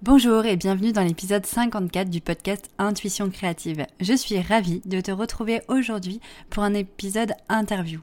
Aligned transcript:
Bonjour 0.00 0.46
et 0.46 0.56
bienvenue 0.56 0.92
dans 0.92 1.02
l'épisode 1.02 1.44
54 1.44 2.08
du 2.08 2.20
podcast 2.20 2.70
Intuition 2.78 3.30
créative. 3.30 3.84
Je 3.98 4.14
suis 4.14 4.40
ravie 4.40 4.80
de 4.84 5.00
te 5.00 5.10
retrouver 5.10 5.60
aujourd'hui 5.66 6.20
pour 6.50 6.62
un 6.62 6.72
épisode 6.74 7.32
interview. 7.48 7.98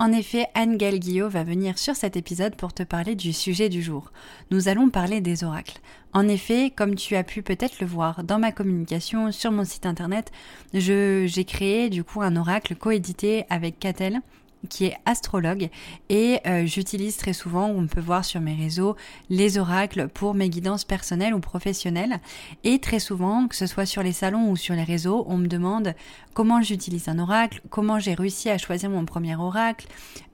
En 0.00 0.10
effet, 0.10 0.48
Anne 0.54 0.76
Guillot 0.76 1.28
va 1.28 1.44
venir 1.44 1.78
sur 1.78 1.94
cet 1.94 2.16
épisode 2.16 2.56
pour 2.56 2.74
te 2.74 2.82
parler 2.82 3.14
du 3.14 3.32
sujet 3.32 3.68
du 3.68 3.80
jour. 3.80 4.10
Nous 4.50 4.66
allons 4.66 4.90
parler 4.90 5.20
des 5.20 5.44
oracles. 5.44 5.78
En 6.12 6.26
effet, 6.26 6.72
comme 6.74 6.96
tu 6.96 7.14
as 7.14 7.22
pu 7.22 7.42
peut-être 7.42 7.78
le 7.78 7.86
voir 7.86 8.24
dans 8.24 8.40
ma 8.40 8.50
communication 8.50 9.30
sur 9.30 9.52
mon 9.52 9.64
site 9.64 9.86
internet, 9.86 10.32
j'ai 10.74 11.44
créé 11.46 11.90
du 11.90 12.02
coup 12.02 12.22
un 12.22 12.34
oracle 12.34 12.74
coédité 12.74 13.44
avec 13.50 13.78
Catel 13.78 14.20
qui 14.66 14.86
est 14.86 14.96
astrologue. 15.04 15.68
Et 16.08 16.38
euh, 16.46 16.66
j'utilise 16.66 17.16
très 17.16 17.32
souvent, 17.32 17.68
on 17.68 17.86
peut 17.86 18.00
voir 18.00 18.24
sur 18.24 18.40
mes 18.40 18.54
réseaux, 18.54 18.96
les 19.30 19.58
oracles 19.58 20.08
pour 20.08 20.34
mes 20.34 20.48
guidances 20.48 20.84
personnelles 20.84 21.34
ou 21.34 21.40
professionnelles. 21.40 22.20
Et 22.64 22.78
très 22.78 22.98
souvent, 22.98 23.48
que 23.48 23.56
ce 23.56 23.66
soit 23.66 23.86
sur 23.86 24.02
les 24.02 24.12
salons 24.12 24.50
ou 24.50 24.56
sur 24.56 24.74
les 24.74 24.84
réseaux, 24.84 25.24
on 25.28 25.36
me 25.36 25.46
demande 25.46 25.94
comment 26.34 26.60
j'utilise 26.60 27.08
un 27.08 27.18
oracle, 27.18 27.62
comment 27.70 27.98
j'ai 27.98 28.14
réussi 28.14 28.50
à 28.50 28.58
choisir 28.58 28.90
mon 28.90 29.06
premier 29.06 29.36
oracle, 29.36 29.86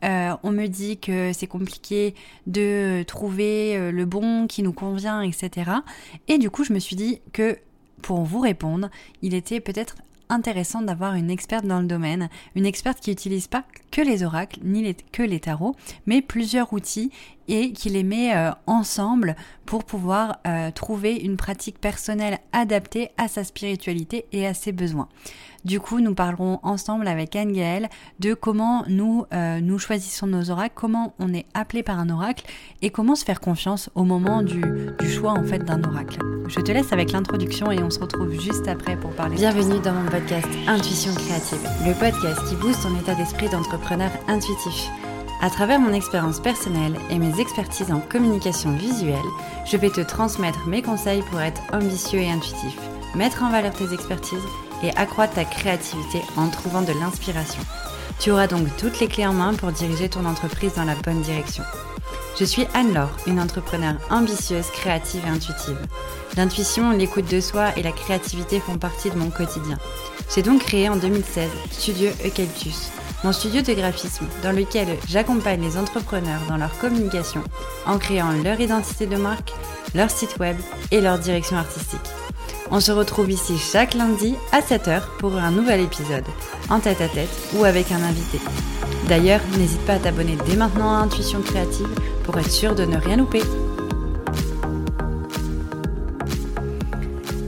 euh, 0.04 0.34
on 0.42 0.50
me 0.50 0.66
dit 0.66 0.98
que 0.98 1.32
c'est 1.32 1.46
compliqué 1.46 2.14
de 2.46 3.04
trouver 3.06 3.76
euh, 3.76 3.92
le 3.92 4.04
bon 4.04 4.46
qui 4.48 4.62
nous 4.62 4.72
convient, 4.72 5.22
etc. 5.22 5.70
Et 6.26 6.38
du 6.38 6.50
coup, 6.50 6.64
je 6.64 6.72
me 6.72 6.80
suis 6.80 6.96
dit 6.96 7.20
que 7.32 7.58
pour 8.02 8.22
vous 8.22 8.40
répondre, 8.40 8.90
il 9.22 9.32
était 9.32 9.60
peut-être 9.60 9.94
intéressant 10.28 10.82
d'avoir 10.82 11.14
une 11.14 11.30
experte 11.30 11.66
dans 11.66 11.80
le 11.80 11.86
domaine, 11.86 12.28
une 12.54 12.66
experte 12.66 13.00
qui 13.00 13.10
n'utilise 13.10 13.46
pas 13.46 13.64
que 13.90 14.00
les 14.00 14.22
oracles 14.22 14.60
ni 14.62 14.94
que 15.12 15.22
les 15.22 15.40
tarots, 15.40 15.76
mais 16.06 16.22
plusieurs 16.22 16.72
outils 16.72 17.10
et 17.48 17.72
qui 17.72 17.88
les 17.88 18.02
met 18.02 18.34
euh, 18.34 18.50
ensemble 18.66 19.36
pour 19.66 19.84
pouvoir 19.84 20.38
euh, 20.46 20.70
trouver 20.70 21.16
une 21.16 21.36
pratique 21.36 21.80
personnelle 21.80 22.38
adaptée 22.52 23.10
à 23.18 23.28
sa 23.28 23.44
spiritualité 23.44 24.26
et 24.32 24.46
à 24.46 24.54
ses 24.54 24.72
besoins. 24.72 25.08
Du 25.64 25.78
coup, 25.78 26.00
nous 26.00 26.14
parlerons 26.14 26.58
ensemble 26.64 27.06
avec 27.06 27.36
Anne 27.36 27.52
Gaëlle 27.52 27.88
de 28.18 28.34
comment 28.34 28.84
nous 28.88 29.26
euh, 29.32 29.60
nous 29.60 29.78
choisissons 29.78 30.26
nos 30.26 30.50
oracles, 30.50 30.74
comment 30.74 31.14
on 31.20 31.32
est 31.32 31.46
appelé 31.54 31.84
par 31.84 32.00
un 32.00 32.10
oracle 32.10 32.44
et 32.82 32.90
comment 32.90 33.14
se 33.14 33.24
faire 33.24 33.40
confiance 33.40 33.88
au 33.94 34.02
moment 34.04 34.42
du, 34.42 34.60
du 34.98 35.10
choix 35.10 35.32
en 35.32 35.44
fait 35.44 35.60
d'un 35.60 35.82
oracle. 35.84 36.18
Je 36.48 36.60
te 36.60 36.72
laisse 36.72 36.92
avec 36.92 37.12
l'introduction 37.12 37.70
et 37.70 37.80
on 37.82 37.90
se 37.90 38.00
retrouve 38.00 38.32
juste 38.40 38.66
après 38.66 38.96
pour 38.96 39.10
parler. 39.12 39.36
Bienvenue 39.36 39.78
dans 39.80 39.92
mon 39.92 40.10
podcast 40.10 40.48
Intuition 40.66 41.14
créative, 41.14 41.62
le 41.86 41.94
podcast 41.94 42.40
qui 42.48 42.56
booste 42.56 42.82
ton 42.82 42.98
état 42.98 43.14
d'esprit 43.14 43.48
d'entrepreneur 43.48 44.10
intuitif. 44.26 44.90
À 45.42 45.50
travers 45.50 45.80
mon 45.80 45.92
expérience 45.92 46.38
personnelle 46.38 46.96
et 47.10 47.18
mes 47.18 47.40
expertises 47.40 47.90
en 47.90 47.98
communication 47.98 48.76
visuelle, 48.76 49.18
je 49.66 49.76
vais 49.76 49.90
te 49.90 50.00
transmettre 50.00 50.68
mes 50.68 50.82
conseils 50.82 51.22
pour 51.22 51.40
être 51.40 51.60
ambitieux 51.72 52.20
et 52.20 52.30
intuitif, 52.30 52.78
mettre 53.16 53.42
en 53.42 53.50
valeur 53.50 53.72
tes 53.72 53.92
expertises 53.92 54.38
et 54.84 54.96
accroître 54.96 55.34
ta 55.34 55.44
créativité 55.44 56.20
en 56.36 56.48
trouvant 56.48 56.82
de 56.82 56.92
l'inspiration. 56.92 57.60
Tu 58.20 58.30
auras 58.30 58.46
donc 58.46 58.68
toutes 58.78 59.00
les 59.00 59.08
clés 59.08 59.26
en 59.26 59.32
main 59.32 59.54
pour 59.54 59.72
diriger 59.72 60.08
ton 60.08 60.26
entreprise 60.26 60.74
dans 60.74 60.84
la 60.84 60.94
bonne 60.94 61.22
direction. 61.22 61.64
Je 62.38 62.44
suis 62.44 62.68
Anne-Laure, 62.72 63.16
une 63.26 63.40
entrepreneure 63.40 63.96
ambitieuse, 64.10 64.70
créative 64.70 65.24
et 65.26 65.30
intuitive. 65.30 65.78
L'intuition, 66.36 66.92
l'écoute 66.92 67.28
de 67.28 67.40
soi 67.40 67.76
et 67.76 67.82
la 67.82 67.90
créativité 67.90 68.60
font 68.60 68.78
partie 68.78 69.10
de 69.10 69.18
mon 69.18 69.30
quotidien. 69.30 69.78
J'ai 70.32 70.42
donc 70.42 70.62
créé 70.62 70.88
en 70.88 70.94
2016 70.94 71.50
Studio 71.72 72.10
Eucalyptus, 72.24 72.92
mon 73.24 73.32
studio 73.32 73.62
de 73.62 73.74
graphisme 73.74 74.26
dans 74.42 74.52
lequel 74.52 74.98
j'accompagne 75.08 75.62
les 75.62 75.76
entrepreneurs 75.76 76.42
dans 76.48 76.56
leur 76.56 76.76
communication 76.78 77.42
en 77.86 77.98
créant 77.98 78.32
leur 78.42 78.60
identité 78.60 79.06
de 79.06 79.16
marque, 79.16 79.52
leur 79.94 80.10
site 80.10 80.38
web 80.38 80.56
et 80.90 81.00
leur 81.00 81.18
direction 81.18 81.56
artistique. 81.56 82.00
On 82.70 82.80
se 82.80 82.90
retrouve 82.90 83.30
ici 83.30 83.58
chaque 83.58 83.94
lundi 83.94 84.34
à 84.50 84.60
7h 84.60 85.02
pour 85.18 85.36
un 85.36 85.50
nouvel 85.50 85.80
épisode, 85.80 86.24
en 86.70 86.80
tête 86.80 87.00
à 87.00 87.08
tête 87.08 87.30
ou 87.54 87.64
avec 87.64 87.92
un 87.92 88.02
invité. 88.02 88.40
D'ailleurs, 89.08 89.40
n'hésite 89.58 89.84
pas 89.84 89.94
à 89.94 89.98
t'abonner 89.98 90.38
dès 90.46 90.56
maintenant 90.56 90.94
à 90.94 91.02
Intuition 91.02 91.42
Créative 91.42 91.88
pour 92.24 92.38
être 92.38 92.50
sûr 92.50 92.74
de 92.74 92.84
ne 92.84 92.96
rien 92.96 93.16
louper. 93.18 93.42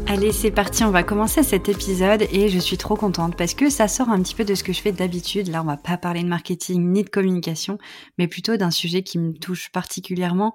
Allez, 0.06 0.32
c'est 0.32 0.50
parti, 0.50 0.84
on 0.84 0.90
va 0.90 1.02
commencer 1.02 1.42
cet 1.42 1.68
épisode 1.68 2.26
et 2.30 2.48
je 2.50 2.58
suis 2.58 2.76
trop 2.76 2.94
contente 2.94 3.36
parce 3.36 3.54
que 3.54 3.70
ça 3.70 3.88
sort 3.88 4.10
un 4.10 4.22
petit 4.22 4.34
peu 4.34 4.44
de 4.44 4.54
ce 4.54 4.62
que 4.62 4.72
je 4.72 4.80
fais 4.80 4.92
d'habitude. 4.92 5.48
Là, 5.48 5.62
on 5.62 5.66
va 5.66 5.78
pas 5.78 5.96
parler 5.96 6.22
de 6.22 6.28
marketing 6.28 6.92
ni 6.92 7.04
de 7.04 7.08
communication, 7.08 7.78
mais 8.18 8.28
plutôt 8.28 8.56
d'un 8.56 8.70
sujet 8.70 9.02
qui 9.02 9.18
me 9.18 9.32
touche 9.32 9.70
particulièrement, 9.72 10.54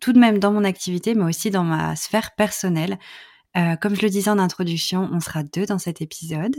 tout 0.00 0.12
de 0.12 0.18
même 0.18 0.38
dans 0.38 0.50
mon 0.50 0.64
activité, 0.64 1.14
mais 1.14 1.24
aussi 1.24 1.50
dans 1.50 1.62
ma 1.62 1.94
sphère 1.94 2.34
personnelle. 2.36 2.98
Euh, 3.56 3.76
comme 3.76 3.94
je 3.94 4.02
le 4.02 4.08
disais 4.08 4.30
en 4.30 4.38
introduction, 4.38 5.08
on 5.12 5.20
sera 5.20 5.42
deux 5.42 5.66
dans 5.66 5.78
cet 5.78 6.02
épisode. 6.02 6.56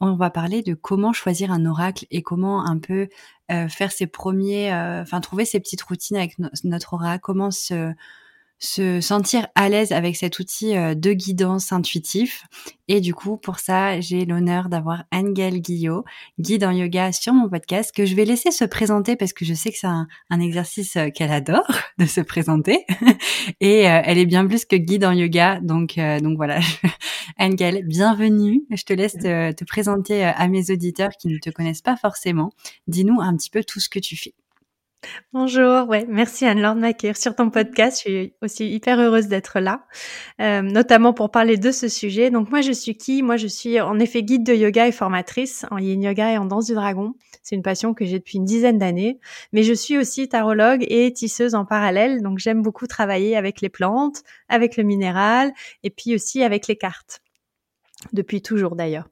On 0.00 0.14
va 0.14 0.30
parler 0.30 0.62
de 0.62 0.74
comment 0.74 1.12
choisir 1.12 1.50
un 1.52 1.66
oracle 1.66 2.06
et 2.10 2.22
comment 2.22 2.64
un 2.64 2.78
peu 2.78 3.08
euh, 3.50 3.68
faire 3.68 3.92
ses 3.92 4.06
premiers, 4.06 4.72
euh, 4.72 5.02
enfin 5.02 5.20
trouver 5.20 5.44
ses 5.44 5.60
petites 5.60 5.82
routines 5.82 6.16
avec 6.16 6.36
notre 6.64 6.94
oracle, 6.94 7.20
comment 7.22 7.50
se 7.50 7.92
se 8.58 9.00
sentir 9.00 9.46
à 9.54 9.68
l'aise 9.68 9.92
avec 9.92 10.16
cet 10.16 10.38
outil 10.38 10.76
euh, 10.76 10.94
de 10.94 11.12
guidance 11.12 11.72
intuitif. 11.72 12.44
Et 12.88 13.00
du 13.00 13.14
coup, 13.14 13.36
pour 13.36 13.58
ça, 13.58 14.00
j'ai 14.00 14.24
l'honneur 14.24 14.68
d'avoir 14.68 15.04
Angel 15.12 15.60
Guillot, 15.60 16.04
guide 16.40 16.64
en 16.64 16.72
yoga 16.72 17.12
sur 17.12 17.34
mon 17.34 17.48
podcast, 17.48 17.94
que 17.94 18.04
je 18.04 18.14
vais 18.16 18.24
laisser 18.24 18.50
se 18.50 18.64
présenter 18.64 19.14
parce 19.14 19.32
que 19.32 19.44
je 19.44 19.54
sais 19.54 19.70
que 19.70 19.78
c'est 19.78 19.86
un, 19.86 20.08
exercice 20.40 20.96
euh, 20.96 21.10
qu'elle 21.10 21.30
adore 21.30 21.70
de 21.98 22.06
se 22.06 22.20
présenter. 22.20 22.84
Et 23.60 23.88
euh, 23.88 24.00
elle 24.04 24.18
est 24.18 24.26
bien 24.26 24.46
plus 24.46 24.64
que 24.64 24.76
guide 24.76 25.04
en 25.04 25.12
yoga. 25.12 25.60
Donc, 25.60 25.96
donc 25.96 26.36
voilà. 26.36 26.58
Angel, 27.38 27.84
bienvenue. 27.86 28.62
Je 28.74 28.82
te 28.82 28.92
laisse 28.92 29.14
te 29.14 29.64
présenter 29.64 30.24
à 30.24 30.48
mes 30.48 30.70
auditeurs 30.70 31.10
qui 31.20 31.28
ne 31.28 31.38
te 31.38 31.50
connaissent 31.50 31.82
pas 31.82 31.96
forcément. 31.96 32.50
Dis-nous 32.88 33.20
un 33.20 33.36
petit 33.36 33.50
peu 33.50 33.62
tout 33.62 33.80
ce 33.80 33.88
que 33.88 33.98
tu 33.98 34.16
fais. 34.16 34.34
Bonjour, 35.32 35.88
ouais, 35.88 36.06
merci 36.08 36.44
Anne-Laure 36.44 36.74
de 36.74 37.12
sur 37.14 37.36
ton 37.36 37.50
podcast. 37.50 37.98
Je 37.98 38.08
suis 38.08 38.34
aussi 38.42 38.68
hyper 38.68 38.98
heureuse 38.98 39.28
d'être 39.28 39.60
là, 39.60 39.86
euh, 40.40 40.62
notamment 40.62 41.12
pour 41.12 41.30
parler 41.30 41.56
de 41.56 41.70
ce 41.70 41.88
sujet. 41.88 42.30
Donc 42.30 42.50
moi, 42.50 42.62
je 42.62 42.72
suis 42.72 42.96
qui? 42.96 43.22
Moi, 43.22 43.36
je 43.36 43.46
suis 43.46 43.80
en 43.80 43.98
effet 44.00 44.22
guide 44.22 44.44
de 44.44 44.54
yoga 44.54 44.88
et 44.88 44.92
formatrice 44.92 45.66
en 45.70 45.78
yin 45.78 46.02
yoga 46.02 46.32
et 46.32 46.38
en 46.38 46.46
danse 46.46 46.66
du 46.66 46.74
dragon. 46.74 47.14
C'est 47.42 47.54
une 47.54 47.62
passion 47.62 47.94
que 47.94 48.04
j'ai 48.04 48.18
depuis 48.18 48.38
une 48.38 48.44
dizaine 48.44 48.78
d'années. 48.78 49.20
Mais 49.52 49.62
je 49.62 49.72
suis 49.72 49.96
aussi 49.96 50.28
tarologue 50.28 50.84
et 50.88 51.12
tisseuse 51.12 51.54
en 51.54 51.64
parallèle. 51.64 52.22
Donc 52.22 52.38
j'aime 52.38 52.62
beaucoup 52.62 52.86
travailler 52.86 53.36
avec 53.36 53.60
les 53.60 53.68
plantes, 53.68 54.22
avec 54.48 54.76
le 54.76 54.82
minéral 54.82 55.52
et 55.84 55.90
puis 55.90 56.14
aussi 56.14 56.42
avec 56.42 56.66
les 56.66 56.76
cartes. 56.76 57.20
Depuis 58.12 58.42
toujours 58.42 58.74
d'ailleurs. 58.74 59.08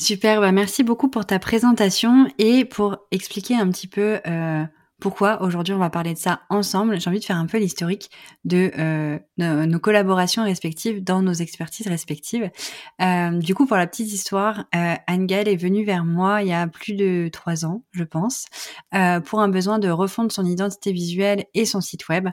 Super, 0.00 0.40
bah 0.40 0.52
merci 0.52 0.84
beaucoup 0.84 1.08
pour 1.08 1.26
ta 1.26 1.40
présentation 1.40 2.28
et 2.38 2.64
pour 2.64 2.98
expliquer 3.10 3.56
un 3.56 3.68
petit 3.68 3.88
peu 3.88 4.20
euh, 4.28 4.62
pourquoi 5.00 5.42
aujourd'hui 5.42 5.74
on 5.74 5.78
va 5.78 5.90
parler 5.90 6.14
de 6.14 6.18
ça 6.18 6.42
ensemble. 6.50 7.00
J'ai 7.00 7.10
envie 7.10 7.18
de 7.18 7.24
faire 7.24 7.36
un 7.36 7.46
peu 7.46 7.58
l'historique 7.58 8.08
de 8.44 8.70
euh, 8.78 9.18
nos, 9.38 9.78
collaborations 9.80 10.44
respectives 10.44 11.02
dans 11.02 11.20
nos 11.20 11.32
expertises 11.32 11.88
respectives. 11.88 12.48
Euh, 13.02 13.30
du 13.32 13.56
coup, 13.56 13.66
pour 13.66 13.76
la 13.76 13.88
petite 13.88 14.12
histoire, 14.12 14.66
Anne-Gaëlle 14.70 15.48
est 15.48 15.56
venue 15.56 15.84
vers 15.84 16.04
moi 16.04 16.42
il 16.42 16.48
y 16.48 16.52
a 16.52 16.68
plus 16.68 16.94
de 16.94 17.28
trois 17.32 17.64
ans, 17.64 17.82
je 17.90 18.04
pense, 18.04 18.46
pour 19.24 19.40
un 19.40 19.48
besoin 19.48 19.80
de 19.80 19.88
refondre 19.88 20.30
son 20.30 20.46
identité 20.46 20.92
visuelle 20.92 21.44
et 21.54 21.64
son 21.64 21.80
site 21.80 22.08
web. 22.08 22.28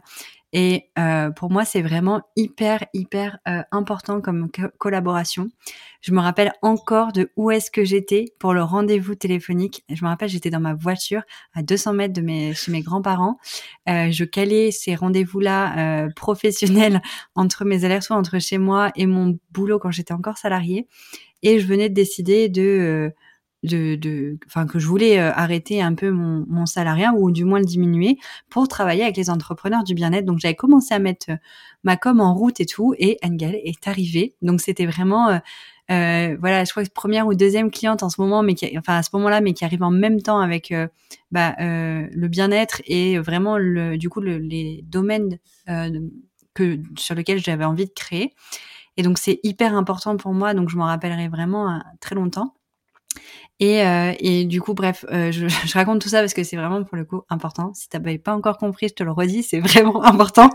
Et 0.54 0.90
euh, 0.98 1.32
pour 1.32 1.52
moi, 1.52 1.66
c'est 1.66 1.82
vraiment 1.82 2.22
hyper, 2.36 2.86
hyper 2.94 3.40
euh, 3.48 3.62
important 3.72 4.22
comme 4.22 4.50
collaboration. 4.78 5.48
Je 6.02 6.14
me 6.14 6.22
rappelle 6.22 6.54
encore 6.62 7.12
de 7.12 7.32
où 7.36 7.52
est-ce 7.52 7.70
que 7.70 7.84
j'étais 7.84 8.26
pour 8.40 8.54
le 8.54 8.64
rendez-vous 8.64 9.16
téléphonique. 9.16 9.84
Je 9.90 10.04
me 10.04 10.10
rappelle, 10.10 10.30
j'étais 10.30 10.50
dans 10.50 10.60
ma 10.60 10.74
voiture 10.74 11.24
à 11.54 11.62
200 11.62 11.94
mètres 11.94 12.14
de 12.14 12.22
mes, 12.22 12.54
chez 12.54 12.72
mes 12.72 12.82
grands-parents. 12.82 13.38
Euh, 13.90 14.12
je 14.12 14.24
calais 14.24 14.72
ces 14.72 14.96
rendez-vous-là 14.96 16.08
professionnels 16.16 17.02
entre 17.36 17.66
mes 17.66 17.84
allers-retours 17.84 18.18
entre 18.18 18.40
chez 18.40 18.58
moi 18.58 18.92
et 18.96 19.08
mon 19.08 19.38
boulot 19.52 19.80
quand 19.80 19.92
j'étais 19.92 20.14
encore 20.14 20.38
salariée. 20.38 20.88
Et 21.44 21.60
je 21.60 21.68
venais 21.68 21.90
de 21.90 21.94
décider 21.94 22.50
de 22.50 23.14
que 23.66 24.80
je 24.80 24.88
voulais 24.88 25.20
euh, 25.20 25.32
arrêter 25.34 25.82
un 25.82 25.94
peu 25.94 26.12
mon, 26.12 26.66
salariat 26.66 27.14
ou 27.16 27.32
du 27.32 27.46
moins 27.46 27.60
le 27.60 27.66
diminuer 27.66 28.18
pour 28.50 28.68
travailler 28.68 29.04
avec 29.04 29.18
les 29.18 29.30
entrepreneurs 29.30 29.84
du 29.84 29.94
bien-être. 29.94 30.26
Donc 30.26 30.40
j'avais 30.40 30.56
commencé 30.56 30.94
à 30.94 31.00
mettre 31.00 31.32
euh, 31.32 31.38
ma 31.84 31.98
com 31.98 32.20
en 32.20 32.34
route 32.34 32.60
et 32.60 32.66
tout, 32.66 32.94
et 32.98 33.18
Engel 33.24 33.60
est 33.64 33.88
arrivé. 33.88 34.36
Donc 34.42 34.62
c'était 34.62 34.86
vraiment 34.86 35.40
euh, 35.92 36.38
voilà, 36.40 36.64
je 36.64 36.72
crois 36.72 36.84
que 36.84 36.90
première 36.90 37.28
ou 37.28 37.36
deuxième 37.36 37.70
cliente 37.70 38.02
en 38.02 38.10
ce 38.10 38.20
moment, 38.20 38.42
mais 38.42 38.56
qui, 38.56 38.78
enfin 38.78 38.98
à 38.98 39.04
ce 39.04 39.10
moment-là, 39.14 39.42
mais 39.42 39.54
qui 39.54 39.66
arrive 39.66 39.84
en 39.84 39.92
même 39.92 40.22
temps 40.22 40.40
avec 40.40 40.74
bah, 41.32 41.56
le 41.60 42.28
bien-être 42.28 42.82
et 42.86 43.20
vraiment 43.20 43.60
du 43.96 44.10
coup 44.10 44.22
le, 44.22 44.38
les 44.38 44.84
domaines 44.88 45.38
que 46.56 46.80
sur 46.98 47.14
lesquels 47.14 47.40
j'avais 47.40 47.66
envie 47.66 47.86
de 47.86 47.94
créer. 47.94 48.34
Et 48.98 49.04
donc 49.04 49.18
c'est 49.18 49.40
hyper 49.44 49.76
important 49.76 50.18
pour 50.18 50.34
moi, 50.34 50.54
donc 50.54 50.70
je 50.70 50.78
m'en 50.78 50.86
rappellerai 50.86 51.28
vraiment 51.28 51.82
très 52.00 52.16
longtemps. 52.16 52.56
Et, 53.62 53.82
euh, 53.84 54.12
et 54.20 54.44
du 54.44 54.60
coup, 54.60 54.74
bref, 54.74 55.06
euh, 55.12 55.32
je, 55.32 55.74
raconte 55.74 56.02
tout 56.02 56.10
ça 56.10 56.20
parce 56.20 56.34
que 56.34 56.44
c'est 56.44 56.58
vraiment 56.58 56.84
pour 56.84 56.98
le 56.98 57.06
coup 57.06 57.22
important. 57.30 57.74
Si 57.74 57.88
tu 57.88 57.98
n'avais 57.98 58.18
pas 58.18 58.36
encore 58.36 58.58
compris, 58.58 58.90
je 58.90 58.96
te 58.96 59.04
le 59.04 59.12
redis, 59.12 59.44
c'est 59.44 59.60
vraiment 59.60 60.04
important. 60.04 60.50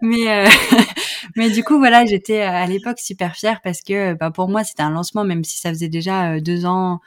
mais 0.00 0.28
euh, 0.28 0.48
mais 1.36 1.50
du 1.50 1.64
coup, 1.64 1.78
voilà, 1.78 2.04
j'étais 2.06 2.40
à 2.40 2.66
l'époque 2.66 2.98
super 3.00 3.34
fière 3.34 3.60
parce 3.62 3.82
que 3.82 4.14
bah, 4.14 4.30
pour 4.30 4.48
moi, 4.48 4.62
c'était 4.64 4.82
un 4.82 4.90
lancement, 4.90 5.24
même 5.24 5.44
si 5.44 5.58
ça 5.58 5.70
faisait 5.70 5.88
déjà 5.88 6.40
deux 6.40 6.64
ans 6.64 7.00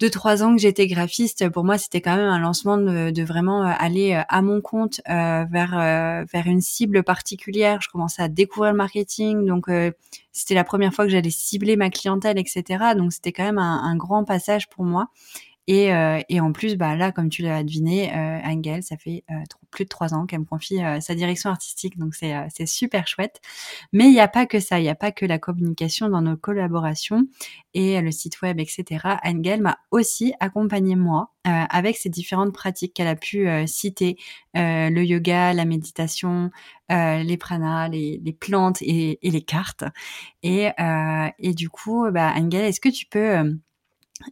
deux 0.00 0.10
trois 0.10 0.44
ans 0.44 0.54
que 0.54 0.60
j'étais 0.60 0.86
graphiste, 0.86 1.48
pour 1.48 1.64
moi 1.64 1.76
c'était 1.76 2.00
quand 2.00 2.16
même 2.16 2.28
un 2.28 2.38
lancement 2.38 2.78
de, 2.78 3.22
vraiment 3.22 3.64
euh, 3.64 3.72
aller 3.78 4.14
euh, 4.14 4.22
à 4.28 4.42
mon 4.42 4.60
compte 4.60 5.00
euh, 5.08 5.44
vers 5.50 5.70
vers 5.70 6.46
une 6.46 6.60
cible 6.60 7.02
particulière. 7.02 7.80
Je 7.80 7.88
commençais 7.88 8.22
à 8.22 8.28
découvrir 8.28 8.72
le 8.72 8.76
marketing, 8.76 9.46
donc 9.46 9.66
c'était 10.32 10.54
la 10.54 10.64
première 10.64 10.92
fois 10.94 11.04
que 11.04 11.10
j'allais 11.10 11.30
cibler 11.30 11.76
ma 11.76 11.90
clientèle, 11.90 12.38
etc. 12.38 12.94
Donc 12.96 13.12
c'était 13.12 13.32
quand 13.32 13.44
même 13.44 13.58
un, 13.58 13.82
un, 13.82 13.96
grand 13.96 14.24
passage 14.24 14.68
pour 14.68 14.84
moi. 14.84 15.08
Et, 15.68 15.92
euh, 15.92 16.20
et 16.30 16.40
en 16.40 16.50
plus, 16.52 16.76
bah 16.76 16.96
là, 16.96 17.12
comme 17.12 17.28
tu 17.28 17.42
l'as 17.42 17.62
deviné, 17.62 18.10
euh, 18.16 18.40
Angel, 18.42 18.82
ça 18.82 18.96
fait 18.96 19.22
euh, 19.30 19.34
plus 19.70 19.84
de 19.84 19.90
trois 19.90 20.14
ans 20.14 20.24
qu'elle 20.24 20.40
me 20.40 20.44
confie 20.46 20.82
euh, 20.82 20.98
sa 21.00 21.14
direction 21.14 21.50
artistique, 21.50 21.98
donc 21.98 22.14
c'est 22.14 22.34
c'est 22.48 22.64
super 22.64 23.06
chouette. 23.06 23.42
Mais 23.92 24.06
il 24.06 24.12
n'y 24.12 24.20
a 24.20 24.28
pas 24.28 24.46
que 24.46 24.60
ça, 24.60 24.80
il 24.80 24.84
n'y 24.84 24.88
a 24.88 24.94
pas 24.94 25.12
que 25.12 25.26
la 25.26 25.38
communication 25.38 26.08
dans 26.08 26.22
nos 26.22 26.38
collaborations 26.38 27.26
et 27.74 28.00
le 28.00 28.10
site 28.10 28.40
web, 28.40 28.58
etc. 28.60 29.18
Angel 29.22 29.60
m'a 29.60 29.78
aussi 29.90 30.32
accompagné 30.40 30.96
moi 30.96 31.32
avec 31.44 31.96
ces 31.96 32.10
différentes 32.10 32.52
pratiques 32.52 32.94
qu'elle 32.94 33.06
a 33.08 33.16
pu 33.16 33.48
citer, 33.66 34.16
le 34.54 35.02
yoga, 35.02 35.52
la 35.54 35.64
méditation, 35.64 36.50
les 36.90 37.36
pranas, 37.38 37.88
les, 37.88 38.20
les 38.22 38.32
plantes 38.32 38.82
et, 38.82 39.18
et, 39.26 39.30
les 39.30 39.42
cartes. 39.42 39.84
Et, 40.42 40.68
et 41.38 41.54
du 41.54 41.70
coup, 41.70 42.06
bah, 42.10 42.32
Angel, 42.36 42.64
est-ce 42.64 42.80
que 42.80 42.88
tu 42.90 43.06
peux 43.06 43.58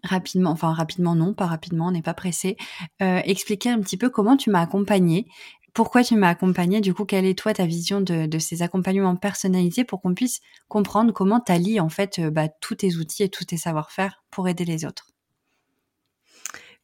rapidement, 0.03 0.50
enfin 0.50 0.73
rapidement 0.73 1.15
non, 1.15 1.35
pas 1.35 1.47
rapidement, 1.47 1.88
on 1.88 1.91
n'est 1.91 2.03
pas 2.03 2.15
pressé, 2.15 2.56
euh, 3.03 3.21
expliquer 3.25 3.71
un 3.71 3.81
petit 3.81 3.97
peu 3.97 4.11
comment 4.11 4.37
tu 4.37 4.50
m'as 4.50 4.61
accompagné, 4.61 5.27
pourquoi 5.75 6.03
tu 6.03 6.17
m'as 6.17 6.31
accompagné, 6.31 6.81
du 6.81 6.94
coup, 6.94 7.05
quelle 7.05 7.27
est 7.27 7.38
toi 7.38 7.53
ta 7.53 7.67
vision 7.67 8.00
de, 8.00 8.25
de 8.25 8.38
ces 8.38 8.62
accompagnements 8.62 9.15
personnalisés 9.15 9.85
pour 9.85 10.00
qu'on 10.00 10.15
puisse 10.15 10.41
comprendre 10.69 11.12
comment 11.12 11.38
tu 11.38 11.53
allies 11.53 11.81
en 11.81 11.91
fait 11.91 12.19
euh, 12.19 12.31
bah, 12.31 12.49
tous 12.49 12.77
tes 12.77 12.97
outils 12.97 13.25
et 13.25 13.29
tous 13.29 13.44
tes 13.44 13.59
savoir-faire 13.59 14.25
pour 14.31 14.49
aider 14.49 14.65
les 14.65 14.87
autres? 14.87 15.11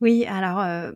Oui, 0.02 0.26
alors 0.26 0.58
euh, 0.58 0.92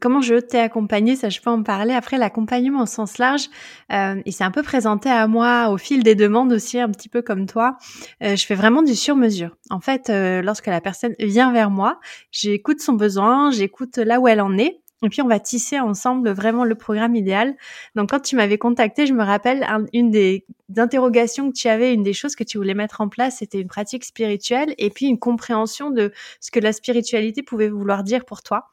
comment 0.00 0.20
je 0.20 0.36
t'ai 0.36 0.58
accompagné, 0.58 1.16
ça 1.16 1.28
je 1.28 1.40
peux 1.40 1.50
en 1.50 1.62
parler. 1.62 1.92
Après 1.92 2.18
l'accompagnement 2.18 2.82
au 2.82 2.86
sens 2.86 3.18
large, 3.18 3.48
euh, 3.92 4.20
il 4.24 4.32
s'est 4.32 4.44
un 4.44 4.50
peu 4.50 4.62
présenté 4.62 5.08
à 5.08 5.26
moi 5.26 5.70
au 5.70 5.78
fil 5.78 6.02
des 6.02 6.14
demandes 6.14 6.52
aussi, 6.52 6.78
un 6.78 6.90
petit 6.90 7.08
peu 7.08 7.22
comme 7.22 7.46
toi. 7.46 7.76
Euh, 8.22 8.36
je 8.36 8.46
fais 8.46 8.54
vraiment 8.54 8.82
du 8.82 8.94
sur-mesure. 8.94 9.56
En 9.70 9.80
fait, 9.80 10.10
euh, 10.10 10.42
lorsque 10.42 10.66
la 10.66 10.80
personne 10.80 11.14
vient 11.18 11.52
vers 11.52 11.70
moi, 11.70 12.00
j'écoute 12.30 12.80
son 12.80 12.94
besoin, 12.94 13.50
j'écoute 13.50 13.98
là 13.98 14.20
où 14.20 14.28
elle 14.28 14.40
en 14.40 14.56
est. 14.58 14.80
Et 15.02 15.08
puis 15.10 15.20
on 15.20 15.28
va 15.28 15.38
tisser 15.38 15.78
ensemble 15.78 16.30
vraiment 16.30 16.64
le 16.64 16.74
programme 16.74 17.14
idéal. 17.14 17.54
Donc 17.94 18.10
quand 18.10 18.20
tu 18.20 18.34
m'avais 18.34 18.56
contacté, 18.56 19.06
je 19.06 19.12
me 19.12 19.22
rappelle 19.22 19.66
une 19.92 20.10
des 20.10 20.46
interrogations 20.76 21.50
que 21.50 21.56
tu 21.56 21.68
avais, 21.68 21.92
une 21.92 22.02
des 22.02 22.14
choses 22.14 22.34
que 22.34 22.44
tu 22.44 22.56
voulais 22.56 22.74
mettre 22.74 23.02
en 23.02 23.08
place, 23.08 23.38
c'était 23.38 23.60
une 23.60 23.68
pratique 23.68 24.04
spirituelle 24.04 24.74
et 24.78 24.88
puis 24.88 25.06
une 25.06 25.18
compréhension 25.18 25.90
de 25.90 26.12
ce 26.40 26.50
que 26.50 26.60
la 26.60 26.72
spiritualité 26.72 27.42
pouvait 27.42 27.68
vouloir 27.68 28.04
dire 28.04 28.24
pour 28.24 28.42
toi. 28.42 28.68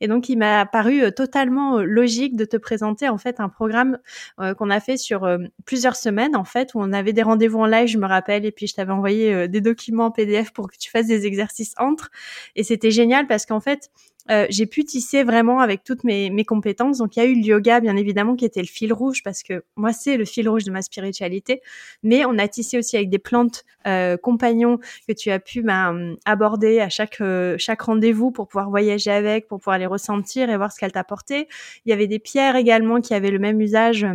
Et 0.00 0.08
donc, 0.08 0.28
il 0.28 0.36
m'a 0.36 0.66
paru 0.66 1.02
euh, 1.02 1.10
totalement 1.10 1.78
euh, 1.78 1.84
logique 1.84 2.36
de 2.36 2.44
te 2.44 2.56
présenter 2.56 3.08
en 3.08 3.18
fait 3.18 3.40
un 3.40 3.48
programme 3.48 3.98
euh, 4.40 4.54
qu'on 4.54 4.70
a 4.70 4.80
fait 4.80 4.96
sur 4.96 5.28
plusieurs 5.64 5.96
semaines 5.96 6.36
en 6.36 6.44
fait, 6.44 6.74
où 6.74 6.80
on 6.80 6.92
avait 6.92 7.12
des 7.12 7.22
rendez-vous 7.22 7.60
en 7.60 7.66
live, 7.66 7.88
je 7.88 7.98
me 7.98 8.06
rappelle, 8.06 8.44
et 8.44 8.52
puis 8.52 8.66
je 8.66 8.74
t'avais 8.74 8.92
envoyé 8.92 9.48
des 9.48 9.60
documents 9.60 10.06
en 10.06 10.10
PDF 10.10 10.52
pour 10.52 10.70
que 10.70 10.76
tu 10.76 10.90
fasses 10.90 11.06
des 11.06 11.26
exercices 11.26 11.74
entre. 11.78 12.10
Et 12.56 12.64
c'était 12.64 12.90
génial 12.90 13.26
parce 13.26 13.46
qu'en 13.46 13.60
fait, 13.60 13.90
euh, 14.30 14.46
j'ai 14.50 14.66
pu 14.66 14.84
tisser 14.84 15.24
vraiment 15.24 15.60
avec 15.60 15.82
toutes 15.84 16.04
mes, 16.04 16.30
mes 16.30 16.44
compétences. 16.44 16.98
Donc 16.98 17.16
il 17.16 17.18
y 17.20 17.22
a 17.22 17.26
eu 17.26 17.34
le 17.34 17.42
yoga, 17.42 17.80
bien 17.80 17.96
évidemment, 17.96 18.36
qui 18.36 18.44
était 18.44 18.60
le 18.60 18.66
fil 18.66 18.92
rouge 18.92 19.22
parce 19.22 19.42
que 19.42 19.64
moi 19.76 19.92
c'est 19.92 20.16
le 20.16 20.24
fil 20.24 20.48
rouge 20.48 20.64
de 20.64 20.70
ma 20.70 20.82
spiritualité. 20.82 21.60
Mais 22.02 22.24
on 22.24 22.38
a 22.38 22.46
tissé 22.48 22.78
aussi 22.78 22.96
avec 22.96 23.10
des 23.10 23.18
plantes 23.18 23.64
euh, 23.86 24.16
compagnons 24.16 24.78
que 25.08 25.12
tu 25.12 25.30
as 25.30 25.40
pu 25.40 25.62
ben, 25.62 26.14
aborder 26.24 26.80
à 26.80 26.88
chaque 26.88 27.20
euh, 27.20 27.56
chaque 27.58 27.82
rendez-vous 27.82 28.30
pour 28.30 28.46
pouvoir 28.46 28.70
voyager 28.70 29.10
avec, 29.10 29.48
pour 29.48 29.58
pouvoir 29.58 29.78
les 29.78 29.86
ressentir 29.86 30.50
et 30.50 30.56
voir 30.56 30.72
ce 30.72 30.78
qu'elles 30.78 30.92
t'apportaient. 30.92 31.48
Il 31.84 31.90
y 31.90 31.92
avait 31.92 32.06
des 32.06 32.18
pierres 32.18 32.56
également 32.56 33.00
qui 33.00 33.14
avaient 33.14 33.30
le 33.30 33.38
même 33.40 33.60
usage 33.60 34.06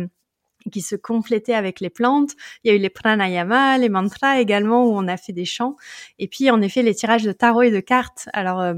qui 0.72 0.80
se 0.80 0.96
complétaient 0.96 1.54
avec 1.54 1.80
les 1.80 1.90
plantes. 1.90 2.32
Il 2.64 2.70
y 2.70 2.74
a 2.74 2.76
eu 2.76 2.80
les 2.80 2.90
pranayama, 2.90 3.78
les 3.78 3.88
mantras 3.88 4.40
également 4.40 4.84
où 4.84 4.92
on 4.92 5.06
a 5.08 5.16
fait 5.16 5.32
des 5.32 5.44
chants. 5.44 5.76
Et 6.18 6.28
puis 6.28 6.50
en 6.50 6.60
effet 6.62 6.82
les 6.82 6.94
tirages 6.94 7.24
de 7.24 7.32
tarot 7.32 7.62
et 7.62 7.70
de 7.70 7.80
cartes. 7.80 8.28
Alors 8.32 8.74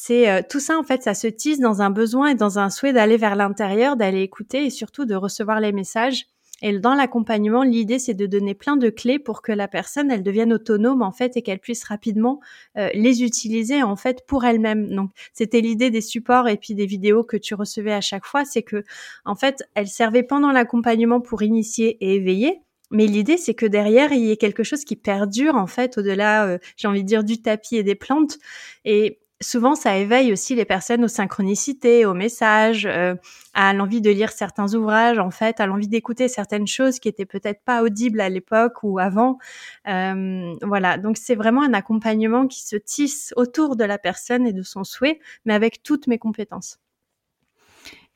c'est 0.00 0.30
euh, 0.30 0.42
tout 0.48 0.60
ça 0.60 0.78
en 0.78 0.84
fait, 0.84 1.02
ça 1.02 1.12
se 1.12 1.26
tisse 1.26 1.58
dans 1.58 1.82
un 1.82 1.90
besoin 1.90 2.28
et 2.28 2.34
dans 2.36 2.60
un 2.60 2.70
souhait 2.70 2.92
d'aller 2.92 3.16
vers 3.16 3.34
l'intérieur, 3.34 3.96
d'aller 3.96 4.22
écouter 4.22 4.64
et 4.64 4.70
surtout 4.70 5.06
de 5.06 5.16
recevoir 5.16 5.58
les 5.58 5.72
messages. 5.72 6.26
Et 6.62 6.78
dans 6.78 6.94
l'accompagnement, 6.94 7.64
l'idée 7.64 7.98
c'est 7.98 8.14
de 8.14 8.24
donner 8.26 8.54
plein 8.54 8.76
de 8.76 8.90
clés 8.90 9.18
pour 9.18 9.42
que 9.42 9.50
la 9.50 9.66
personne 9.66 10.12
elle 10.12 10.22
devienne 10.22 10.52
autonome 10.52 11.02
en 11.02 11.10
fait 11.10 11.36
et 11.36 11.42
qu'elle 11.42 11.58
puisse 11.58 11.82
rapidement 11.82 12.38
euh, 12.76 12.90
les 12.94 13.24
utiliser 13.24 13.82
en 13.82 13.96
fait 13.96 14.24
pour 14.24 14.44
elle-même. 14.44 14.94
Donc 14.94 15.10
c'était 15.32 15.60
l'idée 15.60 15.90
des 15.90 16.00
supports 16.00 16.48
et 16.48 16.58
puis 16.58 16.76
des 16.76 16.86
vidéos 16.86 17.24
que 17.24 17.36
tu 17.36 17.56
recevais 17.56 17.92
à 17.92 18.00
chaque 18.00 18.24
fois, 18.24 18.44
c'est 18.44 18.62
que 18.62 18.84
en 19.24 19.34
fait 19.34 19.64
elle 19.74 19.88
servait 19.88 20.22
pendant 20.22 20.52
l'accompagnement 20.52 21.20
pour 21.20 21.42
initier 21.42 21.98
et 22.00 22.14
éveiller, 22.14 22.62
mais 22.92 23.06
l'idée, 23.06 23.36
c'est 23.36 23.54
que 23.54 23.66
derrière, 23.66 24.12
il 24.12 24.24
y 24.24 24.30
ait 24.30 24.38
quelque 24.38 24.62
chose 24.62 24.84
qui 24.84 24.96
perdure, 24.96 25.56
en 25.56 25.66
fait, 25.66 25.98
au-delà, 25.98 26.46
euh, 26.46 26.58
j'ai 26.78 26.88
envie 26.88 27.02
de 27.02 27.08
dire, 27.08 27.22
du 27.22 27.42
tapis 27.42 27.76
et 27.76 27.82
des 27.82 27.94
plantes. 27.94 28.38
Et 28.86 29.18
souvent, 29.40 29.74
ça 29.74 29.96
éveille 29.96 30.32
aussi 30.32 30.54
les 30.54 30.64
personnes 30.64 31.04
aux 31.04 31.08
synchronicités, 31.08 32.04
aux 32.06 32.14
messages, 32.14 32.86
euh, 32.86 33.14
à 33.54 33.72
l'envie 33.72 34.00
de 34.00 34.10
lire 34.10 34.30
certains 34.32 34.74
ouvrages, 34.74 35.18
en 35.18 35.30
fait, 35.30 35.60
à 35.60 35.66
l'envie 35.66 35.88
d'écouter 35.88 36.28
certaines 36.28 36.66
choses 36.66 36.98
qui 36.98 37.08
étaient 37.08 37.26
peut-être 37.26 37.62
pas 37.64 37.82
audibles 37.82 38.20
à 38.20 38.28
l'époque 38.28 38.82
ou 38.82 38.98
avant. 38.98 39.38
Euh, 39.88 40.54
voilà, 40.62 40.98
donc 40.98 41.16
c'est 41.16 41.34
vraiment 41.36 41.62
un 41.62 41.74
accompagnement 41.74 42.46
qui 42.46 42.62
se 42.66 42.76
tisse 42.76 43.32
autour 43.36 43.76
de 43.76 43.84
la 43.84 43.98
personne 43.98 44.46
et 44.46 44.52
de 44.52 44.62
son 44.62 44.84
souhait, 44.84 45.20
mais 45.44 45.54
avec 45.54 45.82
toutes 45.82 46.06
mes 46.06 46.18
compétences. 46.18 46.78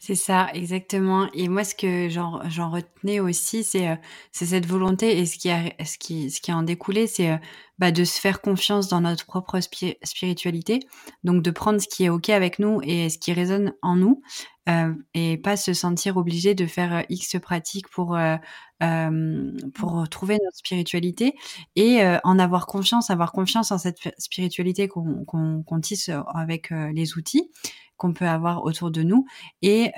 C'est 0.05 0.17
ça, 0.17 0.49
exactement. 0.53 1.29
Et 1.33 1.47
moi, 1.47 1.63
ce 1.63 1.77
que 1.77 2.09
j'en 2.09 2.71
retenais 2.73 3.21
aussi, 3.21 3.63
c'est 3.63 3.89
euh, 3.89 3.95
cette 4.33 4.67
volonté 4.67 5.21
et 5.21 5.27
ce 5.27 5.39
qui 5.39 5.49
a 5.49 5.73
ce 5.85 5.97
qui 5.97 6.29
ce 6.29 6.41
qui 6.41 6.51
a 6.51 6.57
en 6.57 6.65
découlé, 6.65 7.07
c'est 7.07 7.31
euh, 7.31 7.37
bah, 7.79 7.93
de 7.93 8.03
se 8.03 8.21
faire 8.21 8.41
confiance 8.41 8.89
dans 8.89 9.01
notre 9.01 9.27
propre 9.27 9.61
spiritualité, 9.61 10.81
donc 11.23 11.43
de 11.45 11.51
prendre 11.53 11.81
ce 11.81 11.87
qui 11.87 12.03
est 12.05 12.09
ok 12.09 12.31
avec 12.31 12.59
nous 12.59 12.81
et 12.83 13.11
ce 13.11 13.19
qui 13.19 13.33
résonne 13.33 13.75
en 13.81 13.95
nous, 13.95 14.23
euh, 14.69 14.95
et 15.15 15.39
pas 15.39 15.57
se 15.57 15.73
sentir 15.73 16.17
obligé 16.17 16.55
de 16.55 16.67
faire 16.67 16.95
euh, 16.95 17.03
X 17.09 17.37
pratiques 17.43 17.89
pour 17.89 18.17
euh, 18.17 18.37
pour 19.75 20.09
trouver 20.09 20.39
notre 20.45 20.57
spiritualité 20.57 21.35
et 21.77 22.01
en 22.25 22.39
avoir 22.41 22.67
confiance, 22.67 23.11
avoir 23.11 23.31
confiance 23.31 23.71
en 23.71 23.79
cette 23.79 23.99
spiritualité 24.19 24.89
qu'on 24.89 25.25
qu'on 25.25 25.81
tisse 25.81 26.11
avec 26.35 26.71
les 26.71 27.17
outils 27.17 27.49
qu'on 28.03 28.13
peut 28.13 28.29
avoir 28.29 28.65
autour 28.65 28.91
de 28.91 29.03
nous 29.03 29.27
et 29.63 29.93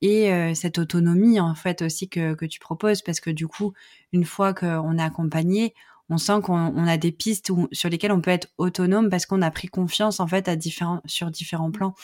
et 0.00 0.54
cette 0.54 0.78
autonomie 0.78 1.40
en 1.40 1.54
fait 1.54 1.82
aussi 1.82 2.08
que 2.08 2.34
que 2.34 2.46
tu 2.46 2.60
proposes 2.60 3.02
parce 3.02 3.20
que 3.20 3.30
du 3.30 3.46
coup 3.46 3.72
une 4.12 4.24
fois 4.24 4.54
qu'on 4.54 4.98
est 4.98 5.02
accompagné 5.02 5.74
on 6.10 6.16
sent 6.16 6.40
qu'on 6.42 6.86
a 6.86 6.96
des 6.96 7.12
pistes 7.12 7.52
sur 7.72 7.90
lesquelles 7.90 8.12
on 8.12 8.22
peut 8.22 8.30
être 8.30 8.48
autonome 8.56 9.10
parce 9.10 9.26
qu'on 9.26 9.42
a 9.42 9.50
pris 9.50 9.68
confiance 9.68 10.20
en 10.20 10.26
fait 10.26 10.48
à 10.48 10.56
différents 10.56 11.02
sur 11.04 11.30
différents 11.30 11.70
plans 11.70 11.94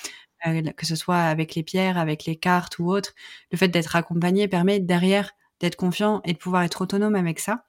euh, 0.46 0.62
que 0.76 0.86
ce 0.86 0.96
soit 0.96 1.16
avec 1.16 1.54
les 1.54 1.62
pierres, 1.62 1.96
avec 1.98 2.24
les 2.26 2.36
cartes 2.36 2.78
ou 2.78 2.90
autres. 2.90 3.14
Le 3.50 3.56
fait 3.56 3.68
d'être 3.68 3.96
accompagné 3.96 4.48
permet 4.48 4.80
derrière 4.80 5.32
d'être 5.60 5.76
confiant 5.76 6.20
et 6.24 6.32
de 6.34 6.38
pouvoir 6.38 6.62
être 6.64 6.82
autonome 6.82 7.14
avec 7.14 7.40
ça. 7.40 7.64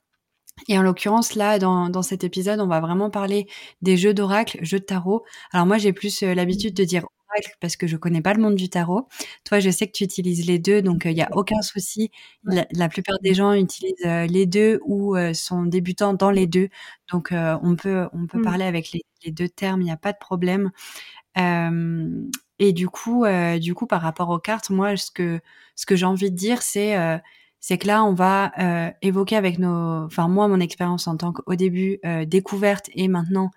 Et 0.67 0.77
en 0.77 0.81
l'occurrence, 0.83 1.35
là, 1.35 1.59
dans, 1.59 1.89
dans 1.89 2.01
cet 2.01 2.23
épisode, 2.23 2.59
on 2.59 2.67
va 2.67 2.79
vraiment 2.79 3.09
parler 3.09 3.47
des 3.81 3.97
jeux 3.97 4.13
d'oracle, 4.13 4.57
jeux 4.61 4.79
de 4.79 4.85
tarot. 4.85 5.23
Alors 5.51 5.65
moi, 5.65 5.77
j'ai 5.77 5.93
plus 5.93 6.23
euh, 6.23 6.33
l'habitude 6.33 6.73
de 6.75 6.83
dire 6.83 7.05
oracle 7.35 7.55
parce 7.59 7.75
que 7.75 7.87
je 7.87 7.97
connais 7.97 8.21
pas 8.21 8.33
le 8.33 8.41
monde 8.41 8.55
du 8.55 8.69
tarot. 8.69 9.07
Toi, 9.43 9.59
je 9.59 9.69
sais 9.69 9.87
que 9.87 9.91
tu 9.91 10.03
utilises 10.03 10.45
les 10.45 10.59
deux, 10.59 10.81
donc 10.81 11.05
il 11.05 11.13
n'y 11.13 11.21
a 11.21 11.29
aucun 11.33 11.61
souci. 11.61 12.11
La, 12.43 12.89
plupart 12.89 13.17
des 13.21 13.33
gens 13.33 13.53
utilisent 13.53 13.93
les 14.03 14.45
deux 14.45 14.79
ou 14.85 15.15
sont 15.33 15.63
débutants 15.63 16.13
dans 16.13 16.31
les 16.31 16.47
deux. 16.47 16.69
Donc 17.11 17.29
on 17.31 17.75
peut 17.75 18.07
on 18.13 18.27
peut 18.27 18.39
mmh. 18.39 18.43
parler 18.43 18.65
avec 18.65 18.91
les, 18.91 19.01
les 19.25 19.31
deux 19.31 19.49
termes, 19.49 19.81
il 19.81 19.85
n'y 19.85 19.91
a 19.91 19.97
pas 19.97 20.13
de 20.13 20.17
problème. 20.17 20.71
et 21.37 22.73
du 22.73 22.87
coup, 22.87 23.25
du 23.59 23.73
coup, 23.73 23.87
par 23.87 24.01
rapport 24.01 24.29
aux 24.29 24.39
cartes, 24.39 24.69
moi, 24.69 24.95
ce 24.97 25.11
que 25.11 25.39
ce 25.75 25.85
que 25.85 25.95
j'ai 25.95 26.05
envie 26.05 26.31
de 26.31 26.35
dire, 26.35 26.61
c'est 26.61 26.95
c'est 27.59 27.77
que 27.77 27.87
là, 27.87 28.03
on 28.03 28.13
va 28.13 28.51
évoquer 29.01 29.35
avec 29.35 29.59
nos, 29.59 30.05
enfin 30.05 30.27
moi, 30.27 30.47
mon 30.47 30.59
expérience 30.59 31.07
en 31.07 31.17
tant 31.17 31.33
qu'au 31.33 31.55
début 31.55 31.99
découverte 32.27 32.89
et 32.93 33.07
maintenant 33.07 33.51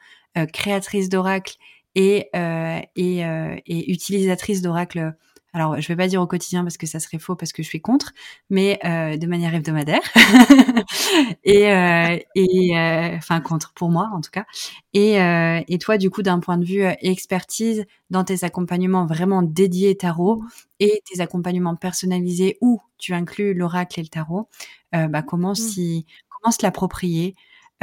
créatrice 0.52 1.08
d'oracle 1.08 1.56
et 1.94 2.30
et, 2.34 3.20
et 3.66 3.92
utilisatrice 3.92 4.62
d'oracle 4.62 5.14
alors 5.54 5.80
je 5.80 5.88
vais 5.88 5.96
pas 5.96 6.06
dire 6.08 6.20
au 6.20 6.26
quotidien 6.26 6.62
parce 6.62 6.76
que 6.76 6.86
ça 6.86 7.00
serait 7.00 7.18
faux 7.18 7.34
parce 7.34 7.52
que 7.52 7.62
je 7.62 7.68
suis 7.68 7.80
contre, 7.80 8.12
mais 8.50 8.78
euh, 8.84 9.16
de 9.16 9.26
manière 9.26 9.54
hebdomadaire 9.54 10.02
et 11.44 11.72
euh, 11.72 12.18
et 12.34 12.76
euh, 12.76 13.16
enfin 13.16 13.40
contre 13.40 13.72
pour 13.72 13.90
moi 13.90 14.10
en 14.12 14.20
tout 14.20 14.30
cas. 14.30 14.44
Et 14.92 15.20
euh, 15.20 15.60
et 15.66 15.78
toi 15.78 15.96
du 15.96 16.10
coup 16.10 16.22
d'un 16.22 16.38
point 16.40 16.58
de 16.58 16.64
vue 16.64 16.84
expertise 17.00 17.86
dans 18.10 18.24
tes 18.24 18.44
accompagnements 18.44 19.06
vraiment 19.06 19.42
dédiés 19.42 19.96
tarot 19.96 20.42
et 20.80 21.02
tes 21.10 21.20
accompagnements 21.20 21.76
personnalisés 21.76 22.58
où 22.60 22.80
tu 22.98 23.14
inclus 23.14 23.54
l'oracle 23.54 24.00
et 24.00 24.02
le 24.02 24.08
tarot, 24.08 24.48
bah 24.92 25.22
comment 25.22 25.52
mmh. 25.52 25.56
si 25.56 26.06
comment 26.28 26.52
se 26.52 26.62
l'approprier 26.62 27.34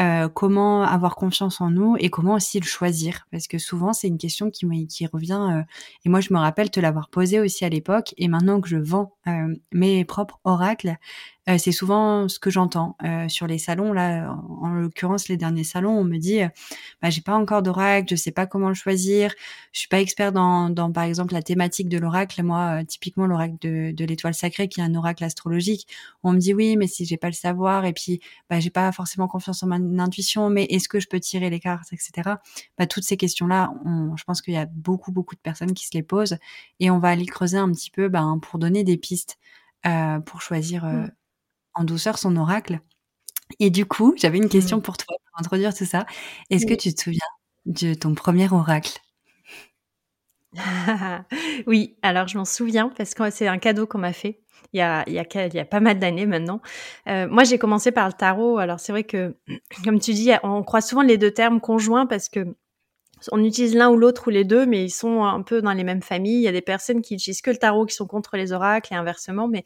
euh, 0.01 0.27
comment 0.27 0.83
avoir 0.83 1.15
confiance 1.15 1.61
en 1.61 1.69
nous 1.69 1.95
et 1.99 2.09
comment 2.09 2.33
aussi 2.33 2.59
le 2.59 2.65
choisir. 2.65 3.27
Parce 3.31 3.47
que 3.47 3.57
souvent 3.57 3.93
c'est 3.93 4.07
une 4.07 4.17
question 4.17 4.49
qui, 4.51 4.87
qui 4.87 5.07
revient 5.07 5.47
euh, 5.53 5.61
et 6.03 6.09
moi 6.09 6.19
je 6.19 6.33
me 6.33 6.37
rappelle 6.37 6.69
te 6.69 6.79
l'avoir 6.81 7.09
posée 7.09 7.39
aussi 7.39 7.63
à 7.63 7.69
l'époque 7.69 8.13
et 8.17 8.27
maintenant 8.27 8.59
que 8.59 8.67
je 8.67 8.77
vends 8.77 9.15
euh, 9.27 9.55
mes 9.71 10.03
propres 10.03 10.39
oracles 10.43 10.97
euh, 11.47 11.57
c'est 11.59 11.71
souvent 11.71 12.27
ce 12.27 12.39
que 12.39 12.49
j'entends 12.49 12.97
euh, 13.03 13.29
sur 13.29 13.45
les 13.45 13.59
salons. 13.59 13.93
Là, 13.93 14.35
en, 14.49 14.69
l'occurrence, 14.69 15.27
les 15.27 15.37
derniers 15.37 15.63
salons, 15.63 15.91
on 15.91 16.03
me 16.03 16.17
dit, 16.17 16.41
euh, 16.41 16.49
bah, 17.01 17.11
j'ai 17.11 17.21
pas 17.21 17.35
encore 17.35 17.61
d'oracle, 17.61 18.07
je 18.09 18.15
sais 18.15 18.31
pas 18.31 18.47
comment 18.47 18.69
le 18.69 18.73
choisir. 18.73 19.31
Je 19.71 19.79
suis 19.79 19.87
pas 19.87 20.01
expert 20.01 20.31
dans, 20.31 20.73
par 20.91 21.03
exemple, 21.03 21.33
la 21.33 21.43
thématique 21.43 21.87
de 21.87 21.99
l'oracle. 21.99 22.41
Moi, 22.43 22.83
typiquement 22.85 23.27
l'oracle 23.27 23.57
de, 23.61 24.05
l'étoile 24.05 24.33
sacrée, 24.33 24.67
qui 24.67 24.79
est 24.81 24.83
un 24.83 24.95
oracle 24.95 25.23
astrologique. 25.23 25.87
On 26.23 26.33
me 26.33 26.39
dit 26.39 26.53
oui, 26.53 26.77
mais 26.77 26.87
si 26.87 27.05
j'ai 27.05 27.17
pas 27.17 27.27
le 27.27 27.33
savoir, 27.33 27.85
et 27.85 27.93
puis 27.93 28.21
bah, 28.49 28.59
j'ai 28.59 28.71
pas 28.71 28.91
forcément 28.91 29.27
confiance 29.27 29.61
en 29.63 29.67
ma 29.67 29.75
intuition, 30.03 30.49
mais 30.49 30.63
est-ce 30.65 30.89
que 30.89 30.99
je 30.99 31.07
peux 31.07 31.19
tirer 31.19 31.49
les 31.49 31.59
cartes, 31.59 31.93
etc. 31.93 32.37
Bah, 32.77 32.87
toutes 32.87 33.03
ces 33.03 33.17
questions-là, 33.17 33.71
je 34.15 34.23
pense 34.23 34.41
qu'il 34.41 34.53
y 34.53 34.57
a 34.57 34.65
beaucoup, 34.65 35.11
beaucoup 35.11 35.35
de 35.35 35.41
personnes 35.41 35.73
qui 35.73 35.85
se 35.85 35.91
les 35.93 36.03
posent, 36.03 36.37
et 36.79 36.89
on 36.89 36.99
va 36.99 37.09
aller 37.09 37.25
creuser 37.25 37.57
un 37.57 37.71
petit 37.71 37.91
peu, 37.91 38.09
bah, 38.09 38.25
pour 38.41 38.59
donner 38.59 38.83
des 38.83 38.97
pistes. 38.97 39.37
Pour 40.25 40.41
choisir 40.41 40.83
mmh 40.85 41.11
en 41.75 41.83
douceur 41.83 42.17
son 42.17 42.35
oracle. 42.35 42.79
Et 43.59 43.69
du 43.69 43.85
coup, 43.85 44.13
j'avais 44.17 44.37
une 44.37 44.49
question 44.49 44.77
mmh. 44.77 44.81
pour 44.81 44.97
toi, 44.97 45.15
pour 45.29 45.39
introduire 45.39 45.73
tout 45.73 45.85
ça. 45.85 46.05
Est-ce 46.49 46.65
que 46.65 46.73
tu 46.73 46.93
te 46.93 47.01
souviens 47.01 47.19
de 47.65 47.93
ton 47.93 48.15
premier 48.15 48.51
oracle? 48.51 48.99
Oui, 51.67 51.97
alors 52.01 52.27
je 52.27 52.37
m'en 52.37 52.45
souviens 52.45 52.89
parce 52.95 53.13
que 53.13 53.29
c'est 53.29 53.47
un 53.47 53.57
cadeau 53.57 53.87
qu'on 53.87 53.97
m'a 53.97 54.13
fait. 54.13 54.41
Il 54.73 54.79
y, 54.79 54.81
a, 54.81 55.03
il, 55.07 55.13
y 55.13 55.19
a, 55.19 55.25
il 55.47 55.53
y 55.53 55.59
a 55.59 55.65
pas 55.65 55.79
mal 55.79 55.99
d'années 55.99 56.25
maintenant. 56.25 56.61
Euh, 57.07 57.27
moi, 57.29 57.43
j'ai 57.43 57.57
commencé 57.57 57.91
par 57.91 58.07
le 58.07 58.13
tarot. 58.13 58.57
Alors, 58.57 58.79
c'est 58.79 58.91
vrai 58.91 59.03
que, 59.03 59.35
comme 59.83 59.99
tu 59.99 60.13
dis, 60.13 60.31
on 60.43 60.63
croit 60.63 60.81
souvent 60.81 61.01
les 61.01 61.17
deux 61.17 61.31
termes 61.31 61.61
conjoints 61.61 62.05
parce 62.05 62.29
que 62.29 62.55
on 63.31 63.43
utilise 63.43 63.75
l'un 63.75 63.89
ou 63.89 63.97
l'autre 63.97 64.27
ou 64.27 64.29
les 64.29 64.43
deux, 64.43 64.65
mais 64.65 64.83
ils 64.83 64.89
sont 64.89 65.23
un 65.23 65.41
peu 65.41 65.61
dans 65.61 65.73
les 65.73 65.83
mêmes 65.83 66.01
familles. 66.01 66.37
Il 66.37 66.43
y 66.43 66.47
a 66.47 66.51
des 66.51 66.61
personnes 66.61 67.01
qui 67.01 67.15
utilisent 67.15 67.41
que 67.41 67.51
le 67.51 67.57
tarot 67.57 67.85
qui 67.85 67.95
sont 67.95 68.07
contre 68.07 68.37
les 68.37 68.51
oracles 68.51 68.93
et 68.93 68.95
inversement. 68.95 69.47
Mais 69.47 69.63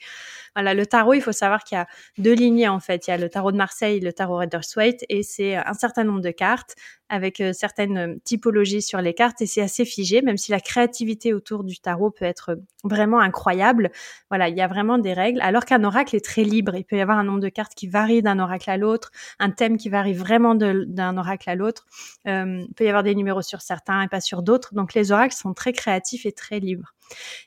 voilà, 0.55 0.73
le 0.73 0.85
tarot, 0.85 1.13
il 1.13 1.21
faut 1.21 1.31
savoir 1.31 1.63
qu'il 1.63 1.77
y 1.77 1.81
a 1.81 1.87
deux 2.17 2.33
lignées 2.33 2.67
en 2.67 2.79
fait. 2.79 3.07
Il 3.07 3.11
y 3.11 3.13
a 3.13 3.17
le 3.17 3.29
tarot 3.29 3.51
de 3.51 3.57
Marseille, 3.57 3.99
le 3.99 4.13
tarot 4.13 4.37
Rider-Waite, 4.37 5.05
et 5.09 5.23
c'est 5.23 5.55
un 5.55 5.73
certain 5.73 6.03
nombre 6.03 6.21
de 6.21 6.31
cartes 6.31 6.75
avec 7.09 7.41
euh, 7.41 7.53
certaines 7.53 7.97
euh, 7.97 8.15
typologies 8.23 8.81
sur 8.81 9.01
les 9.01 9.13
cartes 9.13 9.41
et 9.41 9.45
c'est 9.45 9.61
assez 9.61 9.83
figé, 9.83 10.21
même 10.21 10.37
si 10.37 10.51
la 10.51 10.59
créativité 10.59 11.33
autour 11.33 11.63
du 11.63 11.79
tarot 11.79 12.11
peut 12.11 12.25
être 12.25 12.59
vraiment 12.83 13.19
incroyable. 13.19 13.91
Voilà, 14.29 14.47
il 14.47 14.55
y 14.55 14.61
a 14.61 14.67
vraiment 14.67 14.97
des 14.97 15.13
règles, 15.13 15.41
alors 15.41 15.65
qu'un 15.65 15.83
oracle 15.83 16.15
est 16.15 16.23
très 16.23 16.43
libre. 16.43 16.75
Il 16.75 16.85
peut 16.85 16.97
y 16.97 17.01
avoir 17.01 17.17
un 17.17 17.23
nombre 17.23 17.39
de 17.39 17.49
cartes 17.49 17.73
qui 17.75 17.87
varie 17.87 18.21
d'un 18.21 18.39
oracle 18.39 18.69
à 18.69 18.77
l'autre, 18.77 19.11
un 19.39 19.49
thème 19.49 19.77
qui 19.77 19.89
varie 19.89 20.13
vraiment 20.13 20.55
d'un 20.55 21.17
oracle 21.17 21.49
à 21.49 21.55
l'autre. 21.55 21.87
Euh, 22.27 22.63
il 22.67 22.73
peut 22.75 22.85
y 22.85 22.89
avoir 22.89 23.03
des 23.03 23.15
numéros 23.15 23.41
sur 23.41 23.61
certains 23.61 24.03
et 24.03 24.07
pas 24.07 24.21
sur 24.21 24.43
d'autres. 24.43 24.73
Donc 24.75 24.93
les 24.93 25.11
oracles 25.11 25.35
sont 25.35 25.53
très 25.53 25.73
créatifs 25.73 26.25
et 26.25 26.31
très 26.31 26.59
libres. 26.59 26.93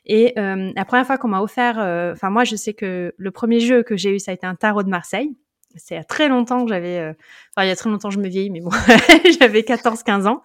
Et 0.05 0.33
la 0.35 0.85
première 0.85 1.05
fois 1.05 1.17
qu'on 1.17 1.29
m'a 1.29 1.41
offert, 1.41 1.77
enfin 2.13 2.29
moi 2.29 2.43
je 2.43 2.57
sais 2.57 2.73
que 2.73 3.13
le 3.15 3.31
premier 3.31 3.61
jeu 3.61 3.81
que 3.81 3.95
j'ai 3.95 4.13
eu 4.13 4.19
ça 4.19 4.31
a 4.31 4.33
été 4.33 4.45
un 4.45 4.55
tarot 4.55 4.83
de 4.83 4.89
Marseille 4.89 5.33
c'est 5.75 5.97
a 5.97 6.03
très 6.03 6.27
longtemps 6.27 6.63
que 6.63 6.69
j'avais, 6.69 6.99
euh, 6.99 7.13
enfin 7.55 7.65
il 7.65 7.67
y 7.67 7.71
a 7.71 7.75
très 7.75 7.89
longtemps 7.89 8.09
je 8.09 8.19
me 8.19 8.27
vieillis, 8.27 8.49
mais 8.49 8.61
bon, 8.61 8.71
j'avais 9.39 9.61
14-15 9.61 10.27
ans. 10.27 10.41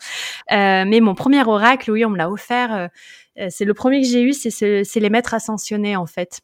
Euh, 0.52 0.84
mais 0.86 1.00
mon 1.00 1.14
premier 1.14 1.42
oracle, 1.46 1.90
oui, 1.90 2.04
on 2.04 2.10
me 2.10 2.16
l'a 2.16 2.30
offert. 2.30 2.90
Euh, 3.38 3.46
c'est 3.50 3.64
le 3.64 3.74
premier 3.74 4.00
que 4.00 4.08
j'ai 4.08 4.22
eu, 4.22 4.32
c'est, 4.32 4.84
les 4.96 5.10
maîtres 5.10 5.34
ascensionnés 5.34 5.96
en 5.96 6.06
fait 6.06 6.40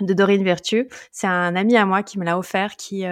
de 0.00 0.12
Dorine 0.12 0.44
Vertueux. 0.44 0.88
C'est 1.10 1.26
un 1.26 1.56
ami 1.56 1.76
à 1.76 1.86
moi 1.86 2.02
qui 2.02 2.18
me 2.18 2.24
l'a 2.24 2.38
offert, 2.38 2.76
qui 2.76 3.04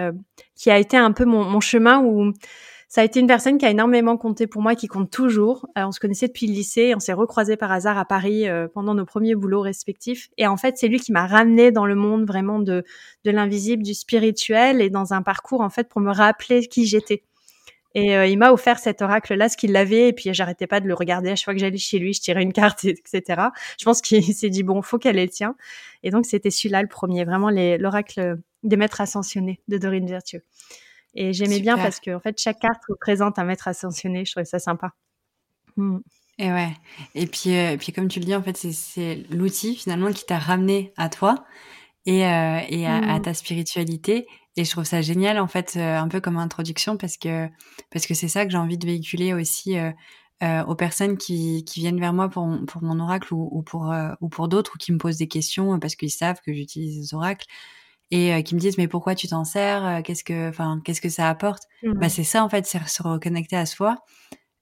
qui 0.55 0.69
a 0.69 0.77
été 0.77 0.95
un 0.95 1.11
peu 1.11 1.25
mon, 1.25 1.43
mon 1.43 1.59
chemin 1.59 1.99
où 1.99 2.31
ça 2.87 3.01
a 3.01 3.03
été 3.03 3.19
une 3.19 3.27
personne 3.27 3.57
qui 3.57 3.65
a 3.65 3.69
énormément 3.69 4.17
compté 4.17 4.47
pour 4.47 4.61
moi, 4.61 4.75
qui 4.75 4.87
compte 4.87 5.11
toujours. 5.11 5.67
Euh, 5.77 5.85
on 5.85 5.91
se 5.91 5.99
connaissait 5.99 6.27
depuis 6.27 6.47
le 6.47 6.53
lycée, 6.53 6.93
on 6.95 6.99
s'est 6.99 7.13
recroisés 7.13 7.57
par 7.57 7.71
hasard 7.71 7.97
à 7.97 8.05
Paris 8.05 8.47
euh, 8.47 8.67
pendant 8.73 8.93
nos 8.93 9.05
premiers 9.05 9.35
boulots 9.35 9.61
respectifs. 9.61 10.29
Et 10.37 10.47
en 10.47 10.57
fait, 10.57 10.77
c'est 10.77 10.87
lui 10.87 10.99
qui 10.99 11.11
m'a 11.11 11.27
ramené 11.27 11.71
dans 11.71 11.85
le 11.85 11.95
monde 11.95 12.25
vraiment 12.25 12.59
de, 12.59 12.83
de 13.23 13.31
l'invisible, 13.31 13.83
du 13.83 13.93
spirituel 13.93 14.81
et 14.81 14.89
dans 14.89 15.13
un 15.13 15.21
parcours 15.21 15.61
en 15.61 15.69
fait 15.69 15.89
pour 15.89 16.01
me 16.01 16.11
rappeler 16.11 16.67
qui 16.67 16.85
j'étais. 16.85 17.23
Et 17.95 18.17
euh, 18.17 18.27
il 18.27 18.37
m'a 18.37 18.51
offert 18.51 18.77
cet 18.77 19.01
oracle-là, 19.01 19.47
ce 19.47 19.55
qu'il 19.55 19.75
avait, 19.77 20.09
et 20.09 20.13
puis 20.13 20.33
j'arrêtais 20.33 20.67
pas 20.67 20.81
de 20.81 20.87
le 20.87 20.93
regarder 20.93 21.29
à 21.29 21.35
chaque 21.37 21.45
fois 21.45 21.53
que 21.53 21.61
j'allais 21.61 21.77
chez 21.77 21.97
lui, 21.97 22.13
je 22.13 22.19
tirais 22.19 22.43
une 22.43 22.51
carte, 22.51 22.83
etc. 22.83 23.41
Je 23.79 23.85
pense 23.85 24.01
qu'il 24.01 24.21
s'est 24.35 24.49
dit 24.49 24.63
bon, 24.63 24.81
faut 24.81 24.97
qu'elle 24.99 25.17
ait 25.17 25.25
le 25.25 25.31
tien. 25.31 25.55
Et 26.03 26.11
donc 26.11 26.25
c'était 26.25 26.51
celui-là 26.51 26.81
le 26.81 26.89
premier, 26.89 27.23
vraiment 27.23 27.49
l'oracle 27.49 28.37
des 28.63 28.75
maîtres 28.75 28.99
ascensionnés 28.99 29.61
de 29.69 29.77
Dorine 29.77 30.07
Vertueux. 30.07 30.43
Et 31.15 31.33
j'aimais 31.33 31.59
bien 31.59 31.77
parce 31.77 31.99
que 31.99 32.13
en 32.13 32.19
fait 32.19 32.39
chaque 32.39 32.59
carte 32.59 32.83
représente 32.89 33.39
un 33.39 33.45
maître 33.45 33.67
ascensionné. 33.67 34.25
Je 34.25 34.31
trouvais 34.31 34.45
ça 34.45 34.59
sympa. 34.59 34.91
Mmh. 35.77 35.99
Et 36.37 36.51
ouais. 36.51 36.71
Et 37.13 37.27
puis, 37.27 37.55
euh, 37.55 37.77
puis 37.77 37.93
comme 37.93 38.07
tu 38.07 38.19
le 38.19 38.25
dis, 38.25 38.35
en 38.35 38.43
fait, 38.43 38.57
c'est 38.57 39.23
l'outil 39.29 39.75
finalement 39.75 40.11
qui 40.11 40.25
t'a 40.25 40.37
ramené 40.37 40.93
à 40.97 41.09
toi 41.09 41.45
et, 42.05 42.25
euh, 42.25 42.59
et 42.67 42.85
à, 42.85 42.97
à, 42.97 43.19
mmh. 43.19 43.21
ta 43.21 43.33
spiritualité. 43.33 44.27
Et 44.57 44.65
je 44.65 44.71
trouve 44.71 44.83
ça 44.83 45.01
génial 45.01 45.39
en 45.39 45.47
fait, 45.47 45.75
euh, 45.75 45.97
un 45.97 46.07
peu 46.07 46.21
comme 46.21 46.37
introduction 46.37 46.97
parce 46.97 47.17
que 47.17 47.47
parce 47.91 48.05
que 48.05 48.13
c'est 48.13 48.27
ça 48.27 48.45
que 48.45 48.51
j'ai 48.51 48.57
envie 48.57 48.77
de 48.77 48.85
véhiculer 48.85 49.33
aussi 49.33 49.75
aux 50.67 50.75
personnes 50.75 51.17
qui, 51.17 51.65
qui 51.65 51.79
viennent 51.79 51.99
vers 51.99 52.13
moi 52.13 52.29
pour, 52.29 52.47
pour 52.67 52.83
mon 52.83 52.99
oracle 52.99 53.33
ou, 53.33 53.49
ou 53.51 53.63
pour 53.63 53.93
ou 54.21 54.29
pour 54.29 54.47
d'autres 54.47 54.73
ou 54.75 54.77
qui 54.77 54.93
me 54.93 54.97
posent 54.97 55.17
des 55.17 55.27
questions 55.27 55.77
parce 55.79 55.95
qu'ils 55.95 56.11
savent 56.11 56.39
que 56.45 56.53
j'utilise 56.53 56.97
les 56.97 57.13
oracles 57.13 57.47
et 58.11 58.33
euh, 58.33 58.41
qui 58.41 58.55
me 58.55 58.59
disent 58.59 58.77
mais 58.77 58.87
pourquoi 58.87 59.15
tu 59.15 59.27
t'en 59.27 59.43
sers 59.43 59.85
euh, 59.85 60.01
qu'est-ce 60.01 60.23
que 60.23 60.49
enfin 60.49 60.81
qu'est-ce 60.83 61.01
que 61.01 61.09
ça 61.09 61.29
apporte? 61.29 61.63
Bah 61.99 62.09
c'est 62.09 62.23
ça 62.23 62.43
en 62.43 62.49
fait 62.49 62.65
c'est 62.65 62.85
se 62.87 63.03
reconnecter 63.03 63.55
à 63.55 63.65
soi 63.65 63.97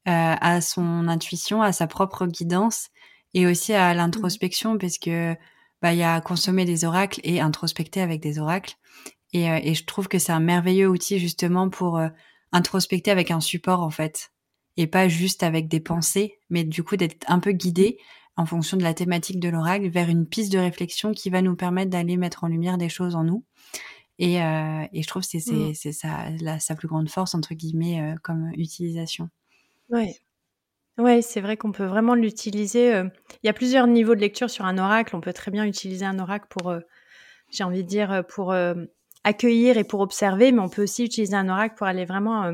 euh, 0.08 0.36
à 0.40 0.62
son 0.62 1.08
intuition 1.08 1.62
à 1.62 1.72
sa 1.72 1.88
propre 1.88 2.26
guidance 2.26 2.90
et 3.34 3.48
aussi 3.48 3.74
à 3.74 3.94
l'introspection 3.94 4.78
parce 4.78 4.98
que 4.98 5.36
bah 5.82 5.94
il 5.94 6.00
y 6.00 6.04
a 6.04 6.22
consommer 6.22 6.66
des 6.66 6.86
oracles 6.86 7.20
et 7.24 7.42
introspecter 7.42 8.02
avec 8.02 8.22
des 8.22 8.40
oracles 8.40 8.76
et, 9.34 9.46
et 9.46 9.74
je 9.74 9.86
trouve 9.86 10.08
que 10.08 10.20
c'est 10.20 10.32
un 10.32 10.40
merveilleux 10.40 10.88
outil 10.88 11.20
justement 11.20 11.70
pour 11.70 12.02
introspecter 12.52 13.12
avec 13.12 13.32
un 13.32 13.42
support 13.42 13.82
en 13.82 13.90
fait 13.90 14.30
et 14.78 14.88
pas 14.88 15.08
juste 15.08 15.44
avec 15.44 15.68
des 15.68 15.80
pensées 15.80 16.40
mais 16.50 16.64
du 16.64 16.84
coup 16.84 16.96
d'être 16.96 17.26
un 17.28 17.40
peu 17.40 17.52
guidé 17.52 17.98
en 18.36 18.46
fonction 18.46 18.78
de 18.78 18.84
la 18.84 18.94
thématique 18.94 19.40
de 19.40 19.50
l'oracle, 19.50 19.90
vers 19.90 20.10
une 20.10 20.28
piste 20.28 20.52
de 20.52 20.58
réflexion 20.58 21.12
qui 21.12 21.30
va 21.30 21.42
nous 21.42 21.56
permettre 21.56 21.92
d'aller 21.92 22.18
mettre 22.18 22.44
en 22.44 22.48
lumière 22.48 22.78
des 22.78 22.90
choses 22.90 23.16
en 23.16 23.24
nous. 23.24 23.44
Et, 24.20 24.42
euh, 24.42 24.86
et 24.92 25.02
je 25.02 25.08
trouve 25.08 25.24
que 25.24 25.28
c'est 25.40 25.90
mmh. 25.90 26.60
sa, 26.60 26.76
plus 26.76 26.88
grande 26.88 27.10
force, 27.10 27.36
entre 27.36 27.54
guillemets, 27.54 28.02
euh, 28.02 28.16
comme 28.22 28.52
utilisation. 28.56 29.30
Oui. 29.90 30.14
Ouais, 31.00 31.24
c'est 31.24 31.42
vrai 31.42 31.58
qu'on 31.58 31.72
peut 31.72 31.86
vraiment 31.86 32.14
l'utiliser. 32.14 32.94
Euh, 32.94 33.06
il 33.42 33.48
y 33.48 33.50
a 33.50 33.54
plusieurs 33.54 33.88
niveaux 33.88 34.14
de 34.14 34.20
lecture 34.22 34.50
sur 34.50 34.66
un 34.66 34.78
oracle. 34.78 35.16
On 35.16 35.22
peut 35.22 35.34
très 35.34 35.50
bien 35.50 35.66
utiliser 35.66 36.06
un 36.06 36.20
oracle 36.20 36.46
pour, 36.50 36.74
j'ai 37.50 37.64
envie 37.64 37.84
de 37.84 37.88
dire, 37.88 38.24
pour 38.30 38.54
accueillir 39.24 39.78
et 39.78 39.84
pour 39.84 40.02
observer, 40.02 40.52
mais 40.52 40.60
on 40.60 40.70
peut 40.70 40.84
aussi 40.84 41.04
utiliser 41.04 41.36
un 41.36 41.50
oracle 41.50 41.76
pour 41.76 41.88
aller 41.88 42.06
vraiment 42.06 42.54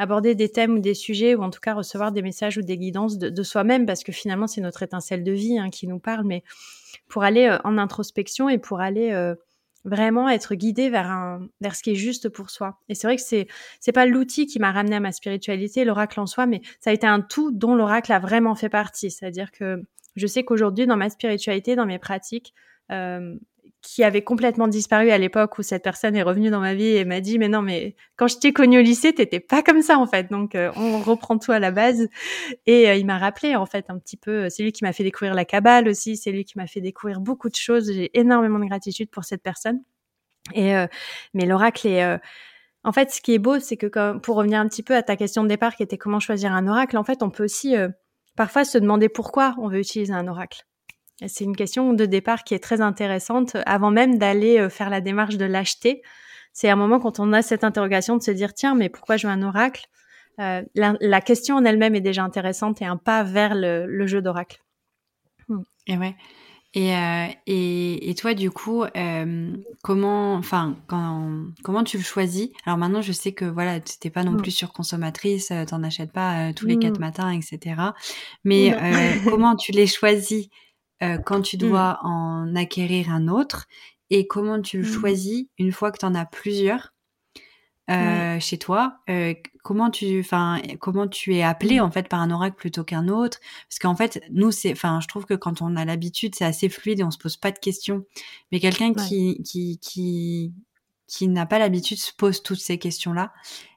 aborder 0.00 0.34
des 0.34 0.48
thèmes 0.48 0.76
ou 0.76 0.78
des 0.78 0.94
sujets 0.94 1.34
ou 1.34 1.42
en 1.42 1.50
tout 1.50 1.60
cas 1.60 1.74
recevoir 1.74 2.10
des 2.10 2.22
messages 2.22 2.56
ou 2.56 2.62
des 2.62 2.78
guidances 2.78 3.18
de, 3.18 3.42
soi-même 3.42 3.84
parce 3.84 4.02
que 4.02 4.12
finalement 4.12 4.46
c'est 4.46 4.62
notre 4.62 4.82
étincelle 4.82 5.22
de 5.22 5.32
vie 5.32 5.58
hein, 5.58 5.68
qui 5.68 5.86
nous 5.86 5.98
parle, 5.98 6.24
mais 6.24 6.42
pour 7.06 7.22
aller 7.22 7.46
euh, 7.46 7.58
en 7.64 7.76
introspection 7.76 8.48
et 8.48 8.56
pour 8.56 8.80
aller 8.80 9.12
euh, 9.12 9.34
vraiment 9.84 10.30
être 10.30 10.54
guidé 10.54 10.88
vers 10.88 11.38
vers 11.60 11.76
ce 11.76 11.82
qui 11.82 11.90
est 11.90 11.96
juste 11.96 12.30
pour 12.30 12.48
soi. 12.48 12.78
Et 12.88 12.94
c'est 12.94 13.06
vrai 13.06 13.16
que 13.16 13.22
c'est 13.22 13.46
c'est 13.78 13.92
pas 13.92 14.06
l'outil 14.06 14.46
qui 14.46 14.58
m'a 14.58 14.72
ramené 14.72 14.96
à 14.96 15.00
ma 15.00 15.12
spiritualité, 15.12 15.84
l'oracle 15.84 16.18
en 16.18 16.26
soi, 16.26 16.46
mais 16.46 16.62
ça 16.80 16.88
a 16.88 16.92
été 16.94 17.06
un 17.06 17.20
tout 17.20 17.50
dont 17.50 17.74
l'oracle 17.74 18.10
a 18.12 18.18
vraiment 18.18 18.54
fait 18.54 18.70
partie. 18.70 19.10
C'est-à-dire 19.10 19.50
que 19.52 19.82
je 20.16 20.26
sais 20.26 20.44
qu'aujourd'hui 20.44 20.86
dans 20.86 20.96
ma 20.96 21.10
spiritualité, 21.10 21.76
dans 21.76 21.86
mes 21.86 21.98
pratiques, 21.98 22.54
euh, 22.90 23.36
qui 23.82 24.04
avait 24.04 24.22
complètement 24.22 24.68
disparu 24.68 25.10
à 25.10 25.18
l'époque 25.18 25.58
où 25.58 25.62
cette 25.62 25.82
personne 25.82 26.14
est 26.14 26.22
revenue 26.22 26.50
dans 26.50 26.60
ma 26.60 26.74
vie 26.74 26.96
et 26.96 27.04
m'a 27.04 27.20
dit 27.20 27.38
mais 27.38 27.48
non 27.48 27.62
mais 27.62 27.96
quand 28.16 28.28
je 28.28 28.36
t'ai 28.36 28.52
connu 28.52 28.78
au 28.78 28.82
lycée 28.82 29.12
t'étais 29.14 29.40
pas 29.40 29.62
comme 29.62 29.82
ça 29.82 29.98
en 29.98 30.06
fait. 30.06 30.30
Donc 30.30 30.54
euh, 30.54 30.70
on 30.76 31.00
reprend 31.00 31.38
tout 31.38 31.52
à 31.52 31.58
la 31.58 31.70
base. 31.70 32.08
Et 32.66 32.88
euh, 32.88 32.94
il 32.96 33.06
m'a 33.06 33.18
rappelé 33.18 33.56
en 33.56 33.66
fait 33.66 33.86
un 33.88 33.98
petit 33.98 34.16
peu 34.16 34.50
c'est 34.50 34.62
lui 34.62 34.72
qui 34.72 34.84
m'a 34.84 34.92
fait 34.92 35.04
découvrir 35.04 35.34
la 35.34 35.44
cabale 35.44 35.88
aussi 35.88 36.16
c'est 36.16 36.30
lui 36.30 36.44
qui 36.44 36.58
m'a 36.58 36.66
fait 36.66 36.80
découvrir 36.80 37.20
beaucoup 37.20 37.48
de 37.48 37.56
choses. 37.56 37.92
J'ai 37.92 38.10
énormément 38.18 38.58
de 38.58 38.66
gratitude 38.66 39.10
pour 39.10 39.24
cette 39.24 39.42
personne. 39.42 39.82
Et 40.54 40.76
euh, 40.76 40.86
mais 41.34 41.46
l'oracle 41.46 41.86
est 41.86 42.18
en 42.84 42.92
fait 42.92 43.10
ce 43.10 43.20
qui 43.20 43.34
est 43.34 43.38
beau 43.38 43.60
c'est 43.60 43.76
que 43.76 44.18
pour 44.18 44.36
revenir 44.36 44.60
un 44.60 44.68
petit 44.68 44.82
peu 44.82 44.94
à 44.94 45.02
ta 45.02 45.16
question 45.16 45.42
de 45.42 45.48
départ 45.48 45.74
qui 45.76 45.82
était 45.82 45.98
comment 45.98 46.20
choisir 46.20 46.52
un 46.52 46.66
oracle 46.66 46.96
en 46.96 47.04
fait 47.04 47.22
on 47.22 47.30
peut 47.30 47.44
aussi 47.44 47.74
parfois 48.36 48.64
se 48.64 48.78
demander 48.78 49.08
pourquoi 49.08 49.54
on 49.58 49.68
veut 49.68 49.80
utiliser 49.80 50.12
un 50.12 50.28
oracle 50.28 50.64
C'est 51.26 51.44
une 51.44 51.56
question 51.56 51.92
de 51.92 52.06
départ 52.06 52.44
qui 52.44 52.54
est 52.54 52.62
très 52.62 52.80
intéressante 52.80 53.56
avant 53.66 53.90
même 53.90 54.18
d'aller 54.18 54.68
faire 54.70 54.90
la 54.90 55.00
démarche 55.00 55.36
de 55.36 55.44
l'acheter. 55.44 56.02
C'est 56.52 56.70
un 56.70 56.76
moment 56.76 56.98
quand 56.98 57.20
on 57.20 57.32
a 57.32 57.42
cette 57.42 57.64
interrogation 57.64 58.16
de 58.16 58.22
se 58.22 58.30
dire 58.30 58.54
tiens 58.54 58.74
mais 58.74 58.88
pourquoi 58.88 59.16
je 59.16 59.26
veux 59.26 59.32
un 59.32 59.42
oracle? 59.42 59.86
La, 60.38 60.62
la, 60.74 61.20
question 61.20 61.56
en 61.56 61.64
elle-même 61.66 61.94
est 61.94 62.00
déjà 62.00 62.24
intéressante 62.24 62.80
et 62.80 62.86
un 62.86 62.96
pas 62.96 63.22
vers 63.22 63.54
le, 63.54 63.84
le 63.86 64.06
jeu 64.06 64.22
d'oracle. 64.22 64.58
Hmm. 65.48 65.60
Et 65.86 65.98
ouais. 65.98 66.16
Et, 66.72 66.94
euh, 66.94 67.26
et, 67.48 68.10
et, 68.10 68.14
toi, 68.14 68.32
du 68.34 68.52
coup, 68.52 68.84
euh, 68.84 69.56
comment, 69.82 70.34
enfin, 70.34 70.76
quand, 70.86 71.46
comment 71.64 71.82
tu 71.82 71.96
le 71.96 72.04
choisis? 72.04 72.50
Alors 72.64 72.78
maintenant, 72.78 73.02
je 73.02 73.10
sais 73.10 73.32
que 73.32 73.44
voilà, 73.44 73.80
tu 73.80 73.94
n'es 74.04 74.10
pas 74.10 74.22
non 74.22 74.32
mmh. 74.32 74.42
plus 74.42 74.52
surconsommatrice, 74.52 75.50
euh, 75.50 75.64
t'en 75.64 75.82
achètes 75.82 76.12
pas 76.12 76.50
euh, 76.50 76.52
tous 76.54 76.66
les 76.66 76.78
quatre 76.78 76.98
mmh. 76.98 77.00
matins, 77.00 77.30
etc. 77.32 77.74
Mais 78.44 78.72
euh, 78.72 79.14
comment 79.30 79.56
tu 79.56 79.72
les 79.72 79.88
choisis? 79.88 80.48
Quand 81.24 81.42
tu 81.42 81.56
mmh. 81.56 81.60
dois 81.60 81.98
en 82.02 82.54
acquérir 82.56 83.10
un 83.10 83.28
autre 83.28 83.66
Et 84.10 84.26
comment 84.26 84.60
tu 84.60 84.78
le 84.78 84.84
choisis 84.84 85.46
une 85.58 85.72
fois 85.72 85.90
que 85.92 85.98
tu 85.98 86.06
en 86.06 86.14
as 86.14 86.26
plusieurs 86.26 86.92
euh, 87.90 88.38
chez 88.38 88.56
toi. 88.56 88.98
Euh, 89.08 89.34
comment 89.64 89.90
tu, 89.90 90.20
enfin, 90.20 90.60
comment 90.78 91.08
tu 91.08 91.34
es 91.34 91.42
appelé 91.42 91.80
mmh. 91.80 91.82
en 91.82 91.90
fait 91.90 92.08
par 92.08 92.20
un 92.20 92.30
oracle 92.30 92.56
plutôt 92.56 92.84
qu'un 92.84 93.08
autre? 93.08 93.40
Parce 93.68 93.78
qu'en 93.80 93.96
fait, 93.96 94.22
nous, 94.30 94.52
c'est, 94.52 94.72
enfin, 94.72 95.00
je 95.00 95.08
trouve 95.08 95.24
que 95.24 95.34
quand 95.34 95.60
on 95.60 95.74
a 95.74 95.84
l'habitude, 95.84 96.34
c'est 96.36 96.44
assez 96.44 96.68
fluide 96.68 97.00
et 97.00 97.04
on 97.04 97.10
se 97.10 97.18
pose 97.18 97.36
pas 97.36 97.50
de 97.50 97.58
questions. 97.58 98.04
Mais 98.52 98.60
quelqu'un 98.60 98.94
qui, 98.94 99.42
qui, 99.42 99.78
qui, 99.78 100.52
qui 101.08 101.28
n'a 101.28 101.46
pas 101.46 101.58
l'habitude 101.58 101.98
se 101.98 102.12
pose 102.16 102.42
toutes 102.42 102.60
ces 102.60 102.78
questions-là. 102.78 103.32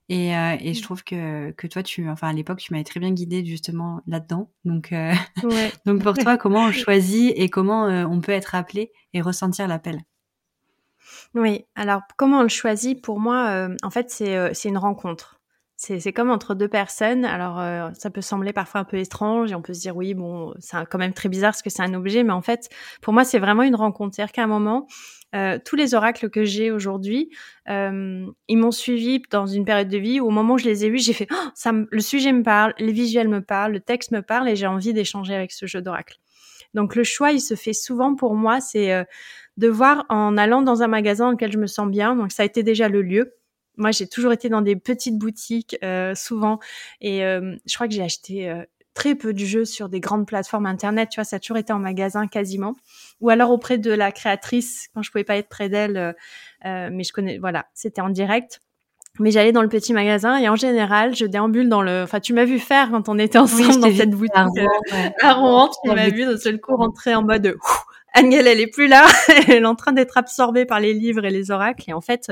Et, 0.09 0.35
euh, 0.35 0.57
et 0.59 0.73
je 0.73 0.79
mmh. 0.79 0.83
trouve 0.83 1.03
que, 1.03 1.51
que 1.51 1.67
toi, 1.67 1.81
tu, 1.81 2.09
enfin, 2.09 2.29
à 2.29 2.33
l'époque, 2.33 2.59
tu 2.59 2.73
m'avais 2.73 2.83
très 2.83 2.99
bien 2.99 3.11
guidée 3.11 3.45
justement 3.45 4.01
là-dedans. 4.05 4.51
Donc, 4.65 4.91
euh, 4.91 5.13
donc 5.85 6.03
pour 6.03 6.17
toi, 6.17 6.37
comment 6.37 6.65
on 6.65 6.71
choisit 6.71 7.33
et 7.35 7.49
comment 7.49 7.87
euh, 7.87 8.05
on 8.05 8.19
peut 8.19 8.33
être 8.33 8.55
appelé 8.55 8.91
et 9.13 9.21
ressentir 9.21 9.67
l'appel? 9.67 10.01
Oui, 11.33 11.65
alors 11.75 12.01
comment 12.17 12.39
on 12.39 12.43
le 12.43 12.49
choisit? 12.49 13.01
Pour 13.01 13.19
moi, 13.19 13.47
euh, 13.49 13.75
en 13.81 13.89
fait, 13.89 14.09
c'est 14.09 14.35
euh, 14.37 14.51
c'est 14.53 14.69
une 14.69 14.77
rencontre. 14.77 15.41
C'est 15.85 16.13
comme 16.13 16.29
entre 16.29 16.55
deux 16.55 16.69
personnes. 16.69 17.25
Alors, 17.25 17.59
euh, 17.59 17.89
ça 17.93 18.09
peut 18.09 18.21
sembler 18.21 18.53
parfois 18.53 18.79
un 18.79 18.83
peu 18.85 18.97
étrange 18.97 19.51
et 19.51 19.55
on 19.55 19.61
peut 19.61 19.73
se 19.73 19.81
dire 19.81 19.97
oui, 19.97 20.13
bon, 20.13 20.53
c'est 20.59 20.77
quand 20.89 20.97
même 20.97 21.11
très 21.13 21.27
bizarre 21.27 21.51
parce 21.51 21.61
que 21.61 21.69
c'est 21.69 21.81
un 21.81 21.93
objet, 21.93 22.23
mais 22.23 22.31
en 22.31 22.41
fait, 22.41 22.69
pour 23.01 23.11
moi, 23.11 23.25
c'est 23.25 23.39
vraiment 23.39 23.63
une 23.63 23.75
rencontre. 23.75 24.15
C'est-à-dire 24.15 24.31
qu'à 24.31 24.43
un 24.43 24.47
moment, 24.47 24.87
tous 25.65 25.75
les 25.75 25.93
oracles 25.93 26.29
que 26.29 26.45
j'ai 26.45 26.71
aujourd'hui, 26.71 27.31
ils 27.67 28.57
m'ont 28.57 28.71
suivi 28.71 29.21
dans 29.29 29.45
une 29.45 29.65
période 29.65 29.89
de 29.89 29.97
vie 29.97 30.21
où 30.21 30.27
au 30.27 30.29
moment 30.29 30.53
où 30.53 30.57
je 30.57 30.65
les 30.65 30.85
ai 30.85 30.89
vus, 30.89 30.99
j'ai 30.99 31.11
fait 31.11 31.27
oh, 31.31 31.49
ça, 31.53 31.73
le 31.73 32.01
sujet 32.01 32.31
me 32.31 32.43
parle, 32.43 32.73
les 32.79 32.93
visuels 32.93 33.27
me 33.27 33.41
parlent, 33.41 33.73
le 33.73 33.81
texte 33.81 34.11
me 34.11 34.21
parle 34.21 34.47
et 34.47 34.55
j'ai 34.55 34.67
envie 34.67 34.93
d'échanger 34.93 35.35
avec 35.35 35.51
ce 35.51 35.65
jeu 35.65 35.81
d'oracle. 35.81 36.17
Donc 36.73 36.95
le 36.95 37.03
choix, 37.03 37.33
il 37.33 37.41
se 37.41 37.55
fait 37.55 37.73
souvent 37.73 38.15
pour 38.15 38.35
moi, 38.35 38.61
c'est 38.61 39.05
de 39.57 39.67
voir 39.67 40.05
en 40.07 40.37
allant 40.37 40.61
dans 40.61 40.81
un 40.81 40.87
magasin 40.87 41.25
dans 41.25 41.31
lequel 41.31 41.51
je 41.51 41.59
me 41.59 41.67
sens 41.67 41.89
bien. 41.89 42.15
Donc 42.15 42.31
ça 42.31 42.43
a 42.43 42.45
été 42.45 42.63
déjà 42.63 42.87
le 42.87 43.01
lieu. 43.01 43.33
Moi, 43.77 43.91
j'ai 43.91 44.07
toujours 44.07 44.31
été 44.31 44.49
dans 44.49 44.61
des 44.61 44.75
petites 44.75 45.17
boutiques 45.17 45.77
euh, 45.83 46.13
souvent 46.15 46.59
et 47.01 47.25
euh, 47.25 47.55
je 47.65 47.73
crois 47.75 47.87
que 47.87 47.93
j'ai 47.93 48.03
acheté 48.03 48.49
euh, 48.49 48.63
très 48.93 49.15
peu 49.15 49.33
de 49.33 49.39
jeux 49.39 49.65
sur 49.65 49.89
des 49.89 49.99
grandes 49.99 50.27
plateformes 50.27 50.65
internet. 50.65 51.09
Tu 51.09 51.19
vois, 51.19 51.23
ça 51.23 51.37
a 51.37 51.39
toujours 51.39 51.57
été 51.57 51.73
en 51.73 51.79
magasin 51.79 52.27
quasiment, 52.27 52.75
ou 53.21 53.29
alors 53.29 53.51
auprès 53.51 53.77
de 53.77 53.91
la 53.91 54.11
créatrice 54.11 54.89
quand 54.93 55.01
je 55.01 55.11
pouvais 55.11 55.23
pas 55.23 55.37
être 55.37 55.49
près 55.49 55.69
d'elle. 55.69 56.15
mais 56.63 57.03
je 57.03 57.11
connais, 57.11 57.39
voilà, 57.39 57.65
c'était 57.73 58.01
en 58.01 58.09
direct. 58.09 58.61
Mais 59.19 59.29
j'allais 59.29 59.51
dans 59.51 59.61
le 59.61 59.69
petit 59.69 59.93
magasin 59.93 60.37
et 60.37 60.49
en 60.49 60.55
général, 60.55 61.15
je 61.15 61.25
déambule 61.25 61.69
dans 61.69 61.83
le. 61.83 62.01
Enfin, 62.01 62.19
tu 62.19 62.33
m'as 62.33 62.45
vu 62.45 62.57
faire 62.57 62.89
quand 62.89 63.09
on 63.09 63.19
était 63.19 63.37
ensemble 63.37 63.79
dans 63.79 63.95
cette 63.95 64.09
boutique 64.09 64.33
à 65.21 65.33
Rouen. 65.33 65.69
Tu 65.83 65.91
m'as 65.91 66.09
vu 66.09 66.25
d'un 66.25 66.37
seul 66.37 66.59
coup 66.59 66.75
rentrer 66.75 67.13
en 67.13 67.23
mode 67.23 67.55
Angèle, 68.15 68.47
elle 68.47 68.59
est 68.59 68.67
plus 68.67 68.87
là. 68.87 69.05
elle 69.47 69.63
est 69.63 69.65
en 69.65 69.75
train 69.75 69.91
d'être 69.91 70.17
absorbée 70.17 70.65
par 70.65 70.79
les 70.79 70.93
livres 70.93 71.25
et 71.25 71.31
les 71.31 71.51
oracles. 71.51 71.83
Et 71.87 71.93
en 71.93 72.01
fait, 72.01 72.31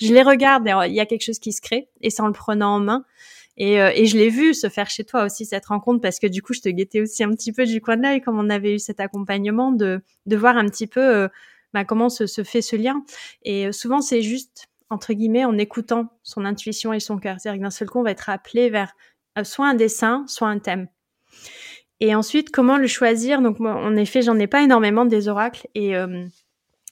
je 0.00 0.12
les 0.12 0.22
regarde 0.22 0.68
il 0.86 0.94
y 0.94 1.00
a 1.00 1.06
quelque 1.06 1.24
chose 1.24 1.38
qui 1.38 1.52
se 1.52 1.60
crée. 1.60 1.88
Et 2.00 2.10
c'est 2.10 2.22
en 2.22 2.26
le 2.26 2.32
prenant 2.32 2.76
en 2.76 2.80
main. 2.80 3.04
Et, 3.56 3.80
euh, 3.80 3.90
et 3.94 4.06
je 4.06 4.18
l'ai 4.18 4.28
vu 4.28 4.52
se 4.52 4.68
faire 4.68 4.90
chez 4.90 5.04
toi 5.04 5.24
aussi 5.24 5.46
cette 5.46 5.66
rencontre 5.66 6.00
parce 6.00 6.18
que 6.18 6.26
du 6.26 6.42
coup, 6.42 6.52
je 6.52 6.60
te 6.60 6.68
guettais 6.68 7.00
aussi 7.00 7.24
un 7.24 7.30
petit 7.30 7.52
peu 7.52 7.64
du 7.64 7.80
coin 7.80 7.96
de 7.96 8.02
l'œil 8.02 8.20
comme 8.20 8.38
on 8.38 8.50
avait 8.50 8.74
eu 8.74 8.78
cet 8.78 9.00
accompagnement 9.00 9.72
de, 9.72 10.02
de 10.26 10.36
voir 10.36 10.58
un 10.58 10.66
petit 10.66 10.86
peu 10.86 11.00
euh, 11.00 11.28
bah, 11.72 11.84
comment 11.84 12.10
se, 12.10 12.26
se, 12.26 12.44
fait 12.44 12.60
ce 12.60 12.76
lien. 12.76 13.02
Et 13.44 13.66
euh, 13.66 13.72
souvent, 13.72 14.02
c'est 14.02 14.22
juste 14.22 14.68
entre 14.90 15.14
guillemets 15.14 15.44
en 15.44 15.56
écoutant 15.56 16.08
son 16.22 16.44
intuition 16.44 16.92
et 16.92 17.00
son 17.00 17.18
cœur. 17.18 17.36
C'est-à-dire 17.40 17.60
que 17.60 17.64
d'un 17.64 17.70
seul 17.70 17.88
coup, 17.88 18.00
on 18.00 18.04
va 18.04 18.10
être 18.10 18.28
appelé 18.28 18.68
vers 18.68 18.92
soit 19.42 19.68
un 19.68 19.74
dessin, 19.74 20.24
soit 20.28 20.48
un 20.48 20.58
thème. 20.58 20.88
Et 22.00 22.14
ensuite, 22.14 22.50
comment 22.50 22.76
le 22.76 22.86
choisir? 22.86 23.40
Donc, 23.40 23.58
moi, 23.58 23.74
en 23.74 23.96
effet, 23.96 24.22
j'en 24.22 24.38
ai 24.38 24.46
pas 24.46 24.62
énormément 24.62 25.06
des 25.06 25.28
oracles 25.28 25.66
et 25.74 25.96
euh, 25.96 26.26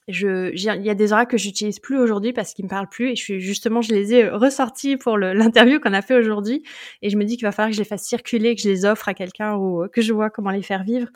je, 0.09 0.53
il 0.53 0.85
y 0.85 0.91
a 0.91 0.95
des 0.95 1.13
oracles 1.13 1.33
que 1.33 1.39
j'utilise 1.39 1.79
plus 1.79 1.99
aujourd'hui 1.99 2.33
parce 2.33 2.53
qu'ils 2.53 2.67
me 2.67 2.71
parlent 2.71 2.89
plus 2.89 3.11
et 3.11 3.17
je 3.17 3.23
suis 3.23 3.41
justement, 3.41 3.81
je 3.81 3.95
les 3.95 4.15
ai 4.15 4.29
ressortis 4.29 4.97
pour 4.97 5.17
l'interview 5.19 5.81
qu'on 5.81 5.95
a 5.95 6.03
fait 6.03 6.15
aujourd'hui 6.15 6.63
et 7.03 7.11
je 7.11 7.17
me 7.17 7.25
dis 7.25 7.37
qu'il 7.37 7.47
va 7.47 7.53
falloir 7.53 7.71
que 7.71 7.77
je 7.77 7.81
les 7.81 7.89
fasse 7.89 8.05
circuler, 8.05 8.55
que 8.55 8.63
je 8.63 8.69
les 8.69 8.85
offre 8.85 9.09
à 9.09 9.15
quelqu'un 9.15 9.57
ou 9.57 9.87
que 9.89 10.03
je 10.03 10.13
vois 10.13 10.31
comment 10.31 10.51
les 10.51 10.63
faire 10.63 10.85
vivre. 10.85 11.09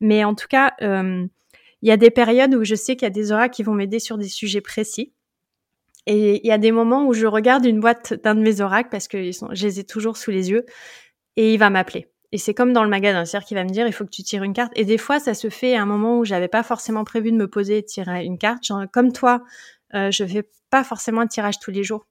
Mais 0.00 0.24
en 0.24 0.34
tout 0.34 0.46
cas, 0.48 0.74
euh, 0.82 1.26
il 1.82 1.88
y 1.88 1.92
a 1.92 1.96
des 1.96 2.10
périodes 2.10 2.54
où 2.54 2.64
je 2.64 2.74
sais 2.74 2.96
qu'il 2.96 3.06
y 3.06 3.06
a 3.06 3.10
des 3.10 3.32
oracles 3.32 3.54
qui 3.54 3.62
vont 3.62 3.74
m'aider 3.74 3.98
sur 3.98 4.18
des 4.18 4.28
sujets 4.28 4.60
précis. 4.60 5.12
Et 6.06 6.40
il 6.42 6.48
y 6.48 6.52
a 6.52 6.58
des 6.58 6.72
moments 6.72 7.06
où 7.06 7.12
je 7.12 7.26
regarde 7.26 7.66
une 7.66 7.80
boîte 7.80 8.14
d'un 8.14 8.34
de 8.34 8.40
mes 8.40 8.60
oracles 8.60 8.88
parce 8.90 9.08
que 9.08 9.30
sont, 9.32 9.48
je 9.52 9.66
les 9.66 9.80
ai 9.80 9.84
toujours 9.84 10.16
sous 10.16 10.30
les 10.30 10.50
yeux 10.50 10.64
et 11.36 11.52
il 11.52 11.58
va 11.58 11.70
m'appeler. 11.70 12.06
Et 12.32 12.38
c'est 12.38 12.54
comme 12.54 12.72
dans 12.72 12.84
le 12.84 12.90
magasin, 12.90 13.24
c'est-à-dire 13.24 13.46
qu'il 13.46 13.56
va 13.56 13.64
me 13.64 13.70
dire 13.70 13.86
il 13.86 13.92
faut 13.92 14.04
que 14.04 14.10
tu 14.10 14.22
tires 14.22 14.42
une 14.42 14.52
carte. 14.52 14.72
Et 14.76 14.84
des 14.84 14.98
fois, 14.98 15.18
ça 15.18 15.34
se 15.34 15.48
fait 15.48 15.74
à 15.74 15.82
un 15.82 15.86
moment 15.86 16.18
où 16.18 16.24
j'avais 16.24 16.48
pas 16.48 16.62
forcément 16.62 17.04
prévu 17.04 17.32
de 17.32 17.36
me 17.36 17.48
poser 17.48 17.78
et 17.78 17.82
tirer 17.82 18.24
une 18.24 18.38
carte. 18.38 18.64
Comme 18.92 19.12
toi, 19.12 19.42
euh, 19.94 20.10
je 20.10 20.24
fais 20.24 20.48
pas 20.70 20.84
forcément 20.84 21.22
un 21.22 21.26
tirage 21.26 21.58
tous 21.58 21.70
les 21.70 21.84
jours. 21.84 22.06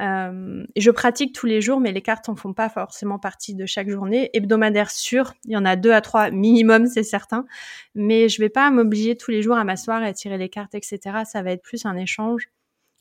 Euh, 0.00 0.64
je 0.76 0.90
pratique 0.90 1.34
tous 1.34 1.46
les 1.46 1.60
jours, 1.60 1.80
mais 1.80 1.92
les 1.92 2.02
cartes 2.02 2.28
en 2.28 2.36
font 2.36 2.52
pas 2.52 2.68
forcément 2.68 3.18
partie 3.18 3.54
de 3.54 3.66
chaque 3.66 3.88
journée. 3.88 4.30
Hebdomadaire 4.34 4.90
sûr, 4.90 5.32
il 5.44 5.52
y 5.52 5.56
en 5.56 5.64
a 5.64 5.76
deux 5.76 5.92
à 5.92 6.00
trois 6.00 6.30
minimum, 6.30 6.86
c'est 6.86 7.02
certain. 7.02 7.46
Mais 7.94 8.28
je 8.28 8.40
vais 8.40 8.48
pas 8.48 8.70
m'obliger 8.70 9.16
tous 9.16 9.30
les 9.30 9.42
jours 9.42 9.56
à 9.56 9.64
m'asseoir 9.64 10.02
et 10.02 10.06
à 10.06 10.12
tirer 10.12 10.38
les 10.38 10.48
cartes, 10.48 10.74
etc. 10.74 10.98
Ça 11.24 11.42
va 11.42 11.52
être 11.52 11.62
plus 11.62 11.86
un 11.86 11.96
échange. 11.96 12.48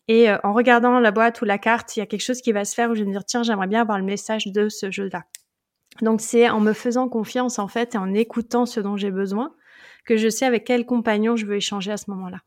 Et 0.08 0.30
euh, 0.30 0.38
en 0.44 0.54
regardant 0.54 1.00
la 1.00 1.12
boîte 1.12 1.42
ou 1.42 1.46
la 1.46 1.58
carte, 1.58 1.96
il 1.98 2.00
y 2.00 2.04
a 2.04 2.06
quelque 2.06 2.22
chose 2.22 2.42
qui 2.42 2.52
va 2.52 2.66
se 2.66 2.76
faire 2.76 2.92
où 2.92 2.96
je 2.96 3.02
vais 3.02 3.08
me 3.08 3.12
dire 3.12 3.26
tiens, 3.26 3.44
j'aimerais 3.44 3.68
bien 3.68 3.82
avoir 3.82 3.98
le 3.98 4.06
message 4.06 4.48
de 4.48 4.70
ce 4.70 4.92
jeu-là. 4.92 5.24
Donc 6.02 6.22
c'est 6.22 6.50
en 6.50 6.60
me 6.60 6.74
faisant 6.74 7.08
confiance 7.08 7.60
en 7.60 7.68
fait 7.68 7.96
et 7.96 7.98
en 7.98 8.14
écoutant 8.14 8.66
ce 8.66 8.80
dont 8.80 8.98
j'ai 8.98 9.12
besoin 9.12 9.54
que 10.06 10.18
je 10.18 10.30
sais 10.30 10.46
avec 10.46 10.66
quel 10.66 10.86
compagnon 10.86 11.36
je 11.36 11.46
veux 11.46 11.56
échanger 11.56 11.92
à 11.92 11.98
ce 11.98 12.12
moment-là. 12.12 12.40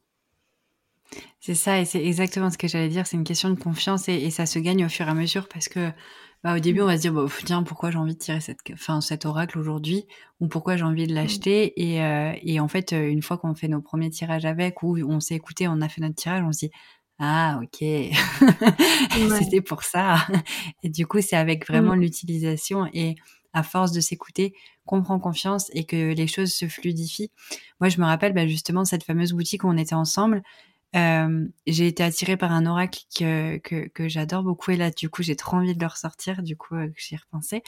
C'est 1.40 1.54
ça 1.54 1.80
et 1.80 1.84
c'est 1.84 2.04
exactement 2.04 2.50
ce 2.50 2.58
que 2.58 2.68
j'allais 2.68 2.88
dire. 2.88 3.06
C'est 3.06 3.16
une 3.16 3.24
question 3.24 3.50
de 3.50 3.58
confiance 3.58 4.08
et, 4.08 4.30
ça 4.30 4.46
se 4.46 4.58
gagne 4.58 4.84
au 4.84 4.88
fur 4.88 5.06
et 5.06 5.10
à 5.10 5.14
mesure 5.14 5.48
parce 5.48 5.68
que 5.68 5.90
bah, 6.44 6.54
au 6.54 6.60
début 6.60 6.82
on 6.82 6.86
va 6.86 6.96
se 6.96 7.02
dire 7.02 7.12
bon, 7.12 7.28
tiens 7.44 7.62
pourquoi 7.62 7.90
j'ai 7.90 7.98
envie 7.98 8.14
de 8.14 8.18
tirer 8.18 8.40
cette, 8.40 8.58
enfin 8.72 9.00
cet 9.00 9.26
oracle 9.26 9.58
aujourd'hui 9.58 10.06
ou 10.38 10.46
pourquoi 10.46 10.76
j'ai 10.76 10.84
envie 10.84 11.06
de 11.06 11.14
l'acheter 11.14 11.72
et, 11.82 12.02
euh, 12.02 12.32
et 12.42 12.60
en 12.60 12.68
fait 12.68 12.92
une 12.92 13.22
fois 13.22 13.38
qu'on 13.38 13.54
fait 13.54 13.66
nos 13.66 13.80
premiers 13.80 14.10
tirages 14.10 14.44
avec 14.44 14.82
ou 14.82 14.98
on 15.08 15.18
s'est 15.18 15.34
écouté, 15.34 15.66
on 15.66 15.80
a 15.80 15.88
fait 15.88 16.00
notre 16.00 16.14
tirage, 16.14 16.44
on 16.46 16.52
se 16.52 16.66
dit 16.66 16.70
ah 17.18 17.60
ok, 17.62 17.78
c'était 19.38 19.60
pour 19.60 19.82
ça. 19.82 20.18
Et 20.82 20.88
du 20.88 21.06
coup, 21.06 21.20
c'est 21.20 21.36
avec 21.36 21.66
vraiment 21.66 21.96
mmh. 21.96 22.00
l'utilisation 22.00 22.88
et 22.92 23.16
à 23.52 23.62
force 23.62 23.92
de 23.92 24.00
s'écouter, 24.00 24.54
qu'on 24.86 25.02
prend 25.02 25.18
confiance 25.18 25.70
et 25.74 25.84
que 25.84 26.12
les 26.12 26.26
choses 26.26 26.52
se 26.52 26.66
fluidifient. 26.66 27.30
Moi, 27.80 27.88
je 27.88 28.00
me 28.00 28.04
rappelle 28.06 28.32
bah, 28.32 28.46
justement 28.46 28.84
cette 28.84 29.04
fameuse 29.04 29.32
boutique 29.32 29.64
où 29.64 29.68
on 29.68 29.76
était 29.76 29.94
ensemble. 29.94 30.42
Euh, 30.96 31.46
j'ai 31.66 31.86
été 31.86 32.02
attirée 32.02 32.38
par 32.38 32.50
un 32.50 32.64
oracle 32.64 33.00
que, 33.14 33.58
que, 33.58 33.88
que 33.88 34.08
j'adore 34.08 34.42
beaucoup 34.42 34.70
et 34.70 34.76
là 34.78 34.90
du 34.90 35.10
coup 35.10 35.22
j'ai 35.22 35.36
trop 35.36 35.58
envie 35.58 35.74
de 35.74 35.80
le 35.80 35.86
ressortir 35.86 36.42
du 36.42 36.56
coup 36.56 36.76
euh, 36.76 36.88
j'y 36.96 37.14
ai 37.14 37.18
repensé 37.18 37.62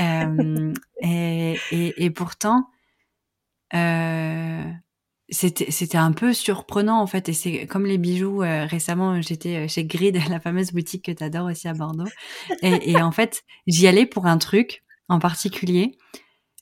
euh, 0.00 0.72
et, 1.00 1.56
et, 1.70 2.04
et, 2.04 2.10
pourtant 2.10 2.68
euh, 3.74 4.64
c'était 5.28 5.70
c'était 5.70 5.98
un 5.98 6.10
peu 6.10 6.32
surprenant 6.32 7.00
en 7.00 7.06
fait 7.06 7.28
et 7.28 7.32
c'est 7.32 7.68
comme 7.68 7.86
les 7.86 7.96
bijoux 7.96 8.42
euh, 8.42 8.64
récemment 8.64 9.22
j'étais 9.22 9.68
chez 9.68 9.84
Grid 9.84 10.18
la 10.28 10.40
fameuse 10.40 10.72
boutique 10.72 11.04
que 11.04 11.12
tu 11.12 11.22
adores 11.22 11.46
aussi 11.46 11.68
à 11.68 11.74
Bordeaux 11.74 12.10
et, 12.60 12.90
et 12.90 13.00
en 13.00 13.12
fait 13.12 13.44
j'y 13.68 13.86
allais 13.86 14.04
pour 14.04 14.26
un 14.26 14.38
truc 14.38 14.83
en 15.08 15.18
particulier, 15.18 15.96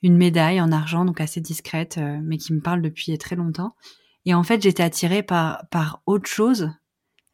une 0.02 0.16
médaille 0.16 0.60
en 0.60 0.72
argent, 0.72 1.04
donc 1.04 1.20
assez 1.20 1.40
discrète, 1.40 1.98
euh, 1.98 2.18
mais 2.22 2.38
qui 2.38 2.52
me 2.52 2.60
parle 2.60 2.82
depuis 2.82 3.16
très 3.18 3.36
longtemps. 3.36 3.76
Et 4.24 4.34
en 4.34 4.42
fait, 4.42 4.62
j'étais 4.62 4.82
attirée 4.82 5.22
par, 5.22 5.66
par 5.70 6.02
autre 6.06 6.28
chose, 6.28 6.70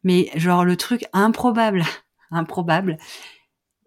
mais 0.03 0.29
genre 0.35 0.65
le 0.65 0.75
truc 0.75 1.05
improbable, 1.13 1.83
improbable. 2.31 2.97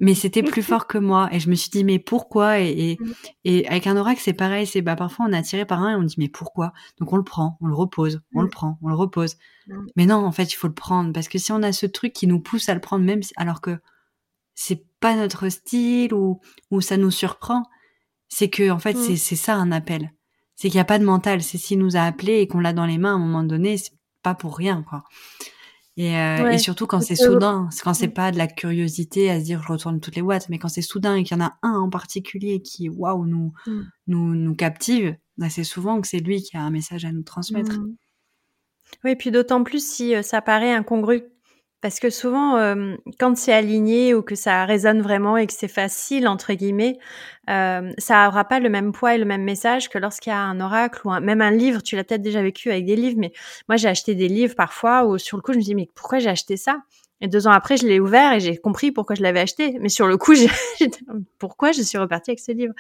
Mais 0.01 0.15
c'était 0.15 0.43
plus 0.43 0.65
fort 0.65 0.89
que 0.89 0.99
moi. 0.99 1.29
Et 1.31 1.39
je 1.39 1.49
me 1.49 1.55
suis 1.55 1.71
dit, 1.71 1.85
mais 1.85 2.01
pourquoi? 2.01 2.59
Et, 2.59 2.99
et, 3.45 3.69
avec 3.69 3.87
un 3.87 3.97
oracle, 3.97 4.21
c'est 4.21 4.33
pareil. 4.33 4.67
C'est 4.67 4.83
bah, 4.83 4.97
parfois, 4.97 5.27
on 5.29 5.33
est 5.33 5.37
attiré 5.37 5.65
par 5.65 5.81
un 5.81 5.93
et 5.93 5.95
on 5.95 6.03
dit, 6.03 6.17
mais 6.19 6.29
pourquoi? 6.29 6.73
Donc 6.99 7.13
on 7.13 7.17
le 7.17 7.23
prend, 7.23 7.57
on 7.61 7.69
le 7.69 7.75
repose, 7.75 8.21
on 8.35 8.43
le 8.43 8.49
prend, 8.49 8.79
on 8.83 8.89
le 8.89 8.97
repose. 8.97 9.37
Mais 9.95 10.07
non, 10.07 10.17
en 10.17 10.33
fait, 10.33 10.53
il 10.53 10.57
faut 10.57 10.67
le 10.67 10.75
prendre. 10.75 11.13
Parce 11.13 11.29
que 11.29 11.39
si 11.39 11.53
on 11.53 11.63
a 11.63 11.71
ce 11.71 11.87
truc 11.87 12.13
qui 12.13 12.27
nous 12.27 12.41
pousse 12.41 12.69
à 12.69 12.75
le 12.75 12.81
prendre, 12.81 13.05
même 13.05 13.21
alors 13.37 13.61
que 13.61 13.79
c'est 14.55 14.85
pas 15.01 15.17
notre 15.17 15.49
style 15.49 16.15
ou, 16.15 16.41
ou 16.71 16.81
ça 16.81 16.97
nous 16.97 17.11
surprend, 17.11 17.65
c'est 18.29 18.49
que 18.49 18.71
en 18.71 18.79
fait 18.79 18.95
mm. 18.95 19.17
c'est 19.17 19.37
ça 19.37 19.55
un 19.55 19.73
appel. 19.73 20.13
c'est 20.55 20.69
qu'il 20.69 20.77
n'y 20.77 20.83
a 20.83 20.87
pas 20.87 20.99
de 20.99 21.05
mental. 21.05 21.43
C'est 21.43 21.59
s'il 21.59 21.79
nous 21.79 21.97
a 21.97 22.03
appelé 22.03 22.41
et 22.41 22.49
qu'on 22.49 22.61
l'a 22.61 22.73
dans 22.73 22.87
les 22.87 22.99
mains 22.99 23.13
à 23.13 23.17
un 23.17 23.19
moment 23.19 23.43
donné, 23.43 23.77
c'est 23.77 23.93
pas 24.23 24.35
pour 24.35 24.57
rien, 24.57 24.85
quoi. 24.89 25.05
Et, 25.99 26.17
euh, 26.17 26.51
et 26.51 26.57
surtout 26.57 26.87
quand 26.87 27.01
c'est 27.01 27.17
soudain, 27.17 27.69
quand 27.85 27.93
c'est 27.93 28.09
pas 28.09 28.33
de 28.33 28.39
la 28.39 28.47
curiosité 28.47 29.31
à 29.31 29.39
se 29.39 29.45
dire 29.45 29.63
je 29.63 29.69
retourne 29.69 30.01
toutes 30.01 30.17
les 30.17 30.23
boîtes, 30.23 30.49
mais 30.49 30.59
quand 30.59 30.69
c'est 30.69 30.81
soudain 30.81 31.17
et 31.17 31.23
qu'il 31.23 31.37
y 31.37 31.41
en 31.41 31.45
a 31.45 31.59
un 31.61 31.75
en 31.75 31.91
particulier 31.91 32.63
qui 32.63 32.89
waouh 32.89 33.27
nous, 33.27 33.53
mm. 33.67 33.81
nous 34.07 34.35
nous 34.35 34.55
captive, 34.55 35.15
bah, 35.37 35.51
c'est 35.51 35.65
souvent 35.65 36.01
que 36.01 36.09
c'est 36.09 36.21
lui 36.21 36.43
qui 36.43 36.57
a 36.57 36.63
un 36.63 36.71
message 36.71 37.05
à 37.05 37.13
nous 37.13 37.23
transmettre. 37.23 37.79
Mm. 37.79 37.97
Oui, 39.05 39.17
puis 39.17 39.31
d'autant 39.31 39.65
plus 39.65 39.87
si 39.87 40.15
euh, 40.15 40.23
ça 40.23 40.41
paraît 40.41 40.73
incongru 40.73 41.25
parce 41.83 41.99
que 41.99 42.11
souvent, 42.11 42.57
euh, 42.59 42.95
quand 43.19 43.37
c'est 43.37 43.53
aligné 43.53 44.15
ou 44.15 44.23
que 44.23 44.37
ça 44.37 44.65
résonne 44.65 45.03
vraiment 45.03 45.37
et 45.37 45.49
que 45.49 45.53
c'est 45.53 45.67
facile, 45.67 46.29
entre 46.29 46.53
guillemets, 46.53 46.97
euh, 47.51 47.93
ça 47.99 48.29
aura 48.29 48.45
pas 48.45 48.61
le 48.61 48.71
même 48.71 48.93
poids 48.93 49.17
et 49.17 49.19
le 49.19 49.25
même 49.25 49.43
message 49.43 49.91
que 49.91 49.99
lorsqu'il 49.99 50.31
y 50.31 50.33
a 50.33 50.39
un 50.39 50.61
oracle 50.61 51.01
ou 51.05 51.11
même 51.21 51.43
un 51.43 51.51
livre. 51.51 51.83
Tu 51.83 51.97
l'as 51.97 52.05
peut-être 52.05 52.23
déjà 52.23 52.41
vécu 52.41 52.71
avec 52.71 52.87
des 52.87 52.95
livres, 52.95 53.19
mais 53.19 53.33
moi, 53.69 53.77
j'ai 53.77 53.89
acheté 53.89 54.15
des 54.15 54.29
livres 54.29 54.55
parfois 54.55 55.05
où 55.07 55.19
sur 55.19 55.37
le 55.37 55.43
coup, 55.43 55.53
je 55.53 55.59
me 55.59 55.63
dis, 55.63 55.75
mais 55.75 55.89
pourquoi 55.97 56.21
j'ai 56.21 56.31
acheté 56.31 56.57
ça? 56.57 56.83
Et 57.21 57.27
deux 57.27 57.49
ans 57.49 57.53
après, 57.53 57.77
je 57.77 57.87
l'ai 57.87 57.99
ouvert 57.99 58.33
et 58.33 58.41
j'ai 58.41 58.57
compris 58.57 58.93
pourquoi 58.93 59.17
je 59.17 59.23
l'avais 59.23 59.41
acheté. 59.41 59.77
Mais 59.81 59.89
sur 59.89 60.07
le 60.07 60.17
coup, 60.17 60.35
pourquoi 61.41 61.73
je 61.73 61.83
suis 61.83 61.99
repartie 61.99 62.31
avec 62.31 62.41
ce 62.41 62.53
livre? 62.53 62.75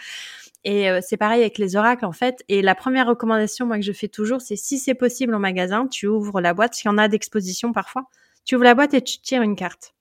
Et 0.63 0.89
euh, 0.89 1.01
c'est 1.03 1.17
pareil 1.17 1.41
avec 1.41 1.59
les 1.59 1.75
oracles 1.75 2.05
en 2.05 2.13
fait. 2.13 2.45
Et 2.49 2.63
la 2.63 2.77
première 2.77 3.09
recommandation 3.09 3.67
moi 3.67 3.79
que 3.79 3.85
je 3.85 3.93
fais 3.93 4.07
toujours, 4.07 4.41
c'est 4.41 4.55
si 4.55 4.79
c'est 4.79 4.95
possible 4.95 5.35
en 5.35 5.41
magasin, 5.41 5.89
tu 5.89 6.07
ouvres 6.07 6.41
la 6.41 6.55
boîte, 6.55 6.75
s'il 6.75 6.89
y 6.89 6.95
en 6.95 6.99
a 6.99 7.09
d'exposition 7.09 7.73
parfois 7.73 8.07
tu 8.45 8.57
ouvres 8.57 8.65
la 8.65 8.75
boîte 8.75 8.95
et 8.95 9.03
tu 9.03 9.21
tires 9.21 9.43
une 9.43 9.57
carte. 9.57 9.95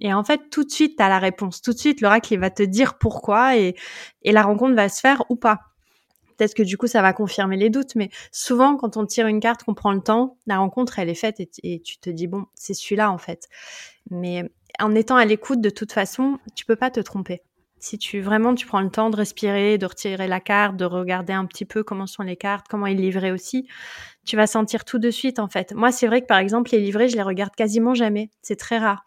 Et 0.00 0.12
en 0.12 0.24
fait, 0.24 0.50
tout 0.50 0.64
de 0.64 0.70
suite, 0.70 0.96
tu 0.96 1.02
as 1.02 1.08
la 1.08 1.18
réponse. 1.18 1.62
Tout 1.62 1.72
de 1.72 1.78
suite, 1.78 2.00
l'oracle, 2.00 2.36
va 2.38 2.50
te 2.50 2.62
dire 2.62 2.98
pourquoi 2.98 3.56
et, 3.56 3.76
et 4.22 4.32
la 4.32 4.42
rencontre 4.42 4.74
va 4.74 4.88
se 4.88 5.00
faire 5.00 5.22
ou 5.28 5.36
pas. 5.36 5.60
Peut-être 6.36 6.54
que 6.54 6.62
du 6.62 6.76
coup, 6.76 6.86
ça 6.86 7.02
va 7.02 7.12
confirmer 7.12 7.56
les 7.56 7.70
doutes, 7.70 7.94
mais 7.94 8.10
souvent, 8.32 8.76
quand 8.76 8.96
on 8.96 9.06
tire 9.06 9.26
une 9.26 9.40
carte, 9.40 9.62
qu'on 9.62 9.74
prend 9.74 9.92
le 9.92 10.00
temps, 10.00 10.36
la 10.46 10.58
rencontre, 10.58 10.98
elle 10.98 11.08
est 11.08 11.14
faite 11.14 11.40
et, 11.40 11.80
tu 11.80 11.98
te 11.98 12.10
dis, 12.10 12.26
bon, 12.26 12.46
c'est 12.54 12.74
celui-là, 12.74 13.10
en 13.10 13.18
fait. 13.18 13.48
Mais 14.10 14.50
en 14.80 14.94
étant 14.94 15.16
à 15.16 15.24
l'écoute, 15.24 15.60
de 15.60 15.70
toute 15.70 15.92
façon, 15.92 16.38
tu 16.54 16.64
peux 16.64 16.76
pas 16.76 16.90
te 16.90 17.00
tromper. 17.00 17.42
Si 17.78 17.98
tu 17.98 18.20
vraiment 18.20 18.54
tu 18.54 18.66
prends 18.66 18.80
le 18.80 18.90
temps 18.90 19.10
de 19.10 19.16
respirer, 19.16 19.76
de 19.76 19.84
retirer 19.86 20.26
la 20.26 20.40
carte, 20.40 20.76
de 20.76 20.86
regarder 20.86 21.34
un 21.34 21.44
petit 21.44 21.66
peu 21.66 21.84
comment 21.84 22.06
sont 22.06 22.22
les 22.22 22.36
cartes, 22.36 22.66
comment 22.68 22.86
ils 22.86 22.96
livraient 22.96 23.30
aussi, 23.30 23.68
tu 24.24 24.36
vas 24.36 24.46
sentir 24.46 24.84
tout 24.84 24.98
de 24.98 25.10
suite 25.10 25.38
en 25.38 25.48
fait. 25.48 25.72
Moi, 25.74 25.92
c'est 25.92 26.06
vrai 26.06 26.20
que 26.20 26.26
par 26.26 26.38
exemple 26.38 26.70
les 26.72 26.80
livrets, 26.80 27.08
je 27.08 27.16
les 27.16 27.22
regarde 27.22 27.54
quasiment 27.54 27.94
jamais. 27.94 28.30
C'est 28.42 28.56
très 28.56 28.78
rare. 28.78 29.04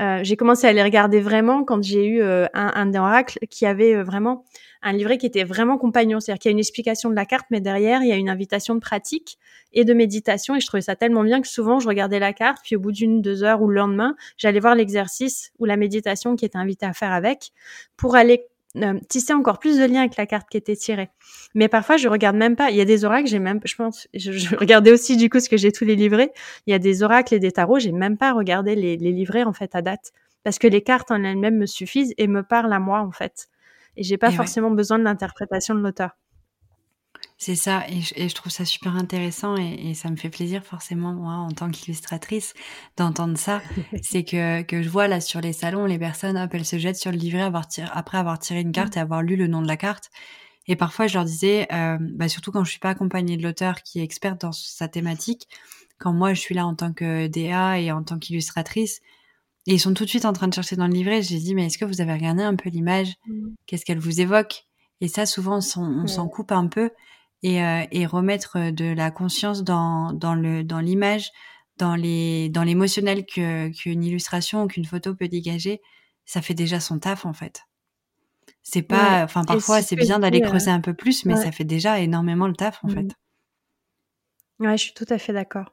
Euh, 0.00 0.20
j'ai 0.22 0.36
commencé 0.36 0.66
à 0.66 0.72
les 0.72 0.82
regarder 0.82 1.20
vraiment 1.20 1.64
quand 1.64 1.82
j'ai 1.82 2.06
eu 2.06 2.20
euh, 2.20 2.46
un, 2.52 2.70
un 2.74 2.94
oracle 2.94 3.38
qui 3.48 3.64
avait 3.64 3.94
euh, 3.94 4.04
vraiment 4.04 4.44
un 4.82 4.92
livret 4.92 5.16
qui 5.16 5.26
était 5.26 5.44
vraiment 5.44 5.78
compagnon. 5.78 6.20
C'est-à-dire 6.20 6.38
qu'il 6.38 6.48
y 6.50 6.52
a 6.52 6.52
une 6.52 6.58
explication 6.58 7.08
de 7.08 7.14
la 7.14 7.24
carte, 7.24 7.46
mais 7.50 7.60
derrière, 7.60 8.02
il 8.02 8.08
y 8.08 8.12
a 8.12 8.16
une 8.16 8.28
invitation 8.28 8.74
de 8.74 8.80
pratique 8.80 9.38
et 9.72 9.84
de 9.84 9.94
méditation. 9.94 10.54
Et 10.54 10.60
je 10.60 10.66
trouvais 10.66 10.82
ça 10.82 10.96
tellement 10.96 11.24
bien 11.24 11.40
que 11.40 11.48
souvent, 11.48 11.80
je 11.80 11.88
regardais 11.88 12.18
la 12.18 12.34
carte, 12.34 12.58
puis 12.62 12.76
au 12.76 12.80
bout 12.80 12.92
d'une, 12.92 13.22
deux 13.22 13.42
heures 13.42 13.62
ou 13.62 13.68
le 13.68 13.76
lendemain, 13.76 14.14
j'allais 14.36 14.60
voir 14.60 14.74
l'exercice 14.74 15.50
ou 15.58 15.64
la 15.64 15.76
méditation 15.76 16.36
qui 16.36 16.44
était 16.44 16.58
invité 16.58 16.84
à 16.84 16.92
faire 16.92 17.12
avec 17.12 17.52
pour 17.96 18.16
aller 18.16 18.46
euh, 18.76 18.98
tisser 19.08 19.32
encore 19.32 19.58
plus 19.58 19.78
de 19.78 19.84
liens 19.84 20.00
avec 20.00 20.16
la 20.16 20.26
carte 20.26 20.48
qui 20.48 20.56
était 20.56 20.76
tirée. 20.76 21.08
Mais 21.54 21.68
parfois, 21.68 21.96
je 21.96 22.08
regarde 22.08 22.36
même 22.36 22.56
pas. 22.56 22.70
Il 22.70 22.76
y 22.76 22.80
a 22.80 22.84
des 22.84 23.04
oracles, 23.04 23.28
j'ai 23.28 23.38
même, 23.38 23.60
je 23.64 23.74
pense, 23.74 24.08
je, 24.14 24.56
regardais 24.56 24.92
aussi 24.92 25.16
du 25.16 25.30
coup 25.30 25.40
ce 25.40 25.48
que 25.48 25.56
j'ai 25.56 25.72
tous 25.72 25.84
les 25.84 25.96
livrets. 25.96 26.32
Il 26.66 26.72
y 26.72 26.74
a 26.74 26.78
des 26.78 27.02
oracles 27.02 27.34
et 27.34 27.38
des 27.38 27.52
tarots, 27.52 27.78
j'ai 27.78 27.92
même 27.92 28.16
pas 28.16 28.32
regardé 28.32 28.74
les, 28.74 28.96
les 28.96 29.12
livrets 29.12 29.44
en 29.44 29.52
fait 29.52 29.74
à 29.74 29.82
date 29.82 30.12
parce 30.44 30.58
que 30.58 30.68
les 30.68 30.82
cartes 30.82 31.10
en 31.10 31.24
elles-mêmes 31.24 31.56
me 31.56 31.66
suffisent 31.66 32.14
et 32.18 32.28
me 32.28 32.42
parlent 32.42 32.72
à 32.72 32.78
moi 32.78 33.00
en 33.00 33.10
fait. 33.10 33.48
Et 33.96 34.02
j'ai 34.02 34.18
pas 34.18 34.30
forcément 34.30 34.70
besoin 34.70 34.98
de 34.98 35.04
l'interprétation 35.04 35.74
de 35.74 35.80
l'auteur. 35.80 36.10
C'est 37.38 37.54
ça, 37.54 37.84
et 37.90 38.00
je, 38.00 38.34
trouve 38.34 38.50
ça 38.50 38.64
super 38.64 38.96
intéressant 38.96 39.56
et, 39.58 39.92
ça 39.92 40.10
me 40.10 40.16
fait 40.16 40.30
plaisir 40.30 40.64
forcément 40.64 41.12
moi 41.12 41.34
en 41.34 41.50
tant 41.50 41.70
qu'illustratrice 41.70 42.54
d'entendre 42.96 43.36
ça. 43.36 43.60
c'est 44.02 44.24
que, 44.24 44.62
que 44.62 44.82
je 44.82 44.88
vois 44.88 45.06
là 45.06 45.20
sur 45.20 45.42
les 45.42 45.52
salons 45.52 45.84
les 45.84 45.98
personnes, 45.98 46.38
hop, 46.38 46.54
elles 46.54 46.64
se 46.64 46.78
jettent 46.78 46.96
sur 46.96 47.12
le 47.12 47.18
livret 47.18 47.42
après 47.92 48.18
avoir 48.18 48.38
tiré 48.38 48.60
une 48.60 48.72
carte 48.72 48.96
et 48.96 49.00
avoir 49.00 49.22
lu 49.22 49.36
le 49.36 49.48
nom 49.48 49.60
de 49.60 49.68
la 49.68 49.76
carte. 49.76 50.10
Et 50.66 50.76
parfois 50.76 51.08
je 51.08 51.14
leur 51.14 51.26
disais, 51.26 51.68
euh, 51.72 51.98
bah, 52.00 52.28
surtout 52.28 52.52
quand 52.52 52.64
je 52.64 52.70
suis 52.70 52.80
pas 52.80 52.90
accompagnée 52.90 53.36
de 53.36 53.42
l'auteur 53.42 53.82
qui 53.82 54.00
est 54.00 54.02
experte 54.02 54.40
dans 54.40 54.52
sa 54.52 54.88
thématique, 54.88 55.46
quand 55.98 56.14
moi 56.14 56.32
je 56.32 56.40
suis 56.40 56.54
là 56.54 56.66
en 56.66 56.74
tant 56.74 56.94
que 56.94 57.26
DA 57.26 57.78
et 57.78 57.92
en 57.92 58.02
tant 58.02 58.18
qu'illustratrice, 58.18 59.00
et 59.66 59.74
ils 59.74 59.80
sont 59.80 59.92
tout 59.92 60.04
de 60.04 60.08
suite 60.08 60.24
en 60.24 60.32
train 60.32 60.48
de 60.48 60.54
chercher 60.54 60.76
dans 60.76 60.86
le 60.86 60.94
livret, 60.94 61.20
j'ai 61.20 61.38
dit 61.38 61.54
mais 61.54 61.66
est-ce 61.66 61.76
que 61.76 61.84
vous 61.84 62.00
avez 62.00 62.14
regardé 62.14 62.42
un 62.42 62.56
peu 62.56 62.70
l'image? 62.70 63.12
Mmh. 63.26 63.48
Qu'est-ce 63.66 63.84
qu'elle 63.84 63.98
vous 63.98 64.22
évoque? 64.22 64.64
Et 65.02 65.08
ça 65.08 65.26
souvent 65.26 65.58
on 65.58 66.06
s'en 66.06 66.28
coupe 66.28 66.52
un 66.52 66.68
peu 66.68 66.90
et, 67.42 67.62
euh, 67.62 67.84
et 67.90 68.06
remettre 68.06 68.56
euh, 68.56 68.70
de 68.70 68.86
la 68.86 69.10
conscience 69.10 69.62
dans, 69.64 70.12
dans 70.12 70.34
le 70.34 70.64
dans 70.64 70.80
l'image, 70.80 71.30
dans 71.78 71.94
les 71.94 72.48
dans 72.48 72.62
l'émotionnel 72.62 73.24
que 73.26 73.68
qu'une 73.68 74.04
illustration 74.04 74.64
ou 74.64 74.66
qu'une 74.66 74.84
photo 74.84 75.14
peut 75.14 75.28
dégager, 75.28 75.80
ça 76.24 76.42
fait 76.42 76.54
déjà 76.54 76.80
son 76.80 76.98
taf 76.98 77.26
en 77.26 77.32
fait. 77.32 77.62
C'est 78.62 78.82
pas, 78.82 79.22
enfin 79.22 79.44
parfois 79.44 79.80
c'est 79.80 79.96
bien 79.96 80.18
d'aller 80.18 80.40
creuser 80.40 80.70
un 80.70 80.80
peu 80.80 80.94
plus, 80.94 81.24
mais 81.24 81.36
ça 81.36 81.52
fait 81.52 81.64
déjà 81.64 82.00
énormément 82.00 82.48
le 82.48 82.54
taf 82.54 82.82
en 82.82 82.88
mmh. 82.88 82.94
fait. 82.94 83.08
Ouais, 84.58 84.76
je 84.76 84.82
suis 84.84 84.94
tout 84.94 85.06
à 85.08 85.18
fait 85.18 85.32
d'accord. 85.32 85.72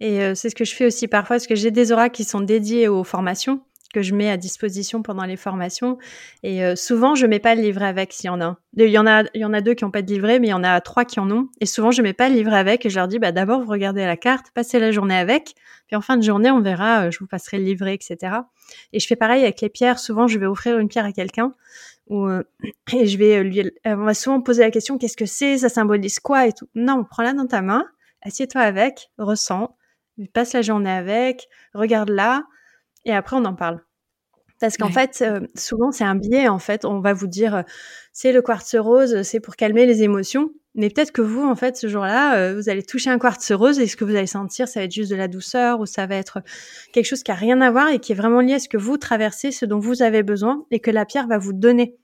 Et 0.00 0.20
euh, 0.22 0.34
c'est 0.34 0.50
ce 0.50 0.54
que 0.54 0.64
je 0.64 0.74
fais 0.74 0.86
aussi 0.86 1.08
parfois, 1.08 1.36
parce 1.36 1.46
que 1.46 1.54
j'ai 1.54 1.70
des 1.70 1.92
oracles 1.92 2.16
qui 2.16 2.24
sont 2.24 2.40
dédiés 2.40 2.88
aux 2.88 3.04
formations 3.04 3.62
que 3.92 4.02
je 4.02 4.14
mets 4.14 4.30
à 4.30 4.36
disposition 4.36 5.02
pendant 5.02 5.24
les 5.24 5.36
formations. 5.36 5.98
Et 6.42 6.64
euh, 6.64 6.76
souvent, 6.76 7.14
je 7.14 7.26
mets 7.26 7.38
pas 7.38 7.54
le 7.54 7.62
livret 7.62 7.86
avec 7.86 8.12
s'il 8.12 8.26
y 8.26 8.30
en 8.30 8.40
a. 8.40 8.58
Il 8.76 8.88
y 8.88 8.98
en 8.98 9.06
a, 9.06 9.24
il 9.34 9.40
y 9.40 9.44
en 9.44 9.52
a 9.54 9.60
deux 9.60 9.74
qui 9.74 9.84
ont 9.84 9.90
pas 9.90 10.02
de 10.02 10.12
livret, 10.12 10.38
mais 10.38 10.48
il 10.48 10.50
y 10.50 10.54
en 10.54 10.64
a 10.64 10.80
trois 10.80 11.04
qui 11.04 11.20
en 11.20 11.30
ont. 11.30 11.48
Et 11.60 11.66
souvent, 11.66 11.90
je 11.90 12.02
mets 12.02 12.12
pas 12.12 12.28
le 12.28 12.34
livret 12.34 12.58
avec 12.58 12.84
et 12.84 12.90
je 12.90 12.96
leur 12.96 13.08
dis, 13.08 13.18
bah, 13.18 13.32
d'abord, 13.32 13.62
vous 13.62 13.70
regardez 13.70 14.04
la 14.04 14.16
carte, 14.16 14.46
passez 14.54 14.78
la 14.78 14.92
journée 14.92 15.16
avec. 15.16 15.54
Puis 15.86 15.96
en 15.96 16.02
fin 16.02 16.16
de 16.16 16.22
journée, 16.22 16.50
on 16.50 16.60
verra, 16.60 17.06
euh, 17.06 17.10
je 17.10 17.18
vous 17.18 17.26
passerai 17.26 17.58
le 17.58 17.64
livret, 17.64 17.94
etc. 17.94 18.36
Et 18.92 19.00
je 19.00 19.06
fais 19.06 19.16
pareil 19.16 19.42
avec 19.42 19.60
les 19.60 19.70
pierres. 19.70 19.98
Souvent, 19.98 20.26
je 20.26 20.38
vais 20.38 20.46
offrir 20.46 20.78
une 20.78 20.88
pierre 20.88 21.06
à 21.06 21.12
quelqu'un 21.12 21.54
ou 22.08 22.26
euh, 22.26 22.42
et 22.92 23.06
je 23.06 23.18
vais 23.18 23.42
lui, 23.42 23.70
on 23.84 23.96
va 23.96 24.14
souvent 24.14 24.40
poser 24.40 24.62
la 24.62 24.70
question, 24.70 24.98
qu'est-ce 24.98 25.16
que 25.16 25.26
c'est? 25.26 25.58
Ça 25.58 25.68
symbolise 25.68 26.18
quoi 26.20 26.46
et 26.46 26.52
tout. 26.52 26.68
Non, 26.74 27.04
prends-la 27.04 27.32
dans 27.32 27.46
ta 27.46 27.62
main, 27.62 27.84
assieds-toi 28.22 28.62
avec, 28.62 29.10
ressens, 29.18 29.76
passe 30.32 30.52
la 30.54 30.62
journée 30.62 30.90
avec, 30.90 31.48
regarde-la 31.74 32.44
et 33.04 33.12
après 33.12 33.36
on 33.36 33.44
en 33.44 33.54
parle. 33.54 33.80
Parce 34.60 34.76
qu'en 34.76 34.90
fait, 34.90 35.22
euh, 35.22 35.40
souvent 35.54 35.92
c'est 35.92 36.04
un 36.04 36.16
biais. 36.16 36.48
En 36.48 36.58
fait, 36.58 36.84
on 36.84 37.00
va 37.00 37.12
vous 37.12 37.28
dire 37.28 37.54
euh, 37.54 37.62
c'est 38.12 38.32
le 38.32 38.42
quartz 38.42 38.74
rose, 38.76 39.22
c'est 39.22 39.40
pour 39.40 39.56
calmer 39.56 39.86
les 39.86 40.02
émotions. 40.02 40.50
Mais 40.74 40.90
peut-être 40.90 41.12
que 41.12 41.22
vous, 41.22 41.42
en 41.42 41.56
fait, 41.56 41.76
ce 41.76 41.88
jour-là, 41.88 42.36
euh, 42.36 42.54
vous 42.54 42.68
allez 42.68 42.82
toucher 42.82 43.10
un 43.10 43.18
quartz 43.18 43.50
rose 43.52 43.80
et 43.80 43.86
ce 43.86 43.96
que 43.96 44.04
vous 44.04 44.14
allez 44.14 44.26
sentir, 44.26 44.68
ça 44.68 44.80
va 44.80 44.84
être 44.84 44.92
juste 44.92 45.10
de 45.10 45.16
la 45.16 45.28
douceur 45.28 45.80
ou 45.80 45.86
ça 45.86 46.06
va 46.06 46.16
être 46.16 46.40
quelque 46.92 47.06
chose 47.06 47.22
qui 47.22 47.30
a 47.30 47.34
rien 47.34 47.60
à 47.60 47.70
voir 47.70 47.88
et 47.88 47.98
qui 47.98 48.12
est 48.12 48.14
vraiment 48.14 48.40
lié 48.40 48.54
à 48.54 48.58
ce 48.58 48.68
que 48.68 48.76
vous 48.76 48.96
traversez, 48.96 49.50
ce 49.50 49.64
dont 49.64 49.78
vous 49.78 50.02
avez 50.02 50.22
besoin 50.22 50.64
et 50.70 50.80
que 50.80 50.90
la 50.90 51.04
pierre 51.04 51.26
va 51.26 51.38
vous 51.38 51.52
donner, 51.52 51.96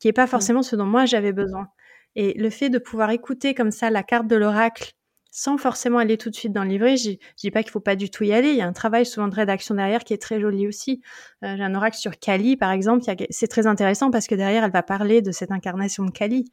qui 0.00 0.08
est 0.08 0.14
pas 0.14 0.26
forcément 0.26 0.62
ce 0.62 0.76
dont 0.76 0.86
moi 0.86 1.04
j'avais 1.04 1.32
besoin. 1.32 1.68
Et 2.14 2.32
le 2.38 2.48
fait 2.48 2.70
de 2.70 2.78
pouvoir 2.78 3.10
écouter 3.10 3.54
comme 3.54 3.70
ça 3.70 3.90
la 3.90 4.02
carte 4.02 4.26
de 4.26 4.36
l'oracle 4.36 4.95
sans 5.36 5.58
forcément 5.58 5.98
aller 5.98 6.16
tout 6.16 6.30
de 6.30 6.34
suite 6.34 6.54
dans 6.54 6.62
le 6.62 6.70
livret. 6.70 6.96
Je, 6.96 7.10
dis 7.36 7.50
pas 7.50 7.62
qu'il 7.62 7.70
faut 7.70 7.78
pas 7.78 7.94
du 7.94 8.08
tout 8.08 8.24
y 8.24 8.32
aller. 8.32 8.52
Il 8.52 8.56
y 8.56 8.62
a 8.62 8.66
un 8.66 8.72
travail 8.72 9.04
souvent 9.04 9.28
de 9.28 9.34
rédaction 9.34 9.74
derrière 9.74 10.02
qui 10.02 10.14
est 10.14 10.18
très 10.18 10.40
joli 10.40 10.66
aussi. 10.66 11.02
Euh, 11.44 11.56
j'ai 11.58 11.62
un 11.62 11.74
oracle 11.74 11.98
sur 11.98 12.18
Kali, 12.18 12.56
par 12.56 12.70
exemple. 12.70 13.04
C'est 13.28 13.46
très 13.46 13.66
intéressant 13.66 14.10
parce 14.10 14.26
que 14.26 14.34
derrière, 14.34 14.64
elle 14.64 14.70
va 14.70 14.82
parler 14.82 15.20
de 15.20 15.32
cette 15.32 15.52
incarnation 15.52 16.06
de 16.06 16.10
Kali. 16.10 16.50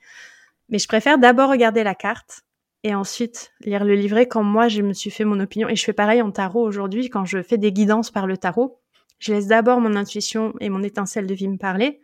Mais 0.67 0.79
je 0.79 0.87
préfère 0.89 1.17
d'abord 1.17 1.49
regarder 1.49 1.85
la 1.85 1.95
carte 1.95 2.41
et 2.83 2.93
ensuite 2.93 3.53
lire 3.61 3.85
le 3.85 3.95
livret 3.95 4.27
quand 4.27 4.43
moi, 4.43 4.67
je 4.67 4.81
me 4.81 4.91
suis 4.91 5.11
fait 5.11 5.23
mon 5.23 5.39
opinion. 5.39 5.69
Et 5.69 5.77
je 5.77 5.83
fais 5.85 5.93
pareil 5.93 6.21
en 6.21 6.31
tarot 6.31 6.67
aujourd'hui 6.67 7.09
quand 7.09 7.23
je 7.23 7.41
fais 7.41 7.57
des 7.57 7.71
guidances 7.71 8.11
par 8.11 8.27
le 8.27 8.35
tarot. 8.35 8.81
Je 9.17 9.31
laisse 9.31 9.47
d'abord 9.47 9.79
mon 9.79 9.95
intuition 9.95 10.55
et 10.59 10.67
mon 10.67 10.83
étincelle 10.83 11.25
de 11.25 11.33
vie 11.33 11.47
me 11.47 11.57
parler. 11.57 12.01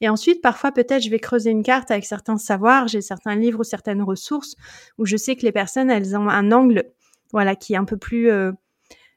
Et 0.00 0.08
ensuite, 0.08 0.42
parfois, 0.42 0.72
peut-être, 0.72 1.02
je 1.02 1.10
vais 1.10 1.18
creuser 1.18 1.50
une 1.50 1.62
carte 1.62 1.90
avec 1.90 2.04
certains 2.04 2.36
savoirs, 2.36 2.88
j'ai 2.88 3.00
certains 3.00 3.34
livres 3.34 3.60
ou 3.60 3.64
certaines 3.64 4.02
ressources 4.02 4.54
où 4.98 5.06
je 5.06 5.16
sais 5.16 5.36
que 5.36 5.42
les 5.42 5.52
personnes, 5.52 5.90
elles 5.90 6.16
ont 6.16 6.28
un 6.28 6.52
angle, 6.52 6.84
voilà, 7.32 7.56
qui 7.56 7.74
est 7.74 7.76
un 7.76 7.84
peu 7.84 7.96
plus, 7.96 8.30
euh, 8.30 8.52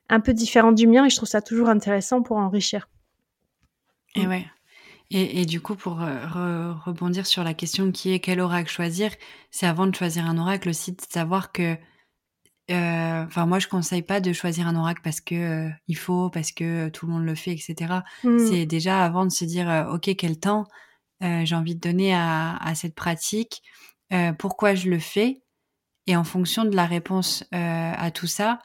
un 0.10 0.20
peu 0.20 0.34
différent 0.34 0.72
du 0.72 0.88
mien 0.88 1.06
et 1.06 1.10
je 1.10 1.16
trouve 1.16 1.30
ça 1.30 1.42
toujours 1.42 1.70
intéressant 1.70 2.22
pour 2.22 2.38
enrichir. 2.38 2.88
Et 4.16 4.26
ouais. 4.26 4.46
Et, 5.12 5.42
et 5.42 5.46
du 5.46 5.60
coup, 5.60 5.76
pour 5.76 6.02
euh, 6.02 6.74
rebondir 6.86 7.26
sur 7.26 7.44
la 7.44 7.54
question 7.54 7.92
qui 7.92 8.14
est 8.14 8.20
quel 8.20 8.40
oracle 8.40 8.70
choisir, 8.70 9.12
c'est 9.50 9.66
avant 9.66 9.88
de 9.88 9.96
choisir 9.96 10.26
un 10.26 10.38
oracle 10.38 10.70
aussi 10.70 10.92
de 10.92 11.02
savoir 11.10 11.52
que 11.52 11.76
euh, 12.70 13.26
enfin, 13.26 13.46
moi, 13.46 13.60
je 13.60 13.68
conseille 13.68 14.02
pas 14.02 14.20
de 14.20 14.34
choisir 14.34 14.68
un 14.68 14.76
oracle 14.76 15.02
parce 15.04 15.22
que 15.22 15.36
euh, 15.36 15.70
il 15.88 15.98
faut, 15.98 16.30
parce 16.30 16.52
que 16.52 16.90
tout 16.90 17.08
le 17.08 17.14
monde 17.14 17.26
le 17.26 17.36
fait, 17.36 17.52
etc. 17.52 18.02
Mmh. 18.24 18.40
C'est 18.40 18.66
déjà 18.66 19.04
avant 19.04 19.26
de 19.26 19.32
se 19.32 19.46
dire, 19.46 19.70
euh, 19.70 19.94
ok, 19.94 20.16
quel 20.18 20.40
temps 20.40 20.66
j'ai 21.22 21.54
envie 21.54 21.76
de 21.76 21.82
donner 21.82 22.14
à, 22.14 22.56
à 22.56 22.76
cette 22.76 22.96
pratique, 22.96 23.62
pourquoi 24.38 24.74
je 24.74 24.90
le 24.90 25.00
fais, 25.00 25.42
et 26.08 26.16
en 26.16 26.24
fonction 26.24 26.64
de 26.64 26.74
la 26.74 26.86
réponse 26.86 27.44
à 27.52 28.10
tout 28.12 28.26
ça, 28.26 28.60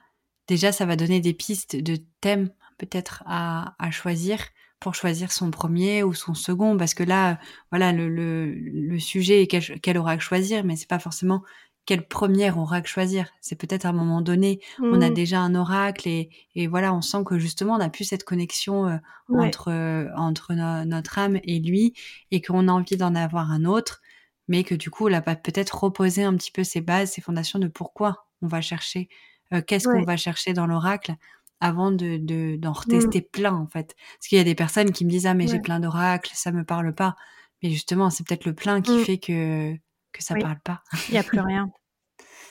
déjà, 0.46 0.70
ça 0.70 0.86
va 0.86 0.94
donner 0.94 1.18
des 1.18 1.34
pistes 1.34 1.74
de 1.74 1.98
thèmes 2.20 2.50
peut-être 2.78 3.24
à, 3.26 3.74
à 3.84 3.90
choisir 3.90 4.38
pour 4.78 4.94
choisir 4.94 5.32
son 5.32 5.50
premier 5.50 6.02
ou 6.02 6.14
son 6.14 6.34
second 6.34 6.76
parce 6.76 6.94
que 6.94 7.02
là 7.02 7.40
voilà 7.70 7.90
le, 7.90 8.08
le, 8.08 8.52
le 8.52 8.98
sujet 8.98 9.42
est 9.42 9.46
quel, 9.46 9.80
quel 9.80 9.96
oracle 9.96 10.22
choisir 10.22 10.62
mais 10.62 10.76
c'est 10.76 10.88
pas 10.88 10.98
forcément 10.98 11.42
quelle 11.86 12.06
première 12.06 12.58
oracle 12.58 12.88
choisir 12.88 13.28
c'est 13.40 13.56
peut-être 13.56 13.84
à 13.84 13.90
un 13.90 13.92
moment 13.92 14.20
donné 14.20 14.60
on 14.80 15.00
a 15.00 15.10
mmh. 15.10 15.14
déjà 15.14 15.40
un 15.40 15.54
oracle 15.54 16.08
et, 16.08 16.30
et 16.54 16.66
voilà 16.66 16.94
on 16.94 17.02
sent 17.02 17.24
que 17.26 17.38
justement 17.38 17.74
on 17.74 17.80
a 17.80 17.88
plus 17.88 18.04
cette 18.04 18.24
connexion 18.24 18.86
euh, 18.86 18.96
entre 19.28 19.70
euh, 19.70 20.08
entre 20.16 20.54
notre 20.54 21.18
âme 21.18 21.38
et 21.44 21.60
lui 21.60 21.94
et 22.30 22.40
qu'on 22.40 22.68
a 22.68 22.72
envie 22.72 22.96
d'en 22.96 23.14
avoir 23.14 23.50
un 23.50 23.64
autre 23.64 24.00
mais 24.48 24.64
que 24.64 24.74
du 24.74 24.90
coup 24.90 25.08
on 25.08 25.12
a 25.12 25.20
peut-être 25.20 25.84
reposé 25.84 26.24
un 26.24 26.34
petit 26.36 26.52
peu 26.52 26.64
ses 26.64 26.80
bases 26.80 27.12
ses 27.12 27.20
fondations 27.20 27.58
de 27.58 27.68
pourquoi 27.68 28.26
on 28.42 28.46
va 28.46 28.60
chercher 28.60 29.08
euh, 29.52 29.60
qu'est-ce 29.60 29.88
qu'on 29.88 30.04
va 30.04 30.16
chercher 30.16 30.52
dans 30.52 30.66
l'oracle 30.66 31.14
avant 31.60 31.90
de 31.90 32.18
d'en 32.56 32.70
mmh. 32.70 32.72
retester 32.72 33.20
plein 33.22 33.54
en 33.54 33.66
fait. 33.66 33.94
Parce 34.18 34.28
qu'il 34.28 34.38
y 34.38 34.40
a 34.40 34.44
des 34.44 34.54
personnes 34.54 34.92
qui 34.92 35.04
me 35.04 35.10
disent 35.10 35.26
ah 35.26 35.34
mais 35.34 35.46
j'ai 35.46 35.60
plein 35.60 35.80
d'oracles, 35.80 36.30
ça 36.34 36.52
me 36.52 36.64
parle 36.64 36.94
pas. 36.94 37.16
Mais 37.62 37.70
justement, 37.70 38.10
c'est 38.10 38.26
peut-être 38.26 38.44
le 38.44 38.54
plein 38.54 38.82
qui 38.82 38.92
mmh. 38.92 39.04
fait 39.04 39.18
que 39.18 39.74
que 40.14 40.24
ça 40.24 40.34
parle 40.34 40.60
pas. 40.60 40.82
Il 41.08 41.14
y 41.14 41.18
a 41.18 41.22
plus 41.22 41.40
rien. 41.40 41.70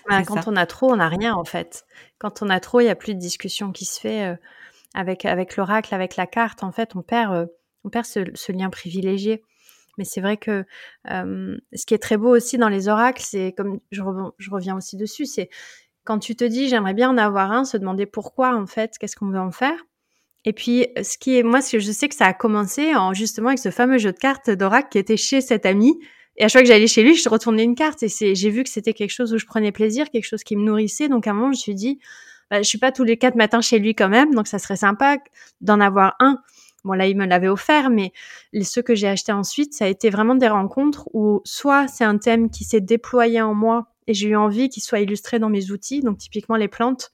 quand 0.28 0.48
on 0.48 0.56
a 0.56 0.66
trop, 0.66 0.92
on 0.92 0.98
n'a 0.98 1.10
rien 1.10 1.34
en 1.34 1.46
fait. 1.46 1.86
Quand 2.20 2.42
on 2.42 2.50
a 2.50 2.60
trop, 2.60 2.82
il 2.82 2.86
y 2.86 2.90
a 2.90 2.96
plus 2.96 3.16
de 3.16 3.20
discussion 3.20 3.72
qui 3.72 3.86
se 3.86 4.00
fait 4.00 4.26
euh, 4.26 4.36
avec 4.94 5.26
avec 5.26 5.56
l'oracle, 5.56 5.96
avec 5.96 6.16
la 6.16 6.28
carte. 6.28 6.64
En 6.64 6.72
fait, 6.72 6.96
on 6.96 7.02
perd 7.02 7.34
euh, 7.34 7.46
on 7.84 7.90
perd 7.90 8.06
ce, 8.06 8.52
lien 8.52 8.70
privilégié. 8.70 9.44
Mais 9.98 10.06
c'est 10.06 10.22
vrai 10.22 10.38
que 10.38 10.66
ce 11.06 11.86
qui 11.86 11.94
est 11.94 12.02
très 12.02 12.18
beau 12.18 12.36
aussi 12.36 12.58
dans 12.58 12.70
les 12.70 12.88
oracles, 12.88 13.22
c'est 13.24 13.54
comme 13.56 13.80
je, 13.92 14.02
je 14.40 14.50
reviens 14.50 14.76
aussi 14.76 14.98
dessus, 14.98 15.28
c'est 15.28 15.50
quand 16.04 16.20
tu 16.20 16.36
te 16.36 16.44
dis 16.44 16.68
j'aimerais 16.68 16.94
bien 16.94 17.10
en 17.10 17.18
avoir 17.18 17.52
un, 17.52 17.66
se 17.66 17.78
demander 17.78 18.06
pourquoi 18.06 18.56
en 18.56 18.66
fait, 18.66 18.98
qu'est-ce 18.98 19.16
qu'on 19.16 19.30
veut 19.30 19.40
en 19.40 19.52
faire. 19.52 19.78
Et 20.46 20.54
puis, 20.54 20.88
ce 21.02 21.18
qui 21.18 21.38
est, 21.38 21.44
moi, 21.44 21.62
ce 21.62 21.74
que 21.74 21.80
je 21.80 21.92
sais 21.92 22.10
que 22.10 22.16
ça 22.16 22.26
a 22.26 22.34
commencé 22.34 22.96
en 22.96 23.14
justement 23.14 23.50
avec 23.50 23.60
ce 23.60 23.72
fameux 23.72 23.98
jeu 23.98 24.12
de 24.12 24.18
cartes 24.18 24.50
d'Oracle 24.50 24.90
qui 24.90 24.98
était 24.98 25.18
chez 25.18 25.42
cet 25.42 25.66
ami. 25.66 25.98
Et 26.38 26.44
à 26.44 26.48
chaque 26.48 26.52
fois 26.52 26.62
que 26.62 26.68
j'allais 26.68 26.88
chez 26.88 27.04
lui, 27.04 27.16
je 27.16 27.30
retournais 27.30 27.64
une 27.64 27.76
carte 27.76 28.04
et 28.04 28.36
j'ai 28.36 28.50
vu 28.50 28.64
que 28.64 28.70
c'était 28.70 28.94
quelque 28.94 29.12
chose 29.12 29.34
où 29.34 29.38
je 29.38 29.46
prenais 29.46 29.72
plaisir, 29.72 30.10
quelque 30.10 30.26
chose 30.26 30.44
qui 30.44 30.56
me 30.56 30.64
nourrissait. 30.64 31.08
Donc 31.08 31.28
à 31.28 31.32
un 31.32 31.34
moment, 31.34 31.48
je 31.48 31.58
me 31.58 31.62
suis 31.62 31.76
dit, 31.76 32.00
bah, 32.50 32.62
je 32.62 32.68
suis 32.68 32.80
pas 32.80 32.92
tous 32.92 33.04
les 33.04 33.18
quatre 33.18 33.36
matins 33.36 33.62
chez 33.62 33.80
lui 33.80 33.96
quand 33.96 34.10
même, 34.10 34.34
donc 34.34 34.48
ça 34.48 34.60
serait 34.60 34.76
sympa 34.76 35.18
d'en 35.62 35.80
avoir 35.80 36.16
un. 36.20 36.40
Bon 36.84 36.94
là, 36.94 37.08
il 37.08 37.16
me 37.16 37.26
l'avait 37.26 37.48
offert, 37.48 37.90
mais 37.90 38.12
ceux 38.62 38.82
que 38.82 38.94
j'ai 38.94 39.08
achetés 39.08 39.32
ensuite, 39.32 39.74
ça 39.74 39.86
a 39.86 39.88
été 39.88 40.10
vraiment 40.10 40.36
des 40.36 40.50
rencontres 40.50 41.08
où 41.14 41.42
soit 41.46 41.88
c'est 41.88 42.04
un 42.04 42.18
thème 42.18 42.50
qui 42.50 42.66
s'est 42.66 42.82
déployé 42.82 43.42
en 43.42 43.54
moi 43.54 43.88
et 44.08 44.14
j'ai 44.14 44.28
eu 44.30 44.36
envie 44.36 44.68
qu'il 44.68 44.84
soit 44.84 45.00
illustré 45.00 45.40
dans 45.40 45.50
mes 45.50 45.72
outils. 45.72 46.02
Donc 46.02 46.18
typiquement 46.18 46.58
les 46.58 46.68
plantes, 46.68 47.12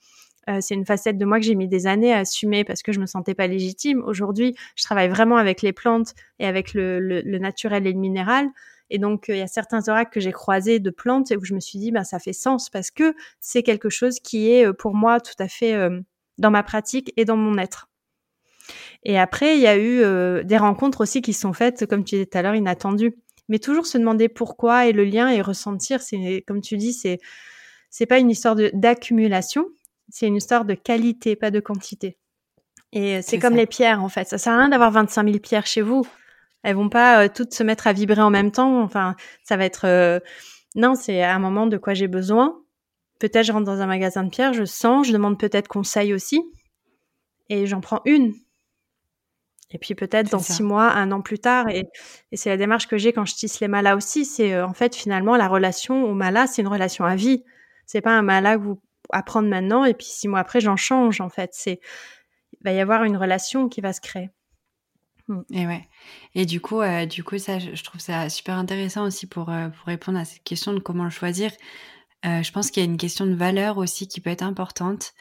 euh, 0.50 0.58
c'est 0.62 0.74
une 0.74 0.86
facette 0.86 1.18
de 1.18 1.26
moi 1.26 1.40
que 1.40 1.46
j'ai 1.46 1.54
mis 1.54 1.68
des 1.68 1.86
années 1.86 2.14
à 2.14 2.20
assumer 2.20 2.64
parce 2.64 2.82
que 2.82 2.92
je 2.92 3.00
me 3.00 3.06
sentais 3.06 3.36
pas 3.36 3.46
légitime. 3.46 4.02
Aujourd'hui, 4.04 4.56
je 4.76 4.84
travaille 4.84 5.10
vraiment 5.10 5.38
avec 5.38 5.62
les 5.62 5.74
plantes 5.74 6.16
et 6.40 6.48
avec 6.48 6.74
le, 6.74 7.00
le, 7.00 7.38
naturel 7.38 7.86
et 7.86 7.94
le 7.94 8.00
minéral. 8.00 8.48
Et 8.90 8.98
donc, 8.98 9.30
euh, 9.30 9.36
il 9.36 9.40
y 9.40 9.42
a 9.42 9.48
certains 9.48 9.88
oracles 9.88 10.12
que 10.12 10.20
j'ai 10.20 10.32
croisés 10.32 10.80
de 10.80 10.90
plantes 10.90 11.32
et 11.32 11.38
où 11.38 11.44
je 11.44 11.54
me 11.54 11.60
suis 11.60 11.80
dit, 11.80 11.92
ben, 11.92 12.04
ça 12.04 12.20
fait 12.20 12.34
sens 12.34 12.70
parce 12.70 12.92
que 12.92 13.16
c'est 13.40 13.64
quelque 13.64 13.90
chose 13.90 14.20
qui 14.20 14.52
est 14.52 14.66
euh, 14.66 14.74
pour 14.74 14.94
moi 14.94 15.20
tout 15.20 15.36
à 15.40 15.48
fait 15.48 15.76
dans 16.38 16.52
ma 16.52 16.64
pratique 16.64 17.14
et 17.18 17.26
dans 17.26 17.38
mon 17.38 17.58
être. 17.58 17.90
Et 19.04 19.18
après, 19.18 19.56
il 19.56 19.62
y 19.62 19.68
a 19.68 19.78
eu 19.78 20.44
des 20.44 20.58
rencontres 20.58 21.02
aussi 21.02 21.22
qui 21.22 21.34
sont 21.34 21.54
faites, 21.54 21.86
comme 21.86 22.04
tu 22.04 22.16
disais 22.16 22.26
tout 22.26 22.38
à 22.38 22.42
l'heure, 22.42 22.56
inattendues 22.56 23.16
mais 23.50 23.60
toujours 23.60 23.88
se 23.88 23.98
demander 23.98 24.30
pourquoi 24.30 24.86
et 24.86 24.94
le 24.94 25.04
lien 25.04 25.28
et 25.28 25.42
ressentir. 25.42 26.02
C'est 26.02 26.44
comme 26.48 26.62
tu 26.62 26.78
dis, 26.78 26.94
c'est 26.94 27.20
c'est 27.90 28.06
pas 28.06 28.20
une 28.20 28.30
histoire 28.30 28.56
d'accumulation, 28.56 29.66
c'est 30.10 30.28
une 30.28 30.36
histoire 30.36 30.64
de 30.64 30.76
qualité, 30.76 31.36
pas 31.36 31.52
de 31.52 31.60
quantité. 31.60 32.18
Et 32.94 33.22
c'est 33.22 33.40
comme 33.40 33.56
les 33.56 33.66
pierres 33.66 34.04
en 34.04 34.10
fait. 34.10 34.28
Ça 34.28 34.38
sert 34.38 34.54
à 34.54 34.60
rien 34.60 34.70
d'avoir 34.70 34.92
25 34.92 35.26
000 35.26 35.40
pierres 35.40 35.66
chez 35.66 35.82
vous. 35.82 36.08
Elles 36.64 36.76
vont 36.76 36.90
pas 36.90 37.24
euh, 37.24 37.30
toutes 37.34 37.54
se 37.54 37.64
mettre 37.64 37.88
à 37.88 37.94
vibrer 37.94 38.22
en 38.22 38.30
même 38.30 38.52
temps. 38.52 38.82
Enfin, 38.82 39.16
ça 39.44 39.58
va 39.58 39.66
être 39.66 39.86
euh, 39.86 40.20
non, 40.76 40.96
c'est 40.96 41.24
à 41.24 41.34
un 41.34 41.40
moment 41.40 41.68
de 41.68 41.78
quoi 41.78 41.94
j'ai 41.94 42.08
besoin. 42.08 42.62
Peut-être 43.20 43.46
je 43.46 43.52
rentre 43.52 43.66
dans 43.66 43.82
un 43.82 43.88
magasin 43.88 44.24
de 44.24 44.30
pierres, 44.30 44.54
je 44.54 44.66
sens, 44.66 45.08
je 45.08 45.14
demande 45.14 45.38
peut-être 45.38 45.68
conseil 45.68 46.14
aussi, 46.14 46.42
et 47.50 47.66
j'en 47.66 47.82
prends 47.82 48.02
une 48.06 48.34
et 49.72 49.78
puis 49.78 49.94
peut-être 49.94 50.32
dans 50.32 50.40
six 50.40 50.64
mois, 50.64 50.92
un 50.92 51.12
an 51.12 51.22
plus 51.22 51.40
tard. 51.40 51.70
Et, 51.70 51.86
c'est 52.34 52.50
la 52.50 52.58
démarche 52.58 52.88
que 52.88 52.98
j'ai 52.98 53.14
quand 53.14 53.26
je 53.26 53.36
tisse 53.36 53.60
les 53.60 53.68
malas 53.68 53.96
aussi. 53.96 54.26
C'est 54.26 54.54
euh, 54.54 54.66
en 54.66 54.74
fait 54.74 54.96
finalement 54.96 55.38
la 55.38 55.48
relation 55.48 56.06
au 56.06 56.14
mala, 56.14 56.48
c'est 56.48 56.62
une 56.62 56.68
relation 56.68 57.06
à 57.06 57.16
vie. 57.16 57.44
C'est 57.86 58.02
pas 58.02 58.12
un 58.12 58.22
mala 58.22 58.58
que 58.58 58.64
vous 58.64 58.82
apprendre 59.12 59.48
maintenant 59.48 59.86
et 59.86 59.94
puis 59.94 60.08
six 60.08 60.28
mois 60.28 60.40
après 60.40 60.60
j'en 60.60 60.76
change. 60.76 61.22
En 61.22 61.30
fait, 61.30 61.52
c'est 61.54 61.80
il 62.54 62.64
va 62.64 62.72
y 62.72 62.80
avoir 62.80 63.04
une 63.04 63.18
relation 63.18 63.70
qui 63.70 63.82
va 63.82 63.94
se 63.94 64.02
créer. 64.02 64.30
Mmh. 65.30 65.42
Et 65.54 65.66
ouais. 65.66 65.88
Et 66.36 66.46
du 66.46 66.60
coup, 66.60 66.82
euh, 66.82 67.06
du 67.06 67.24
coup, 67.24 67.38
ça, 67.38 67.60
je 67.60 67.84
trouve 67.84 68.02
ça 68.02 68.30
super 68.30 68.56
intéressant 68.56 69.06
aussi 69.06 69.28
pour 69.28 69.50
euh, 69.50 69.70
pour 69.70 69.88
répondre 69.88 70.20
à 70.20 70.26
cette 70.26 70.44
question 70.44 70.74
de 70.74 70.80
comment 70.80 71.06
le 71.06 71.10
choisir. 71.10 71.52
je 72.24 72.52
pense 72.52 72.70
qu'il 72.70 72.84
y 72.84 72.86
a 72.86 72.90
une 72.90 72.98
question 72.98 73.26
de 73.26 73.34
valeur 73.36 73.78
aussi 73.78 74.08
qui 74.08 74.20
peut 74.20 74.30
être 74.30 74.44
importante 74.44 75.14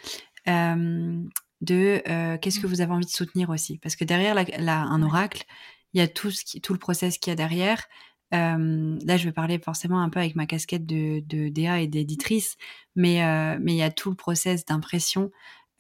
de 1.61 2.03
euh, 2.09 2.39
qu'est-ce 2.39 2.61
que 2.61 2.67
mmh. 2.67 2.71
vous 2.71 2.81
avez 2.81 2.93
envie 2.93 3.07
de 3.07 3.11
soutenir 3.11 3.51
aussi? 3.51 3.79
Parce 3.79 3.97
que 3.97 4.05
derrière 4.05 4.35
la, 4.35 4.81
un 4.81 5.03
oracle, 5.03 5.45
il 5.93 6.01
y 6.01 6.03
a 6.03 6.09
tout, 6.09 6.31
ce 6.31 6.45
qui, 6.45 6.61
tout 6.61 6.73
le 6.73 6.79
process 6.79 7.19
qu'il 7.19 7.31
y 7.31 7.33
a 7.33 7.37
derrière. 7.37 7.87
Euh, 8.35 8.99
là, 9.05 9.17
je 9.17 9.25
vais 9.25 9.33
parler 9.33 9.59
forcément 9.59 10.01
un 10.01 10.11
peu 10.11 10.21
avec 10.21 10.37
ma 10.37 10.47
casquette 10.47 10.85
de, 10.85 11.21
de 11.27 11.49
DA 11.49 11.81
et 11.81 11.87
d'éditrice, 11.87 12.57
mais 12.95 13.25
euh, 13.25 13.59
mais 13.61 13.73
il 13.73 13.79
y 13.79 13.83
a 13.83 13.91
tout 13.91 14.11
le 14.11 14.17
process 14.17 14.67
d'impression, 14.67 15.31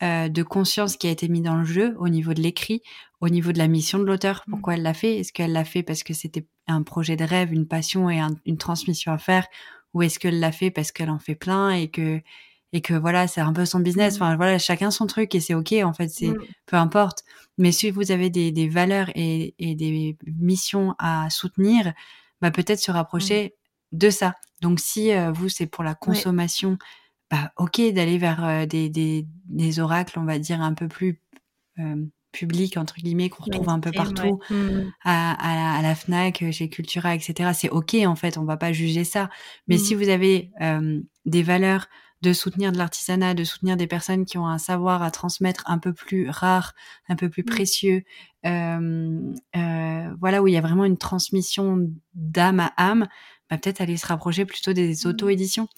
euh, 0.03 0.29
de 0.29 0.43
conscience 0.43 0.97
qui 0.97 1.09
a 1.09 1.11
été 1.11 1.29
mis 1.29 1.41
dans 1.41 1.57
le 1.57 1.65
jeu 1.65 1.97
au 1.99 2.09
niveau 2.09 2.33
de 2.33 2.41
l'écrit, 2.41 2.83
au 3.21 3.29
niveau 3.29 3.51
de 3.51 3.59
la 3.59 3.67
mission 3.67 3.99
de 3.99 4.05
l'auteur. 4.05 4.45
Mmh. 4.47 4.51
Pourquoi 4.53 4.75
elle 4.75 4.83
l'a 4.83 4.95
fait? 4.95 5.17
Est-ce 5.17 5.33
qu'elle 5.33 5.53
l'a 5.53 5.65
fait 5.65 5.83
parce 5.83 6.05
que 6.05 6.15
c'était 6.15 6.47
un 6.69 6.83
projet 6.83 7.17
de 7.17 7.25
rêve, 7.25 7.53
une 7.53 7.67
passion 7.67 8.09
et 8.09 8.21
une 8.47 8.59
transmission 8.59 9.13
à 9.13 9.19
faire, 9.19 9.47
ou 9.95 10.03
est-ce 10.03 10.19
qu'elle 10.19 10.39
l'a 10.39 10.53
fait 10.53 10.71
parce 10.71 10.93
qu'elle 10.93 11.11
en 11.11 11.19
fait 11.19 11.35
plein 11.35 11.71
et 11.71 11.89
que 11.89 12.21
et 12.73 12.81
que 12.83 12.95
voilà, 12.95 13.27
c'est 13.27 13.41
un 13.41 13.53
peu 13.53 13.65
son 13.65 13.81
business. 13.81 14.15
Mmh. 14.15 14.23
Enfin 14.23 14.37
voilà, 14.37 14.59
chacun 14.59 14.91
son 14.91 15.07
truc 15.07 15.35
et 15.35 15.41
c'est 15.41 15.55
ok 15.55 15.75
en 15.83 15.93
fait, 15.93 16.09
c'est 16.09 16.29
mmh. 16.29 16.45
peu 16.67 16.77
importe. 16.77 17.25
Mais 17.57 17.73
si 17.73 17.91
vous 17.91 18.13
avez 18.13 18.31
des, 18.31 18.53
des 18.53 18.69
valeurs 18.69 19.11
et, 19.17 19.55
et, 19.59 19.75
des 19.75 20.17
missions 20.39 20.95
à 20.99 21.29
soutenir, 21.29 21.93
bah 22.41 22.53
peut-être 22.53 22.79
se 22.79 22.93
rapprocher 22.93 23.57
de 23.91 24.11
ça. 24.11 24.35
Donc 24.61 24.79
si 24.79 25.13
euh, 25.13 25.33
vous 25.33 25.49
c'est 25.49 25.67
pour 25.67 25.83
la 25.83 25.95
consommation, 25.95 26.79
bah 27.31 27.53
ok 27.57 27.81
d'aller 27.93 28.19
vers 28.19 28.45
euh, 28.45 28.67
des, 28.67 28.89
des, 28.89 29.27
des, 29.47 29.81
oracles, 29.81 30.19
on 30.19 30.25
va 30.25 30.39
dire 30.39 30.61
un 30.61 30.75
peu 30.75 30.89
plus 30.89 31.21
euh, 31.79 32.05
publics 32.33 32.77
entre 32.77 32.97
guillemets 32.97 33.29
qu'on 33.29 33.45
retrouve 33.45 33.69
un 33.69 33.81
peu 33.81 33.93
partout 33.93 34.41
à, 35.05 35.33
à, 35.33 35.79
à, 35.79 35.83
la 35.83 35.95
Fnac, 35.95 36.45
chez 36.51 36.69
Cultura, 36.69 37.15
etc. 37.15 37.51
C'est 37.55 37.71
ok 37.71 37.97
en 38.07 38.17
fait, 38.17 38.39
on 38.39 38.45
va 38.45 38.57
pas 38.57 38.73
juger 38.73 39.05
ça. 39.05 39.31
Mais 39.67 39.79
si 39.79 39.95
vous 39.95 40.09
avez 40.09 40.51
des 41.25 41.43
valeurs 41.43 41.87
de 42.21 42.33
soutenir 42.33 42.73
de 42.73 42.79
l'artisanat, 42.79 43.35
de 43.35 43.45
soutenir 43.45 43.77
des 43.77 43.87
personnes 43.87 44.25
qui 44.25 44.39
ont 44.39 44.47
un 44.47 44.59
savoir 44.59 45.03
à 45.03 45.11
transmettre 45.11 45.63
un 45.67 45.79
peu 45.79 45.93
plus 45.93 46.29
rare, 46.29 46.75
un 47.09 47.17
peu 47.17 47.29
plus 47.29 47.43
mmh. 47.43 47.47
précieux, 47.47 48.03
euh, 48.45 49.33
euh, 49.57 50.15
voilà 50.21 50.43
où 50.43 50.49
il 50.49 50.55
y 50.55 50.57
a 50.57 50.61
vraiment 50.61 50.85
une 50.85 50.99
transmission 50.99 51.89
d'âme 52.15 52.61
à 52.61 52.73
âme, 52.77 53.07
bah, 53.51 53.59
peut-être 53.59 53.81
aller 53.81 53.97
se 53.97 54.07
rapprocher 54.07 54.45
plutôt 54.45 54.73
des 54.73 54.93
mmh. 54.93 55.09
auto-éditions. 55.09 55.69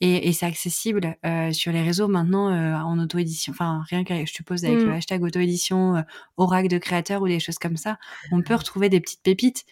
Et, 0.00 0.28
et 0.28 0.32
c'est 0.32 0.46
accessible 0.46 1.16
euh, 1.26 1.52
sur 1.52 1.72
les 1.72 1.82
réseaux 1.82 2.08
maintenant 2.08 2.48
euh, 2.48 2.74
en 2.74 2.98
auto-édition. 2.98 3.52
Enfin, 3.52 3.84
rien 3.88 4.02
que 4.02 4.14
je 4.24 4.32
suppose 4.32 4.64
avec 4.64 4.78
le 4.78 4.86
mmh. 4.86 4.92
hashtag 4.92 5.22
auto-édition, 5.22 5.96
euh, 5.96 6.02
oracle 6.36 6.68
de 6.68 6.78
créateur 6.78 7.20
ou 7.22 7.28
des 7.28 7.40
choses 7.40 7.58
comme 7.58 7.76
ça, 7.76 7.98
on 8.32 8.42
peut 8.42 8.54
retrouver 8.54 8.88
des 8.88 9.00
petites 9.00 9.22
pépites 9.22 9.64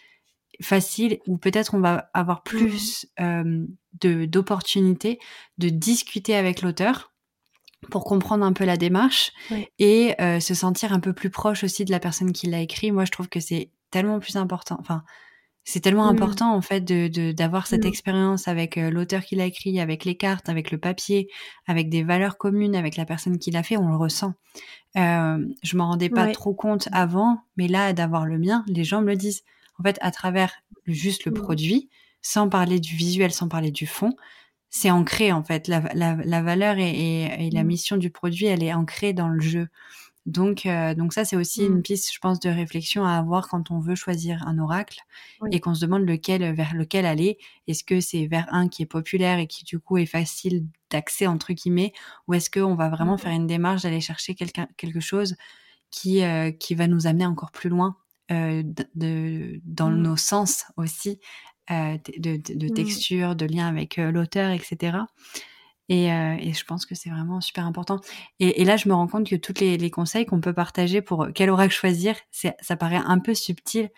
facile 0.61 1.19
où 1.25 1.37
peut-être 1.37 1.73
on 1.73 1.79
va 1.79 2.09
avoir 2.13 2.43
plus 2.43 3.05
de 3.17 4.25
d'opportunités 4.25 5.19
de 5.57 5.69
discuter 5.69 6.35
avec 6.35 6.61
l'auteur 6.61 7.13
pour 7.89 8.03
comprendre 8.03 8.43
un 8.43 8.51
peu 8.51 8.65
la 8.65 8.75
démarche 8.75 9.31
et 9.77 10.15
se 10.19 10.53
sentir 10.53 10.91
un 10.91 10.99
peu 10.99 11.13
plus 11.13 11.29
proche 11.29 11.63
aussi 11.63 11.85
de 11.85 11.91
la 11.91 11.99
personne 12.01 12.33
qui 12.33 12.47
l'a 12.47 12.59
écrit. 12.59 12.91
Moi, 12.91 13.05
je 13.05 13.11
trouve 13.11 13.29
que 13.29 13.39
c'est 13.39 13.71
tellement 13.89 14.19
plus 14.19 14.35
important. 14.35 14.75
Enfin, 14.81 15.03
c'est 15.63 15.81
tellement 15.81 16.05
mmh. 16.05 16.15
important 16.15 16.55
en 16.55 16.61
fait 16.61 16.81
de 16.81 17.31
d'avoir 17.31 17.67
cette 17.67 17.85
mmh. 17.85 17.89
expérience 17.89 18.47
avec 18.47 18.77
euh, 18.77 18.89
l'auteur 18.89 19.23
qui 19.23 19.35
l'a 19.35 19.45
écrit, 19.45 19.79
avec 19.79 20.05
les 20.05 20.15
cartes, 20.15 20.49
avec 20.49 20.71
le 20.71 20.77
papier, 20.77 21.29
avec 21.67 21.89
des 21.89 22.03
valeurs 22.03 22.37
communes, 22.37 22.75
avec 22.75 22.95
la 22.95 23.05
personne 23.05 23.37
qui 23.37 23.51
l'a 23.51 23.63
fait, 23.63 23.77
on 23.77 23.87
le 23.87 23.95
ressent. 23.95 24.33
Euh, 24.97 25.37
je 25.61 25.77
m'en 25.77 25.87
rendais 25.89 26.09
pas 26.09 26.27
trop 26.31 26.53
compte 26.53 26.89
avant, 26.91 27.41
mais 27.57 27.67
là 27.67 27.93
d'avoir 27.93 28.25
le 28.25 28.39
mien, 28.39 28.63
les 28.67 28.83
gens 28.83 29.01
me 29.01 29.07
le 29.07 29.15
disent 29.15 29.43
en 29.79 29.83
fait, 29.83 29.97
à 30.01 30.11
travers 30.11 30.51
juste 30.87 31.25
le 31.25 31.31
mmh. 31.31 31.35
produit, 31.35 31.89
sans 32.21 32.49
parler 32.49 32.79
du 32.79 32.95
visuel, 32.95 33.31
sans 33.31 33.47
parler 33.47 33.71
du 33.71 33.87
fond, 33.87 34.13
c'est 34.69 34.91
ancré 34.91 35.31
en 35.31 35.43
fait. 35.43 35.67
La, 35.67 35.81
la, 35.93 36.41
valeur 36.41 36.77
et, 36.77 37.49
la 37.51 37.63
mmh. 37.63 37.67
mission 37.67 37.97
du 37.97 38.09
produit, 38.09 38.45
elle 38.45 38.63
est 38.63 38.73
ancrée 38.73 39.13
dans 39.13 39.29
le 39.29 39.39
jeu. 39.39 39.67
Donc, 40.29 40.67
euh, 40.67 40.93
donc 40.93 41.11
ça, 41.11 41.25
c'est 41.25 41.35
aussi 41.35 41.65
une 41.65 41.79
mmh. 41.79 41.81
piste, 41.81 42.13
je 42.13 42.19
pense, 42.19 42.39
de 42.39 42.49
réflexion 42.49 43.03
à 43.03 43.13
avoir 43.13 43.47
quand 43.47 43.71
on 43.71 43.79
veut 43.79 43.95
choisir 43.95 44.47
un 44.47 44.59
oracle 44.59 44.99
et 45.51 45.59
qu'on 45.59 45.73
se 45.73 45.81
demande 45.81 46.03
lequel, 46.03 46.53
vers 46.53 46.75
lequel 46.75 47.07
aller. 47.07 47.39
Est-ce 47.67 47.83
que 47.83 47.99
c'est 47.99 48.27
vers 48.27 48.45
un 48.51 48.67
qui 48.67 48.83
est 48.83 48.85
populaire 48.85 49.39
et 49.39 49.47
qui 49.47 49.63
du 49.63 49.79
coup 49.79 49.97
est 49.97 50.05
facile 50.05 50.67
d'accès 50.91 51.25
entre 51.25 51.53
guillemets, 51.53 51.93
ou 52.27 52.35
est-ce 52.35 52.51
qu'on 52.51 52.75
va 52.75 52.89
vraiment 52.89 53.17
faire 53.17 53.31
une 53.31 53.47
démarche 53.47 53.81
d'aller 53.81 54.01
chercher 54.01 54.35
quelqu'un, 54.35 54.67
quelque 54.77 54.99
chose 54.99 55.35
qui, 55.89 56.23
euh, 56.23 56.51
qui 56.51 56.75
va 56.75 56.85
nous 56.85 57.07
amener 57.07 57.25
encore 57.25 57.51
plus 57.51 57.69
loin 57.69 57.97
de, 58.29 59.59
dans 59.65 59.89
mmh. 59.89 60.01
nos 60.01 60.15
sens 60.15 60.65
aussi, 60.77 61.19
de, 61.71 61.97
de, 62.37 62.67
mmh. 62.67 62.73
texture, 62.75 63.35
de 63.35 63.47
lien 63.47 63.67
avec 63.67 63.97
l'auteur, 63.97 64.51
etc. 64.51 64.99
Et, 65.89 66.05
et, 66.05 66.53
je 66.53 66.63
pense 66.65 66.85
que 66.85 66.93
c'est 66.93 67.09
vraiment 67.09 67.41
super 67.41 67.65
important. 67.65 67.99
Et, 68.39 68.61
et, 68.61 68.65
là, 68.65 68.77
je 68.77 68.87
me 68.87 68.93
rends 68.93 69.07
compte 69.07 69.27
que 69.27 69.35
tous 69.35 69.59
les, 69.59 69.75
les 69.75 69.89
conseils 69.89 70.27
qu'on 70.27 70.39
peut 70.39 70.53
partager 70.53 71.01
pour 71.01 71.29
quel 71.33 71.49
oracle 71.49 71.73
choisir, 71.73 72.15
ça 72.31 72.75
paraît 72.75 73.01
un 73.03 73.17
peu 73.17 73.33
subtil 73.33 73.89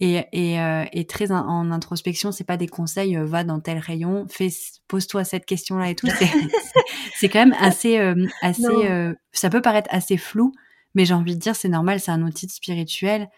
et, 0.00 0.24
et, 0.32 0.60
euh, 0.60 0.84
et 0.92 1.06
très 1.06 1.32
en, 1.32 1.70
introspection. 1.70 2.32
C'est 2.32 2.44
pas 2.44 2.56
des 2.56 2.68
conseils, 2.68 3.16
euh, 3.16 3.24
va 3.24 3.44
dans 3.44 3.60
tel 3.60 3.78
rayon, 3.78 4.26
pose-toi 4.86 5.24
cette 5.24 5.44
question-là 5.44 5.90
et 5.90 5.94
tout. 5.94 6.08
C'est 7.18 7.28
quand 7.28 7.40
même 7.40 7.56
assez, 7.60 7.98
euh, 7.98 8.26
assez. 8.42 8.62
ça 9.32 9.50
peut 9.50 9.62
paraître 9.62 9.88
assez 9.92 10.16
flou, 10.16 10.52
mais 10.94 11.04
j'ai 11.04 11.14
envie 11.14 11.34
de 11.34 11.40
dire, 11.40 11.56
c'est 11.56 11.68
normal. 11.68 12.00
C'est 12.00 12.12
un 12.12 12.22
outil 12.22 12.48
spirituel 12.48 13.28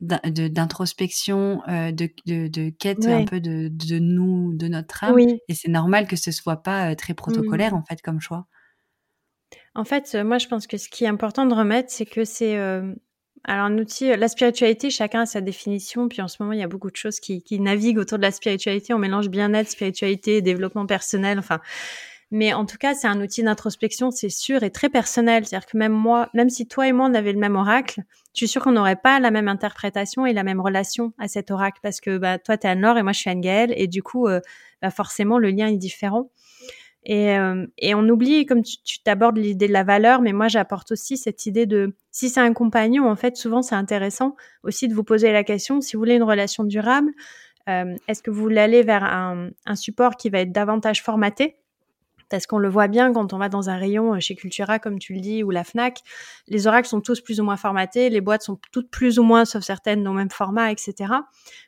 d'introspection, 0.00 1.62
euh, 1.68 1.92
de, 1.92 2.08
de, 2.26 2.48
de, 2.48 2.70
quête 2.70 3.06
un 3.06 3.24
peu 3.24 3.40
de, 3.40 3.68
de, 3.68 3.98
nous, 3.98 4.54
de 4.54 4.68
notre 4.68 5.04
âme. 5.04 5.18
Et 5.18 5.54
c'est 5.54 5.70
normal 5.70 6.06
que 6.06 6.16
ce 6.16 6.30
soit 6.30 6.62
pas 6.62 6.90
euh, 6.90 6.94
très 6.94 7.14
protocolaire, 7.14 7.74
mmh. 7.74 7.78
en 7.78 7.82
fait, 7.84 8.00
comme 8.02 8.20
choix. 8.20 8.46
En 9.74 9.84
fait, 9.84 10.12
euh, 10.14 10.24
moi, 10.24 10.38
je 10.38 10.48
pense 10.48 10.66
que 10.66 10.78
ce 10.78 10.88
qui 10.88 11.04
est 11.04 11.08
important 11.08 11.44
de 11.44 11.54
remettre, 11.54 11.90
c'est 11.90 12.06
que 12.06 12.24
c'est 12.24 12.56
alors 13.44 13.64
un 13.66 13.78
outil, 13.78 14.14
la 14.14 14.28
spiritualité, 14.28 14.90
chacun 14.90 15.22
a 15.22 15.26
sa 15.26 15.40
définition. 15.40 16.08
Puis 16.08 16.20
en 16.20 16.28
ce 16.28 16.36
moment, 16.40 16.52
il 16.52 16.60
y 16.60 16.62
a 16.62 16.68
beaucoup 16.68 16.90
de 16.90 16.96
choses 16.96 17.20
qui, 17.20 17.42
qui 17.42 17.58
naviguent 17.58 17.98
autour 17.98 18.18
de 18.18 18.22
la 18.22 18.32
spiritualité. 18.32 18.92
On 18.92 18.98
mélange 18.98 19.28
bien-être, 19.28 19.70
spiritualité, 19.70 20.42
développement 20.42 20.84
personnel. 20.84 21.38
Enfin, 21.38 21.60
mais 22.30 22.52
en 22.52 22.64
tout 22.64 22.78
cas, 22.78 22.94
c'est 22.94 23.08
un 23.08 23.20
outil 23.20 23.42
d'introspection, 23.42 24.10
c'est 24.12 24.28
sûr, 24.28 24.62
et 24.62 24.70
très 24.70 24.88
personnel. 24.88 25.44
C'est-à-dire 25.44 25.66
que 25.66 25.76
même 25.76 25.92
moi, 25.92 26.28
même 26.32 26.48
si 26.48 26.68
toi 26.68 26.86
et 26.86 26.92
moi, 26.92 27.08
on 27.10 27.14
avait 27.14 27.32
le 27.32 27.40
même 27.40 27.56
oracle, 27.56 28.02
je 28.34 28.38
suis 28.38 28.48
sûre 28.48 28.62
qu'on 28.62 28.72
n'aurait 28.72 28.96
pas 28.96 29.18
la 29.18 29.32
même 29.32 29.48
interprétation 29.48 30.26
et 30.26 30.32
la 30.32 30.44
même 30.44 30.60
relation 30.60 31.12
à 31.18 31.26
cet 31.26 31.50
oracle. 31.50 31.80
Parce 31.82 32.00
que 32.00 32.18
bah, 32.18 32.38
toi, 32.38 32.56
tu 32.56 32.66
es 32.66 32.70
Anne-Laure 32.70 32.98
et 32.98 33.02
moi, 33.02 33.12
je 33.12 33.18
suis 33.18 33.30
Anne-Gaëlle. 33.30 33.74
Et 33.76 33.88
du 33.88 34.04
coup, 34.04 34.28
euh, 34.28 34.40
bah, 34.80 34.90
forcément, 34.90 35.38
le 35.38 35.50
lien 35.50 35.66
est 35.66 35.76
différent. 35.76 36.30
Et, 37.04 37.36
euh, 37.36 37.66
et 37.78 37.94
on 37.94 38.08
oublie, 38.08 38.46
comme 38.46 38.62
tu 38.62 39.02
t'abordes 39.02 39.38
l'idée 39.38 39.66
de 39.66 39.72
la 39.72 39.84
valeur, 39.84 40.20
mais 40.20 40.32
moi, 40.32 40.48
j'apporte 40.48 40.92
aussi 40.92 41.16
cette 41.16 41.46
idée 41.46 41.66
de, 41.66 41.96
si 42.10 42.28
c'est 42.28 42.40
un 42.40 42.52
compagnon, 42.52 43.08
en 43.08 43.16
fait, 43.16 43.36
souvent, 43.36 43.62
c'est 43.62 43.74
intéressant 43.74 44.36
aussi 44.62 44.86
de 44.86 44.94
vous 44.94 45.04
poser 45.04 45.32
la 45.32 45.42
question, 45.42 45.80
si 45.80 45.96
vous 45.96 46.00
voulez 46.00 46.16
une 46.16 46.22
relation 46.22 46.62
durable, 46.62 47.10
euh, 47.68 47.96
est-ce 48.06 48.22
que 48.22 48.30
vous 48.30 48.42
voulez 48.42 48.60
aller 48.60 48.82
vers 48.82 49.02
un, 49.02 49.48
un 49.64 49.76
support 49.76 50.16
qui 50.16 50.28
va 50.28 50.40
être 50.40 50.52
davantage 50.52 51.02
formaté? 51.02 51.56
Parce 52.30 52.46
qu'on 52.46 52.58
le 52.58 52.68
voit 52.68 52.88
bien 52.88 53.12
quand 53.12 53.32
on 53.32 53.38
va 53.38 53.48
dans 53.48 53.68
un 53.68 53.76
rayon 53.76 54.14
euh, 54.14 54.20
chez 54.20 54.34
Cultura, 54.34 54.78
comme 54.78 54.98
tu 54.98 55.12
le 55.12 55.20
dis, 55.20 55.42
ou 55.42 55.50
la 55.50 55.64
Fnac, 55.64 55.98
les 56.48 56.66
oracles 56.66 56.88
sont 56.88 57.00
tous 57.00 57.20
plus 57.20 57.40
ou 57.40 57.44
moins 57.44 57.56
formatés, 57.56 58.08
les 58.08 58.20
boîtes 58.20 58.42
sont 58.42 58.58
toutes 58.72 58.90
plus 58.90 59.18
ou 59.18 59.22
moins, 59.24 59.44
sauf 59.44 59.62
certaines, 59.62 60.02
dans 60.02 60.12
le 60.12 60.18
même 60.18 60.30
format, 60.30 60.70
etc. 60.70 61.12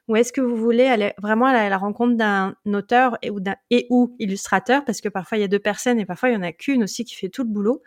Ou 0.09 0.17
est-ce 0.17 0.33
que 0.33 0.41
vous 0.41 0.57
voulez 0.57 0.87
aller 0.87 1.13
vraiment 1.19 1.47
à 1.47 1.69
la, 1.69 1.77
rencontre 1.77 2.17
d'un 2.17 2.55
auteur 2.67 3.19
et 3.23 3.31
ou, 3.31 3.41
et 3.71 3.87
ou 3.91 4.15
illustrateur, 4.19 4.85
parce 4.85 5.01
que 5.01 5.09
parfois 5.09 5.37
il 5.37 5.41
y 5.41 5.45
a 5.45 5.49
deux 5.49 5.59
personnes 5.59 5.99
et 5.99 6.07
parfois 6.07 6.31
il 6.31 6.35
y 6.35 6.37
en 6.37 6.43
a 6.43 6.53
qu'une 6.53 6.85
aussi 6.85 7.05
qui 7.05 7.17
fait 7.17 7.29
tout 7.29 7.43
le 7.43 7.49
boulot, 7.49 7.83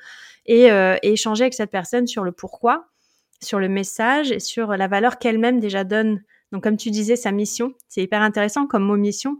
et, 0.46 0.72
euh, 0.72 0.98
et 1.02 1.14
échanger 1.14 1.46
avec 1.46 1.54
cette 1.54 1.72
personne 1.72 2.06
sur 2.06 2.24
le 2.24 2.32
pourquoi, 2.32 2.90
sur 3.42 3.60
le 3.60 3.70
message 3.70 4.32
et 4.32 4.40
sur 4.40 4.76
la 4.76 4.88
valeur 4.88 5.18
qu'elle-même 5.18 5.60
déjà 5.60 5.84
donne. 5.84 6.22
Donc 6.52 6.64
comme 6.64 6.78
tu 6.78 6.92
disais, 6.92 7.16
sa 7.16 7.32
mission, 7.32 7.74
c'est 7.88 8.04
hyper 8.04 8.22
intéressant 8.22 8.68
comme 8.68 8.84
mot 8.84 8.98
mission 8.98 9.40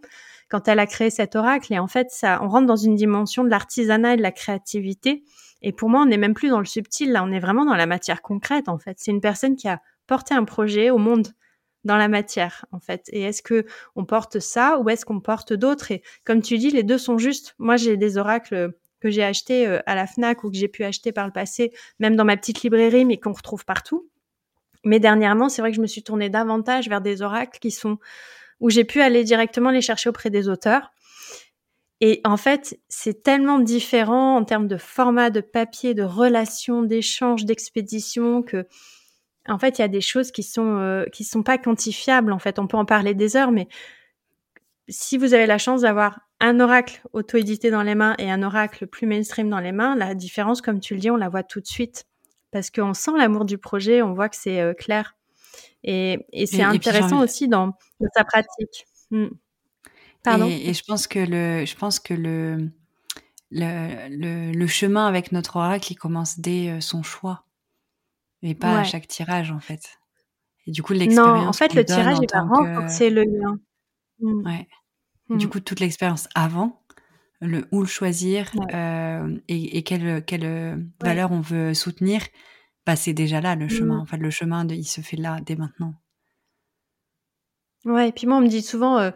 quand 0.50 0.68
elle 0.68 0.80
a 0.80 0.86
créé 0.86 1.10
cet 1.10 1.36
oracle. 1.36 1.74
Et 1.74 1.80
en 1.80 1.88
fait, 1.88 2.12
ça, 2.12 2.40
on 2.42 2.48
rentre 2.48 2.68
dans 2.68 2.76
une 2.76 2.96
dimension 2.96 3.44
de 3.44 3.50
l'artisanat 3.50 4.14
et 4.14 4.18
de 4.18 4.22
la 4.22 4.32
créativité. 4.32 5.24
Et 5.62 5.72
pour 5.72 5.90
moi, 5.90 6.02
on 6.02 6.06
n'est 6.06 6.18
même 6.18 6.34
plus 6.34 6.50
dans 6.50 6.60
le 6.60 6.66
subtil, 6.66 7.12
là, 7.12 7.24
on 7.24 7.32
est 7.32 7.40
vraiment 7.40 7.66
dans 7.66 7.76
la 7.76 7.86
matière 7.86 8.22
concrète, 8.22 8.70
en 8.70 8.78
fait. 8.78 8.98
C'est 9.00 9.12
une 9.12 9.22
personne 9.22 9.56
qui 9.56 9.68
a 9.68 9.82
porté 10.08 10.34
un 10.34 10.44
projet 10.44 10.90
au 10.90 10.98
monde 10.98 11.30
dans 11.84 11.98
la 11.98 12.08
matière, 12.08 12.66
en 12.72 12.80
fait. 12.80 13.10
Et 13.12 13.22
est-ce 13.22 13.42
que 13.42 13.66
on 13.96 14.06
porte 14.06 14.40
ça 14.40 14.80
ou 14.80 14.90
est-ce 14.90 15.06
qu'on 15.06 15.22
porte 15.22 15.54
d'autres? 15.54 15.92
Et 15.92 16.04
comme 16.24 16.42
tu 16.42 16.58
dis, 16.58 16.72
les 16.72 16.84
deux 16.84 16.98
sont 16.98 17.18
justes. 17.18 17.56
Moi, 17.58 17.78
j'ai 17.78 17.98
des 17.98 18.18
oracles 18.18 18.74
que 19.00 19.10
j'ai 19.10 19.24
achetés 19.24 19.68
euh, 19.68 19.80
à 19.86 19.96
la 19.96 20.08
Fnac 20.08 20.44
ou 20.44 20.50
que 20.50 20.58
j'ai 20.58 20.68
pu 20.68 20.84
acheter 20.84 21.12
par 21.12 21.26
le 21.26 21.32
passé, 21.32 21.72
même 22.00 22.16
dans 22.16 22.26
ma 22.26 22.38
petite 22.38 22.64
librairie, 22.64 23.06
mais 23.06 23.18
qu'on 23.18 23.34
retrouve 23.34 23.66
partout. 23.66 24.10
Mais 24.84 25.00
dernièrement, 25.00 25.50
c'est 25.50 25.62
vrai 25.62 25.72
que 25.72 25.78
je 25.78 25.82
me 25.82 25.88
suis 25.88 26.04
tournée 26.04 26.30
davantage 26.30 26.90
vers 26.90 27.02
des 27.02 27.22
oracles 27.22 27.60
qui 27.60 27.72
sont 27.72 27.98
où 28.60 28.70
j'ai 28.70 28.84
pu 28.84 29.02
aller 29.02 29.24
directement 29.24 29.70
les 29.70 29.82
chercher 29.82 30.10
auprès 30.10 30.30
des 30.30 30.48
auteurs. 30.50 30.92
Et 32.02 32.22
en 32.26 32.38
fait, 32.38 32.80
c'est 32.90 33.24
tellement 33.24 33.60
différent 33.60 34.36
en 34.36 34.44
termes 34.44 34.68
de 34.68 34.78
format, 34.78 35.30
de 35.30 35.42
papier, 35.42 35.94
de 35.94 36.04
relations, 36.04 36.84
d'échanges, 36.84 37.46
d'expédition 37.46 38.44
que, 38.44 38.68
en 39.48 39.58
fait, 39.58 39.80
il 39.80 39.82
y 39.82 39.86
a 39.86 39.90
des 39.90 40.02
choses 40.02 40.32
qui 40.32 40.44
sont 40.44 40.78
euh, 40.78 41.06
qui 41.06 41.24
sont 41.24 41.44
pas 41.44 41.58
quantifiables. 41.58 42.34
En 42.34 42.40
fait, 42.40 42.60
on 42.60 42.68
peut 42.68 42.78
en 42.78 42.86
parler 42.86 43.14
des 43.14 43.38
heures, 43.38 43.52
mais 43.52 43.68
si 44.90 45.18
vous 45.18 45.34
avez 45.34 45.46
la 45.46 45.58
chance 45.58 45.82
d'avoir 45.82 46.20
un 46.40 46.60
oracle 46.60 47.02
auto-édité 47.14 47.72
dans 47.72 47.82
les 47.82 47.96
mains 47.96 48.16
et 48.20 48.30
un 48.30 48.44
oracle 48.44 48.88
plus 48.88 49.08
mainstream 49.08 49.50
dans 49.50 49.60
les 49.60 49.72
mains, 49.72 49.96
la 49.96 50.16
différence, 50.16 50.62
comme 50.62 50.80
tu 50.80 50.96
le 50.96 51.00
dis, 51.00 51.10
on 51.10 51.16
la 51.16 51.30
voit 51.30 51.44
tout 51.44 51.62
de 51.62 51.68
suite 51.68 52.06
parce 52.52 52.70
qu'on 52.70 52.94
sent 52.94 53.12
l'amour 53.18 53.46
du 53.46 53.58
projet, 53.58 54.02
on 54.02 54.14
voit 54.14 54.30
que 54.30 54.36
c'est 54.38 54.62
euh, 54.62 54.74
clair. 54.74 55.16
Et, 55.86 56.46
c'est 56.46 56.64
intéressant 56.64 57.22
aussi 57.22 57.48
dans, 57.48 57.74
sa 58.16 58.24
pratique. 58.24 58.88
Hmm. 59.12 59.28
Pardon. 60.24 60.48
Et, 60.48 60.74
je 60.74 60.84
pense 60.84 61.08
que 61.08 61.20
le, 61.20 61.66
je 61.66 61.76
pense 61.76 62.00
que 62.00 62.14
le, 62.14 62.72
le, 63.52 64.52
le, 64.52 64.68
chemin 64.68 65.06
avec 65.06 65.32
notre 65.32 65.58
oracle, 65.58 65.92
il 65.92 65.96
commence 65.96 66.40
dès 66.40 66.70
euh, 66.70 66.82
son 66.82 67.04
choix 67.04 67.46
et 68.42 68.56
pas 68.56 68.80
à 68.80 68.84
chaque 68.84 69.08
tirage 69.08 69.52
en 69.52 69.60
fait. 69.60 70.00
Et 70.68 70.72
du 70.72 70.82
coup, 70.82 70.94
l'expérience. 70.94 71.44
Non, 71.44 71.48
en 71.48 71.54
fait, 71.54 71.76
le 71.76 71.86
tirage, 71.86 72.18
il 72.22 72.28
va 72.34 72.42
renforcer 72.42 73.12
le 73.12 73.24
lien. 73.24 73.60
Hmm. 74.20 74.46
Ouais. 74.46 74.68
Du 75.30 75.46
hmm. 75.46 75.50
coup, 75.50 75.60
toute 75.60 75.80
l'expérience 75.80 76.28
avant, 76.34 76.82
le 77.42 77.68
où 77.72 77.82
le 77.82 77.88
choisir 77.88 78.52
euh, 78.74 79.38
et, 79.48 79.78
et, 79.78 79.84
quelle, 79.84 80.24
quelle 80.26 80.46
euh, 80.46 80.76
valeur 81.04 81.32
on 81.32 81.42
veut 81.42 81.76
soutenir, 81.76 82.22
bah, 82.86 82.96
c'est 82.96 83.14
déjà 83.14 83.42
là 83.42 83.56
le 83.56 83.68
chemin. 83.68 84.00
En 84.00 84.06
fait, 84.06 84.18
le 84.18 84.30
chemin, 84.30 84.66
de, 84.66 84.76
il 84.76 84.86
se 84.86 85.02
fait 85.02 85.18
là, 85.18 85.40
dès 85.46 85.56
maintenant. 85.56 85.94
Ouais, 87.86 88.10
et 88.10 88.12
puis 88.12 88.28
moi, 88.28 88.38
on 88.38 88.42
me 88.42 88.48
dit 88.48 88.62
souvent 88.62 88.98
euh, 88.98 89.12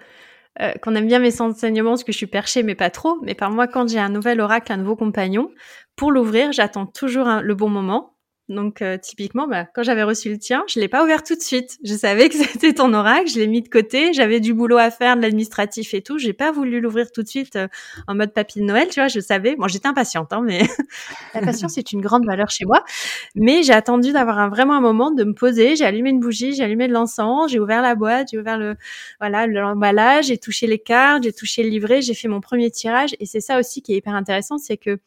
euh, 0.62 0.74
qu'on 0.82 0.96
aime 0.96 1.08
bien 1.08 1.20
mes 1.20 1.42
enseignements 1.42 1.92
parce 1.92 2.04
que 2.04 2.12
je 2.12 2.18
suis 2.18 2.28
perchée, 2.28 2.64
mais 2.64 2.76
pas 2.76 2.90
trop. 2.90 3.20
Mais 3.24 3.36
par 3.36 3.52
moi, 3.52 3.68
quand 3.68 3.88
j'ai 3.90 4.00
un 4.00 4.10
nouvel 4.10 4.42
oracle, 4.42 4.72
un 4.72 4.78
nouveau 4.78 4.96
compagnon, 4.96 5.52
pour 5.96 6.12
l'ouvrir, 6.12 6.52
j'attends 6.52 6.86
toujours 6.86 7.28
le 7.42 7.56
bon 7.56 7.70
moment. 7.70 8.16
Donc 8.50 8.82
euh, 8.82 8.98
typiquement, 8.98 9.48
bah, 9.48 9.66
quand 9.76 9.84
j'avais 9.84 10.02
reçu 10.02 10.30
le 10.30 10.40
tien, 10.40 10.64
je 10.68 10.80
l'ai 10.80 10.88
pas 10.88 11.04
ouvert 11.04 11.24
tout 11.24 11.36
de 11.36 11.42
suite. 11.42 11.78
Je 11.84 11.94
savais 11.94 12.30
que 12.30 12.36
c'était 12.44 12.74
ton 12.74 12.94
oracle, 12.96 13.30
je 13.30 13.40
l'ai 13.40 13.48
mis 13.48 13.62
de 13.62 13.70
côté. 13.70 14.12
J'avais 14.12 14.40
du 14.40 14.56
boulot 14.56 14.78
à 14.78 14.90
faire, 14.90 15.16
de 15.16 15.22
l'administratif 15.22 15.94
et 15.94 16.02
tout. 16.02 16.18
J'ai 16.18 16.34
pas 16.34 16.52
voulu 16.52 16.82
l'ouvrir 16.82 17.12
tout 17.12 17.22
de 17.22 17.28
suite 17.28 17.56
euh, 17.56 17.68
en 18.08 18.16
mode 18.16 18.34
papy 18.34 18.60
de 18.60 18.66
Noël, 18.66 18.88
tu 18.90 19.00
vois. 19.00 19.08
Je 19.08 19.20
savais. 19.20 19.56
Bon, 19.56 19.68
j'étais 19.68 19.88
impatiente, 19.88 20.34
hein, 20.34 20.42
mais 20.44 20.64
la 21.36 21.42
patience 21.42 21.78
est 21.78 21.92
une 21.92 22.02
grande 22.02 22.26
valeur 22.26 22.50
chez 22.50 22.66
moi. 22.66 22.84
Mais 23.36 23.62
j'ai 23.62 23.74
attendu 23.74 24.12
d'avoir 24.14 24.40
un, 24.40 24.50
vraiment 24.50 24.74
un 24.74 24.82
moment 24.82 25.12
de 25.12 25.24
me 25.24 25.34
poser. 25.34 25.76
J'ai 25.76 25.86
allumé 25.86 26.10
une 26.10 26.20
bougie, 26.20 26.54
j'ai 26.54 26.64
allumé 26.64 26.88
de 26.88 26.94
l'encens, 26.94 27.52
j'ai 27.52 27.60
ouvert 27.60 27.84
la 27.84 27.94
boîte, 27.94 28.30
j'ai 28.32 28.40
ouvert 28.40 28.58
le 28.58 28.78
voilà 29.20 29.46
l'emballage, 29.46 30.26
j'ai 30.26 30.40
touché 30.40 30.66
les 30.66 30.80
cartes, 30.80 31.24
j'ai 31.24 31.34
touché 31.34 31.62
le 31.62 31.70
livret, 31.70 32.02
j'ai 32.02 32.16
fait 32.16 32.28
mon 32.28 32.42
premier 32.42 32.72
tirage. 32.72 33.12
Et 33.20 33.28
c'est 33.28 33.42
ça 33.42 33.60
aussi 33.60 33.84
qui 33.84 33.94
est 33.94 33.98
hyper 33.98 34.16
intéressant, 34.16 34.58
c'est 34.58 34.78
que 34.78 34.98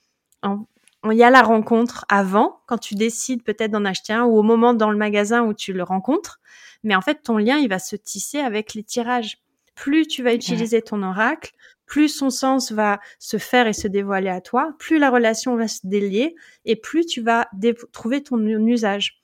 en, 0.45 0.67
il 1.11 1.19
y 1.19 1.25
a 1.25 1.31
la 1.31 1.43
rencontre 1.43 2.05
avant, 2.09 2.61
quand 2.67 2.79
tu 2.79 2.95
décides 2.95 3.43
peut-être 3.43 3.73
d'en 3.73 3.85
acheter 3.85 4.13
un, 4.13 4.25
ou 4.25 4.39
au 4.39 4.43
moment 4.43 4.75
dans 4.75 4.91
le 4.91 4.97
magasin 4.97 5.43
où 5.43 5.53
tu 5.53 5.73
le 5.73 5.83
rencontres. 5.83 6.41
Mais 6.85 6.95
en 6.95 7.01
fait, 7.01 7.23
ton 7.23 7.39
lien, 7.39 7.59
il 7.59 7.69
va 7.69 7.79
se 7.79 7.97
tisser 7.97 8.39
avec 8.39 8.75
les 8.75 8.85
tirages. 8.85 9.39
Plus 9.75 10.07
tu 10.07 10.23
vas 10.23 10.35
utiliser 10.35 10.83
ton 10.83 11.03
oracle, 11.03 11.53
plus 11.87 12.09
son 12.09 12.31
sens 12.31 12.73
va 12.73 13.01
se 13.19 13.39
faire 13.39 13.67
et 13.67 13.73
se 13.73 13.89
dévoiler 13.89 14.29
à 14.29 14.41
toi, 14.41 14.75
plus 14.79 14.99
la 14.99 15.11
relation 15.11 15.57
va 15.57 15.67
se 15.67 15.81
délier, 15.85 16.35
et 16.65 16.77
plus 16.77 17.05
tu 17.07 17.21
vas 17.21 17.49
trouver 17.93 18.23
ton 18.23 18.39
usage. 18.47 19.23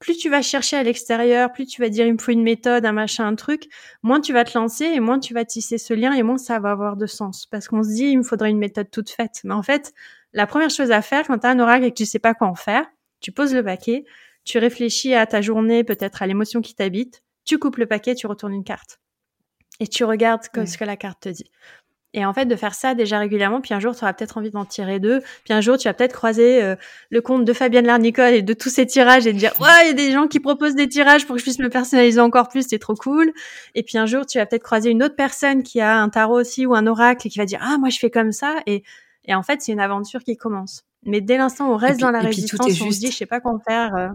Plus 0.00 0.16
tu 0.16 0.28
vas 0.28 0.42
chercher 0.42 0.76
à 0.76 0.82
l'extérieur, 0.82 1.52
plus 1.52 1.66
tu 1.66 1.80
vas 1.80 1.88
dire 1.88 2.06
il 2.06 2.12
me 2.12 2.18
faut 2.18 2.32
une 2.32 2.42
méthode, 2.42 2.84
un 2.84 2.92
machin, 2.92 3.26
un 3.26 3.36
truc, 3.36 3.68
moins 4.02 4.20
tu 4.20 4.32
vas 4.32 4.44
te 4.44 4.58
lancer 4.58 4.84
et 4.84 5.00
moins 5.00 5.18
tu 5.18 5.32
vas 5.32 5.46
tisser 5.46 5.78
ce 5.78 5.94
lien 5.94 6.12
et 6.12 6.22
moins 6.22 6.36
ça 6.36 6.58
va 6.58 6.72
avoir 6.72 6.96
de 6.96 7.06
sens. 7.06 7.46
Parce 7.46 7.68
qu'on 7.68 7.82
se 7.82 7.88
dit 7.88 8.04
il 8.06 8.18
me 8.18 8.22
faudrait 8.22 8.50
une 8.50 8.58
méthode 8.58 8.90
toute 8.90 9.08
faite. 9.08 9.40
Mais 9.44 9.54
en 9.54 9.62
fait, 9.62 9.94
la 10.34 10.46
première 10.46 10.70
chose 10.70 10.90
à 10.90 11.00
faire 11.00 11.26
quand 11.26 11.38
tu 11.38 11.46
as 11.46 11.50
un 11.50 11.58
oracle 11.58 11.84
et 11.84 11.90
que 11.90 11.96
tu 11.96 12.04
sais 12.04 12.18
pas 12.18 12.34
quoi 12.34 12.48
en 12.48 12.54
faire, 12.54 12.84
tu 13.20 13.32
poses 13.32 13.54
le 13.54 13.64
paquet, 13.64 14.04
tu 14.44 14.58
réfléchis 14.58 15.14
à 15.14 15.26
ta 15.26 15.40
journée, 15.40 15.84
peut-être 15.84 16.22
à 16.22 16.26
l'émotion 16.26 16.60
qui 16.60 16.74
t'habite, 16.74 17.22
tu 17.44 17.58
coupes 17.58 17.76
le 17.76 17.86
paquet, 17.86 18.14
tu 18.14 18.26
retournes 18.26 18.52
une 18.52 18.64
carte. 18.64 19.00
Et 19.80 19.86
tu 19.86 20.04
regardes 20.04 20.42
ce 20.44 20.78
que 20.78 20.84
la 20.84 20.96
carte 20.96 21.20
te 21.22 21.28
dit. 21.28 21.50
Et 22.16 22.24
en 22.24 22.32
fait, 22.32 22.46
de 22.46 22.54
faire 22.54 22.74
ça 22.74 22.94
déjà 22.94 23.18
régulièrement, 23.18 23.60
puis 23.60 23.74
un 23.74 23.80
jour, 23.80 23.94
tu 23.94 24.04
auras 24.04 24.12
peut-être 24.12 24.38
envie 24.38 24.50
d'en 24.50 24.64
tirer 24.64 25.00
deux, 25.00 25.20
puis 25.44 25.52
un 25.52 25.60
jour, 25.60 25.76
tu 25.76 25.88
vas 25.88 25.94
peut-être 25.94 26.12
croiser 26.12 26.62
euh, 26.62 26.76
le 27.10 27.20
compte 27.20 27.44
de 27.44 27.52
Fabienne 27.52 27.86
Larnicole 27.86 28.34
et 28.34 28.42
de 28.42 28.54
tous 28.54 28.68
ces 28.68 28.86
tirages 28.86 29.26
et 29.26 29.32
te 29.32 29.38
dire, 29.38 29.52
ouais, 29.60 29.66
il 29.82 29.86
y 29.88 29.90
a 29.90 29.94
des 29.94 30.12
gens 30.12 30.28
qui 30.28 30.38
proposent 30.38 30.76
des 30.76 30.88
tirages 30.88 31.26
pour 31.26 31.34
que 31.34 31.40
je 31.40 31.44
puisse 31.44 31.58
me 31.58 31.68
personnaliser 31.68 32.20
encore 32.20 32.48
plus, 32.48 32.66
c'est 32.68 32.78
trop 32.78 32.94
cool. 32.94 33.32
Et 33.74 33.82
puis 33.82 33.98
un 33.98 34.06
jour, 34.06 34.26
tu 34.26 34.38
vas 34.38 34.46
peut-être 34.46 34.62
croiser 34.62 34.90
une 34.90 35.02
autre 35.02 35.16
personne 35.16 35.64
qui 35.64 35.80
a 35.80 35.98
un 35.98 36.08
tarot 36.08 36.38
aussi 36.38 36.66
ou 36.66 36.74
un 36.76 36.86
oracle 36.86 37.26
et 37.26 37.30
qui 37.30 37.38
va 37.38 37.46
dire, 37.46 37.58
ah, 37.60 37.78
moi, 37.78 37.88
je 37.88 37.98
fais 37.98 38.10
comme 38.10 38.30
ça. 38.30 38.56
Et 38.66 38.84
et 39.24 39.34
en 39.34 39.42
fait, 39.42 39.62
c'est 39.62 39.72
une 39.72 39.80
aventure 39.80 40.22
qui 40.22 40.36
commence. 40.36 40.82
Mais 41.04 41.20
dès 41.20 41.36
l'instant 41.36 41.68
où 41.68 41.72
on 41.72 41.76
reste 41.76 42.00
dans 42.00 42.10
la 42.10 42.20
résistance, 42.20 42.80
on 42.80 42.90
se 42.90 42.98
dit, 42.98 43.10
je 43.10 43.16
sais 43.16 43.26
pas 43.26 43.40
quoi 43.40 43.58
faire. 43.66 43.94
Euh. 43.94 44.08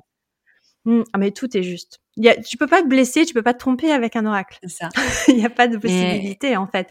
Mmh. 0.86 1.04
Ah 1.14 1.18
mais 1.18 1.32
tout 1.32 1.56
est 1.58 1.64
juste. 1.64 2.00
Il 2.16 2.24
y 2.24 2.30
a, 2.30 2.42
tu 2.42 2.58
peux 2.58 2.68
pas 2.68 2.82
te 2.82 2.88
blesser, 2.88 3.26
tu 3.26 3.34
peux 3.34 3.44
pas 3.44 3.54
te 3.54 3.60
tromper 3.60 3.92
avec 3.92 4.16
un 4.16 4.26
oracle. 4.26 4.58
C'est 4.64 4.70
ça. 4.70 4.90
Il 5.28 5.36
n'y 5.36 5.46
a 5.46 5.50
pas 5.50 5.68
de 5.68 5.78
possibilité 5.78 6.56
en 6.56 6.68
fait. 6.68 6.90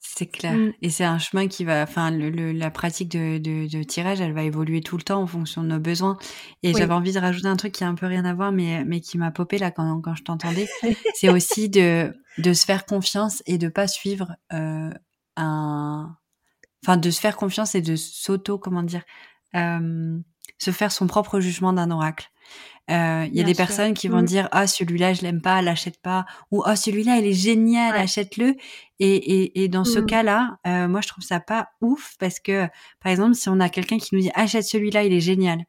C'est 0.00 0.26
clair. 0.26 0.54
Mmh. 0.54 0.72
Et 0.82 0.90
c'est 0.90 1.04
un 1.04 1.18
chemin 1.18 1.46
qui 1.46 1.64
va, 1.64 1.82
enfin, 1.82 2.10
le, 2.10 2.52
la 2.52 2.70
pratique 2.70 3.10
de, 3.10 3.38
de, 3.38 3.68
de, 3.70 3.82
tirage, 3.84 4.20
elle 4.20 4.32
va 4.32 4.42
évoluer 4.42 4.80
tout 4.80 4.96
le 4.96 5.02
temps 5.02 5.22
en 5.22 5.26
fonction 5.26 5.62
de 5.62 5.68
nos 5.68 5.78
besoins. 5.78 6.16
Et 6.62 6.72
j'avais 6.74 6.92
envie 6.92 7.12
de 7.12 7.20
rajouter 7.20 7.48
un 7.48 7.56
truc 7.56 7.72
qui 7.72 7.84
a 7.84 7.88
un 7.88 7.94
peu 7.94 8.06
rien 8.06 8.24
à 8.24 8.34
voir, 8.34 8.50
mais 8.52 8.84
mais 8.84 9.00
qui 9.00 9.18
m'a 9.18 9.30
popé 9.30 9.58
là 9.58 9.70
quand 9.70 10.00
quand 10.00 10.14
je 10.14 10.24
t'entendais. 10.24 10.68
c'est 11.14 11.30
aussi 11.30 11.68
de 11.68 12.12
de 12.38 12.52
se 12.52 12.64
faire 12.64 12.86
confiance 12.86 13.42
et 13.46 13.56
de 13.56 13.68
pas 13.68 13.86
suivre 13.86 14.36
euh, 14.52 14.90
un, 15.36 16.16
enfin, 16.84 16.96
de 16.96 17.10
se 17.10 17.20
faire 17.20 17.36
confiance 17.36 17.74
et 17.74 17.82
de 17.82 17.96
s'auto, 17.96 18.58
comment 18.58 18.82
dire, 18.82 19.02
euh, 19.54 20.18
se 20.58 20.70
faire 20.70 20.92
son 20.92 21.06
propre 21.06 21.40
jugement 21.40 21.72
d'un 21.72 21.90
oracle. 21.90 22.30
Euh, 22.90 23.26
il 23.30 23.36
y 23.36 23.40
a 23.42 23.44
des 23.44 23.54
personnes 23.54 23.92
qui 23.92 24.08
vont 24.08 24.22
mmh. 24.22 24.26
dire 24.26 24.48
ah 24.50 24.66
celui-là 24.66 25.12
je 25.12 25.20
l'aime 25.20 25.42
pas, 25.42 25.60
l'achète 25.60 26.00
pas 26.00 26.24
ou 26.50 26.62
ah 26.64 26.74
celui-là 26.74 27.18
il 27.18 27.26
est 27.26 27.34
génial, 27.34 27.94
achète-le. 27.94 28.56
Et, 28.98 29.14
et, 29.14 29.62
et, 29.62 29.68
dans 29.68 29.84
ce 29.84 29.98
mmh. 29.98 30.06
cas-là, 30.06 30.58
euh, 30.66 30.88
moi 30.88 31.02
je 31.02 31.08
trouve 31.08 31.22
ça 31.22 31.38
pas 31.38 31.68
ouf 31.82 32.14
parce 32.18 32.40
que 32.40 32.66
par 33.02 33.12
exemple 33.12 33.34
si 33.34 33.50
on 33.50 33.60
a 33.60 33.68
quelqu'un 33.68 33.98
qui 33.98 34.14
nous 34.14 34.22
dit 34.22 34.30
achète 34.34 34.64
celui-là 34.64 35.04
il 35.04 35.12
est 35.12 35.20
génial 35.20 35.66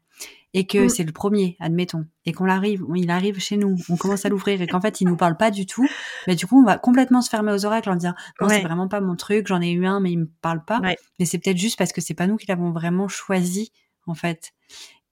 et 0.54 0.66
que 0.66 0.86
mmh. 0.86 0.88
c'est 0.88 1.04
le 1.04 1.12
premier, 1.12 1.56
admettons, 1.60 2.06
et 2.26 2.32
qu'on 2.32 2.48
arrive, 2.48 2.84
il 2.94 3.10
arrive 3.10 3.38
chez 3.38 3.56
nous, 3.56 3.76
on 3.88 3.96
commence 3.96 4.24
à 4.24 4.28
l'ouvrir 4.28 4.60
et 4.60 4.66
qu'en 4.66 4.80
fait 4.80 5.00
il 5.00 5.06
nous 5.06 5.16
parle 5.16 5.36
pas 5.36 5.50
du 5.50 5.66
tout, 5.66 5.86
mais 6.26 6.34
du 6.34 6.46
coup 6.46 6.60
on 6.60 6.64
va 6.64 6.78
complètement 6.78 7.22
se 7.22 7.30
fermer 7.30 7.52
aux 7.52 7.64
oracles 7.64 7.90
en 7.90 7.96
disant 7.96 8.14
non 8.40 8.48
c'est 8.48 8.62
vraiment 8.62 8.88
pas 8.88 9.00
mon 9.00 9.16
truc, 9.16 9.46
j'en 9.46 9.60
ai 9.60 9.70
eu 9.70 9.86
un 9.86 10.00
mais 10.00 10.12
il 10.12 10.18
me 10.20 10.30
parle 10.42 10.64
pas, 10.64 10.80
mais 10.80 11.24
c'est 11.24 11.38
peut-être 11.38 11.58
juste 11.58 11.78
parce 11.78 11.92
que 11.92 12.00
c'est 12.00 12.14
pas 12.14 12.26
nous 12.26 12.36
qui 12.36 12.46
l'avons 12.46 12.72
vraiment 12.72 13.08
choisi 13.08 13.72
en 14.06 14.14
fait. 14.14 14.52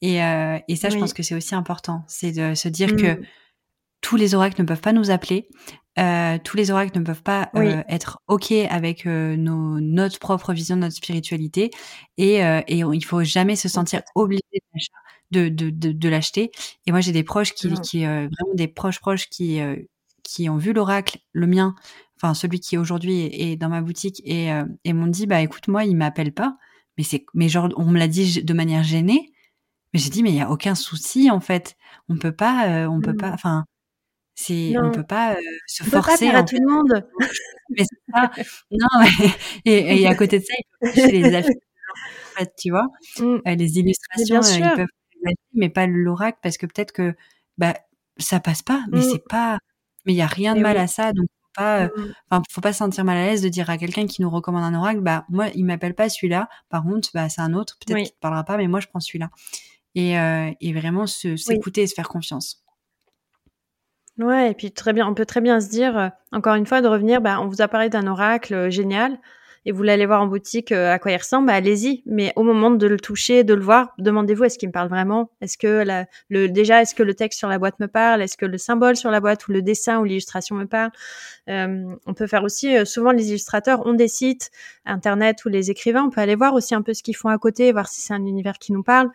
Et, 0.01 0.22
euh, 0.22 0.59
et 0.68 0.76
ça, 0.76 0.91
je 0.91 0.99
pense 0.99 1.12
que 1.12 1.22
c'est 1.22 1.34
aussi 1.34 1.55
important, 1.55 2.05
c'est 2.07 2.32
de 2.32 2.55
se 2.55 2.68
dire 2.68 2.95
que 2.95 3.20
mmh. 3.20 3.24
tous 4.01 4.16
les 4.16 4.34
oracles 4.34 4.61
ne 4.62 4.66
peuvent 4.66 4.80
pas 4.80 4.93
nous 4.93 5.11
appeler, 5.11 5.49
euh, 5.99 6.39
tous 6.45 6.57
les 6.57 6.70
oracles 6.70 6.97
ne 6.97 7.05
peuvent 7.05 7.24
pas 7.24 7.51
euh, 7.57 7.82
être 7.89 8.20
ok 8.28 8.53
avec 8.53 9.05
euh, 9.05 9.36
nos, 9.36 9.80
notre 9.80 10.20
propre 10.20 10.53
vision 10.53 10.76
de 10.76 10.82
notre 10.82 10.95
spiritualité, 10.95 11.70
et, 12.18 12.36
et 12.36 12.78
il 12.78 13.05
faut 13.05 13.24
jamais 13.24 13.57
se 13.57 13.68
sentir 13.68 14.03
obligé 14.14 14.43
de, 15.30 15.48
de, 15.48 15.70
de, 15.70 15.92
de 15.92 16.08
l'acheter. 16.08 16.50
Et 16.86 16.90
moi, 16.92 17.00
j'ai 17.00 17.12
des 17.12 17.24
proches 17.24 17.54
qui, 17.54 17.72
qui 17.82 18.04
vraiment 18.04 18.54
des 18.54 18.68
proches 18.68 19.00
proches 19.00 19.28
qui 19.28 19.60
qui 20.24 20.48
ont 20.50 20.58
vu 20.58 20.72
l'oracle, 20.74 21.18
le 21.32 21.46
mien, 21.46 21.74
enfin 22.16 22.34
celui 22.34 22.60
qui 22.60 22.76
aujourd'hui 22.76 23.20
est, 23.22 23.52
est, 23.52 23.56
dans 23.56 23.70
ma 23.70 23.80
boutique, 23.80 24.20
et, 24.24 24.50
et 24.84 24.92
m'ont 24.92 25.06
dit 25.06 25.26
bah 25.26 25.40
écoute 25.40 25.68
moi, 25.68 25.84
il 25.84 25.96
m'appelle 25.96 26.32
pas, 26.32 26.56
mais 26.98 27.04
c'est 27.04 27.24
mais 27.34 27.48
genre 27.48 27.70
on 27.76 27.86
me 27.86 27.98
l'a 27.98 28.08
dit 28.08 28.42
de 28.42 28.52
manière 28.54 28.82
gênée 28.82 29.32
mais 29.92 30.00
j'ai 30.00 30.10
dit, 30.10 30.22
mais 30.22 30.30
il 30.30 30.36
y 30.36 30.40
a 30.40 30.50
aucun 30.50 30.74
souci 30.74 31.30
en 31.30 31.40
fait. 31.40 31.76
On 32.08 32.16
peut 32.18 32.32
pas, 32.34 32.68
euh, 32.68 32.86
on 32.86 33.00
peut 33.00 33.16
pas, 33.16 33.30
mmh. 33.30 33.34
enfin, 33.34 33.64
c'est, 34.34 34.74
on 34.78 34.90
peut 34.90 35.06
pas 35.06 35.34
euh, 35.34 35.40
se 35.66 35.84
on 35.84 35.86
forcer. 35.86 36.26
Peut 36.26 36.32
pas 36.32 36.38
à 36.38 36.42
tout 36.44 36.56
le 36.56 36.70
monde. 36.70 37.06
mais 37.70 37.84
c'est 37.84 38.12
pas, 38.12 38.30
non, 38.70 39.06
et, 39.64 40.02
et, 40.02 40.06
à 40.06 40.14
côté 40.14 40.40
de 40.40 40.44
ça, 40.44 40.54
il 40.82 40.88
faut 40.88 41.06
les 41.10 41.34
affiches, 41.34 41.54
en 41.54 42.38
fait, 42.38 42.52
tu 42.58 42.70
vois, 42.70 42.86
mmh. 43.18 43.24
euh, 43.24 43.54
les 43.54 43.78
illustrations, 43.78 44.40
ils 44.42 44.76
peuvent 44.76 44.86
mais 45.54 45.68
pas 45.68 45.86
l'oracle 45.86 46.38
parce 46.42 46.58
que 46.58 46.66
peut-être 46.66 46.92
que, 46.92 47.14
bah, 47.58 47.74
ça 48.18 48.40
passe 48.40 48.62
pas, 48.62 48.84
mais 48.90 48.98
mmh. 48.98 49.10
c'est 49.12 49.24
pas, 49.28 49.58
mais 50.06 50.12
il 50.12 50.16
y 50.16 50.22
a 50.22 50.26
rien 50.26 50.54
de 50.54 50.60
mal 50.60 50.76
à 50.76 50.86
ça, 50.86 51.12
donc 51.12 51.26
pas, 51.56 51.86
mmh 51.86 52.14
enfin, 52.30 52.42
faut 52.50 52.60
pas 52.60 52.72
se 52.72 52.78
sentir 52.78 53.04
mal 53.04 53.16
à 53.16 53.26
l'aise 53.26 53.42
de 53.42 53.48
dire 53.48 53.68
à 53.70 53.78
quelqu'un 53.78 54.06
qui 54.06 54.22
nous 54.22 54.30
recommande 54.30 54.64
un 54.64 54.78
oracle, 54.78 55.00
bah 55.00 55.24
moi, 55.28 55.48
il 55.54 55.64
m'appelle 55.64 55.94
pas 55.94 56.08
celui-là. 56.08 56.48
Par 56.68 56.82
contre, 56.82 57.10
bah 57.14 57.28
c'est 57.28 57.40
un 57.40 57.54
autre. 57.54 57.76
Peut-être 57.84 57.98
qu'il 57.98 58.12
te 58.12 58.20
parlera 58.20 58.44
pas, 58.44 58.56
mais 58.56 58.68
moi, 58.68 58.80
je 58.80 58.86
prends 58.86 59.00
celui-là 59.00 59.30
et, 59.94 60.18
euh, 60.18 60.50
et 60.60 60.72
vraiment 60.72 61.06
s'écouter 61.06 61.82
et 61.82 61.86
se 61.86 61.94
faire 61.94 62.08
confiance. 62.08 62.62
Ouais, 64.18 64.50
et 64.50 64.54
puis 64.54 64.72
très 64.72 64.92
bien, 64.92 65.06
on 65.06 65.14
peut 65.14 65.26
très 65.26 65.40
bien 65.40 65.60
se 65.60 65.68
dire, 65.68 65.96
euh, 65.96 66.08
encore 66.32 66.54
une 66.54 66.66
fois, 66.66 66.80
de 66.80 66.88
revenir, 66.88 67.20
bah, 67.20 67.40
on 67.40 67.46
vous 67.46 67.62
a 67.62 67.68
parlé 67.68 67.88
d'un 67.88 68.06
oracle 68.06 68.52
euh, 68.52 68.70
génial, 68.70 69.18
et 69.68 69.70
vous 69.70 69.82
l'allez 69.82 70.06
voir 70.06 70.22
en 70.22 70.26
boutique 70.26 70.72
à 70.72 70.98
quoi 70.98 71.12
il 71.12 71.16
ressemble, 71.18 71.48
bah, 71.48 71.52
allez-y. 71.52 72.02
Mais 72.06 72.32
au 72.36 72.42
moment 72.42 72.70
de 72.70 72.86
le 72.86 72.98
toucher, 72.98 73.44
de 73.44 73.52
le 73.52 73.60
voir, 73.60 73.92
demandez-vous 73.98 74.44
est-ce 74.44 74.56
qu'il 74.56 74.70
me 74.70 74.72
parle 74.72 74.88
vraiment? 74.88 75.30
Est-ce 75.42 75.58
que 75.58 75.84
la, 75.84 76.06
le 76.30 76.48
déjà, 76.48 76.80
est-ce 76.80 76.94
que 76.94 77.02
le 77.02 77.12
texte 77.12 77.38
sur 77.38 77.50
la 77.50 77.58
boîte 77.58 77.78
me 77.78 77.86
parle? 77.86 78.22
Est-ce 78.22 78.38
que 78.38 78.46
le 78.46 78.56
symbole 78.56 78.96
sur 78.96 79.10
la 79.10 79.20
boîte 79.20 79.46
ou 79.46 79.52
le 79.52 79.60
dessin 79.60 79.98
ou 79.98 80.04
l'illustration 80.04 80.56
me 80.56 80.64
parle? 80.64 80.90
On 81.46 82.14
peut 82.16 82.26
faire 82.26 82.44
aussi, 82.44 82.86
souvent 82.86 83.12
les 83.12 83.28
illustrateurs 83.28 83.86
ont 83.86 83.92
des 83.92 84.08
sites 84.08 84.50
internet 84.86 85.44
ou 85.44 85.50
les 85.50 85.70
écrivains, 85.70 86.04
on 86.04 86.10
peut 86.10 86.22
aller 86.22 86.34
voir 86.34 86.54
aussi 86.54 86.74
un 86.74 86.80
peu 86.80 86.94
ce 86.94 87.02
qu'ils 87.02 87.16
font 87.16 87.28
à 87.28 87.36
côté, 87.36 87.70
voir 87.72 87.88
si 87.88 88.00
c'est 88.00 88.14
un 88.14 88.24
univers 88.24 88.58
qui 88.58 88.72
nous 88.72 88.82
parle 88.82 89.10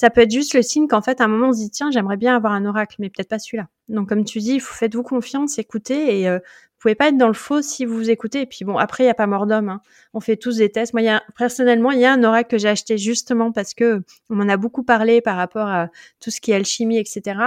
ça 0.00 0.08
peut 0.08 0.22
être 0.22 0.30
juste 0.30 0.54
le 0.54 0.62
signe 0.62 0.88
qu'en 0.88 1.02
fait, 1.02 1.20
à 1.20 1.24
un 1.24 1.28
moment, 1.28 1.48
on 1.48 1.52
se 1.52 1.58
dit, 1.58 1.70
tiens, 1.70 1.90
j'aimerais 1.90 2.16
bien 2.16 2.34
avoir 2.34 2.54
un 2.54 2.64
oracle, 2.64 2.96
mais 3.00 3.10
peut-être 3.10 3.28
pas 3.28 3.38
celui-là. 3.38 3.68
Donc, 3.88 4.08
comme 4.08 4.24
tu 4.24 4.38
dis, 4.38 4.58
faites-vous 4.58 5.02
confiance, 5.02 5.58
écoutez, 5.58 6.18
et 6.18 6.26
euh, 6.26 6.38
pouvez 6.80 6.94
pas 6.94 7.08
être 7.08 7.18
dans 7.18 7.28
le 7.28 7.34
faux 7.34 7.62
si 7.62 7.84
vous 7.84 7.94
vous 7.94 8.10
écoutez. 8.10 8.40
Et 8.40 8.46
puis 8.46 8.64
bon, 8.64 8.78
après, 8.78 9.04
il 9.04 9.06
y 9.06 9.10
a 9.10 9.14
pas 9.14 9.26
mort 9.26 9.46
d'homme. 9.46 9.68
Hein. 9.68 9.80
On 10.14 10.20
fait 10.20 10.36
tous 10.36 10.56
des 10.56 10.70
tests. 10.70 10.94
Moi, 10.94 11.02
y 11.02 11.08
a, 11.08 11.22
personnellement, 11.36 11.90
il 11.90 12.00
y 12.00 12.04
a 12.06 12.12
un 12.12 12.24
oracle 12.24 12.50
que 12.50 12.58
j'ai 12.58 12.68
acheté 12.68 12.96
justement 12.98 13.52
parce 13.52 13.74
que 13.74 14.02
on 14.30 14.36
m'en 14.36 14.48
a 14.48 14.56
beaucoup 14.56 14.82
parlé 14.82 15.20
par 15.20 15.36
rapport 15.36 15.68
à 15.68 15.88
tout 16.20 16.30
ce 16.30 16.40
qui 16.40 16.52
est 16.52 16.54
alchimie, 16.54 16.98
etc. 16.98 17.38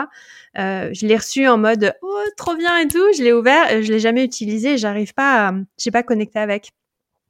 Euh, 0.57 0.89
je 0.93 1.07
l'ai 1.07 1.17
reçu 1.17 1.47
en 1.47 1.57
mode, 1.57 1.93
oh, 2.03 2.23
trop 2.38 2.55
bien 2.55 2.77
et 2.77 2.88
tout. 2.88 3.05
Je 3.17 3.23
l'ai 3.23 3.34
ouvert, 3.34 3.81
je 3.81 3.91
l'ai 3.91 3.99
jamais 3.99 4.23
utilisé. 4.23 4.77
J'arrive 4.77 5.13
pas, 5.13 5.49
à, 5.49 5.53
j'ai 5.77 5.91
pas 5.91 6.03
connecté 6.03 6.39
avec. 6.39 6.71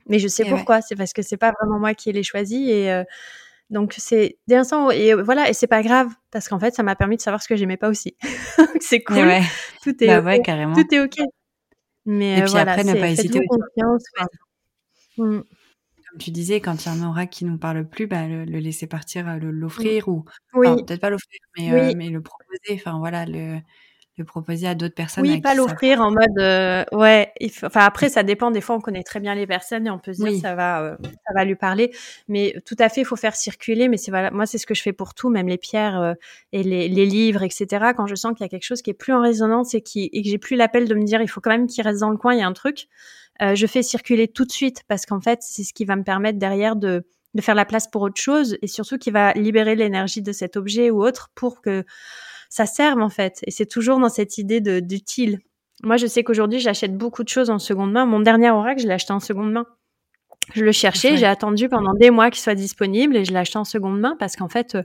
Mais 0.08 0.20
je 0.20 0.28
sais 0.28 0.43
pourquoi. 0.43 0.82
C'est 0.82 0.95
parce 0.95 1.14
que 1.14 1.22
c'est 1.22 1.38
pas 1.38 1.54
vraiment 1.60 1.80
moi 1.80 1.93
qui 1.93 2.12
l'ai 2.12 2.24
choisi 2.24 2.70
et 2.70 2.91
euh, 2.91 3.06
donc 3.70 3.95
c'est 3.97 4.38
des 4.47 4.56
instants 4.56 4.91
et 4.91 5.14
voilà 5.14 5.49
et 5.49 5.54
c'est 5.54 5.68
pas 5.68 5.82
grave 5.82 6.10
parce 6.32 6.49
qu'en 6.49 6.60
fait 6.60 6.76
ça 6.76 6.84
m'a 6.84 6.95
permis 6.95 7.16
de 7.16 7.22
savoir 7.22 7.41
ce 7.41 7.47
que 7.47 7.56
j'aimais 7.56 7.78
pas 7.78 7.88
aussi. 7.88 8.18
c'est 8.82 9.01
cool. 9.01 9.32
Tout 9.82 10.04
est 10.04 10.08
bah 10.08 10.20
ouais, 10.20 10.41
carrément. 10.41 10.76
tout 10.76 10.93
est 10.93 10.99
ok. 10.99 11.18
Mais 12.06 12.39
et 12.39 12.41
puis 12.41 12.51
voilà, 12.51 12.74
après 12.74 12.84
ne 12.84 12.99
pas 12.99 13.10
hésiter. 13.10 13.45
Confiance, 13.45 14.04
mmh. 15.18 15.39
Comme 16.14 16.20
tu 16.20 16.32
disais, 16.32 16.62
quand 16.62 16.84
il 16.84 16.86
y 16.86 16.89
a 16.89 16.93
un 16.93 17.08
oracle 17.08 17.32
qui 17.32 17.45
nous 17.45 17.58
parle 17.58 17.88
plus, 17.88 18.08
bah, 18.08 18.28
le, 18.28 18.43
laisser 18.43 18.88
partir, 18.88 19.28
euh, 19.28 19.39
l'offrir 19.39 20.08
ou 20.08 20.26
oui. 20.54 20.68
peut-être 20.84 21.01
pas 21.01 21.10
l'offrir, 21.10 21.39
mais, 21.58 21.72
euh, 21.72 21.93
mais 21.97 22.10
le 22.10 22.22
proposer. 22.22 22.74
Enfin 22.74 22.99
voilà, 22.99 23.26
le 23.26 23.60
le 24.18 24.26
proposer 24.26 24.68
à 24.68 24.76
d'autres 24.76 24.93
personnes. 24.93 25.26
Oui, 25.26 25.41
pas 25.41 25.55
l'offrir 25.55 25.99
en 25.99 26.11
mode 26.11 26.38
euh, 26.38 26.84
ouais. 26.91 27.32
Enfin 27.64 27.82
après, 27.82 28.09
ça 28.09 28.22
dépend. 28.22 28.51
Des 28.51 28.61
fois, 28.61 28.76
on 28.76 28.80
connaît 28.80 29.01
très 29.01 29.20
bien 29.20 29.34
les 29.34 29.47
personnes 29.47 29.88
et 29.88 29.89
on 29.89 29.97
peut 29.97 30.14
se 30.14 30.24
dire 30.24 30.39
ça 30.39 30.53
va, 30.53 30.82
euh, 30.84 30.95
ça 31.01 31.34
va 31.34 31.45
lui 31.45 31.55
parler. 31.55 31.91
Mais 32.28 32.55
tout 32.66 32.76
à 32.78 32.89
fait, 32.89 33.01
il 33.01 33.05
faut 33.05 33.16
faire 33.16 33.36
circuler. 33.36 33.88
Mais 33.88 33.97
c'est 33.97 34.11
voilà, 34.11 34.30
moi 34.30 34.45
c'est 34.45 34.59
ce 34.59 34.68
que 34.68 34.76
je 34.76 34.84
fais 34.84 34.93
pour 34.93 35.16
tout, 35.16 35.30
même 35.30 35.47
les 35.47 35.57
pierres 35.57 35.99
euh, 35.99 36.14
et 36.51 36.61
les, 36.61 36.89
les, 36.89 37.05
livres, 37.07 37.41
etc. 37.41 37.93
Quand 37.97 38.05
je 38.05 38.14
sens 38.14 38.34
qu'il 38.34 38.43
y 38.43 38.45
a 38.45 38.49
quelque 38.49 38.66
chose 38.66 38.84
qui 38.84 38.91
est 38.91 38.95
plus 38.95 39.14
en 39.14 39.22
résonance 39.22 39.74
et, 39.74 39.82
qui, 39.82 40.09
et 40.14 40.22
que 40.22 40.30
j'ai 40.30 40.38
plus 40.38 40.55
l'appel 40.55 40.88
de 40.88 40.93
me 40.93 41.03
dire 41.03 41.20
il 41.22 41.28
faut 41.28 41.41
quand 41.41 41.51
même 41.51 41.66
qu'il 41.66 41.84
reste 41.84 42.01
dans 42.01 42.11
le 42.11 42.18
coin, 42.18 42.34
il 42.34 42.39
y 42.39 42.43
a 42.43 42.47
un 42.47 42.53
truc. 42.53 42.88
je 43.41 43.66
fais 43.66 43.82
circuler 43.82 44.28
tout 44.28 44.45
de 44.45 44.51
suite 44.51 44.84
parce 44.88 45.07
qu'en 45.07 45.22
fait, 45.22 45.39
c'est 45.41 45.64
ce 45.64 45.74
qui 45.74 45.86
va 45.86 45.95
me 45.95 46.03
permettre 46.03 46.38
derrière 46.38 46.76
de 46.76 47.03
de 47.34 47.41
faire 47.41 47.55
la 47.55 47.66
place 47.66 47.88
pour 47.88 48.03
autre 48.03 48.22
chose 48.22 48.57
et 48.61 48.68
surtout 48.68 48.99
qui 48.99 49.09
va 49.09 49.34
libérer 49.34 49.76
l'énergie 49.76 50.22
de 50.22 50.32
cet 50.32 50.55
objet 50.55 50.91
ou 50.91 51.03
autre 51.03 51.32
pour 51.34 51.61
que 51.61 51.84
ça 52.54 52.68
serve 52.68 53.01
en 53.01 53.10
fait. 53.10 53.39
Et 53.47 53.51
c'est 53.51 53.66
toujours 53.66 53.97
dans 53.97 54.10
cette 54.10 54.38
idée 54.38 54.62
d'utile. 54.62 55.39
Moi, 55.82 55.97
je 55.97 56.06
sais 56.06 56.24
qu'aujourd'hui, 56.24 56.60
j'achète 56.60 56.95
beaucoup 56.95 57.24
de 57.24 57.30
choses 57.30 57.49
en 57.49 57.58
seconde 57.58 57.91
main. 57.91 58.06
Mon 58.06 58.20
dernier 58.20 58.51
oracle, 58.51 58.80
je 58.80 58.86
l'ai 58.86 58.93
acheté 58.93 59.12
en 59.12 59.20
seconde 59.20 59.51
main. 59.51 59.66
Je 60.54 60.64
le 60.64 60.72
cherchais, 60.72 61.18
j'ai 61.18 61.26
attendu 61.26 61.68
pendant 61.68 61.95
des 61.95 62.12
mois 62.12 62.30
qu'il 62.30 62.43
soit 62.43 62.54
disponible 62.54 63.18
et 63.18 63.26
je 63.26 63.32
l'ai 63.32 63.39
acheté 63.39 63.58
en 63.58 63.64
seconde 63.64 63.99
main 63.99 64.16
parce 64.20 64.36
qu'en 64.36 64.49
fait, 64.49 64.76
euh, 64.76 64.84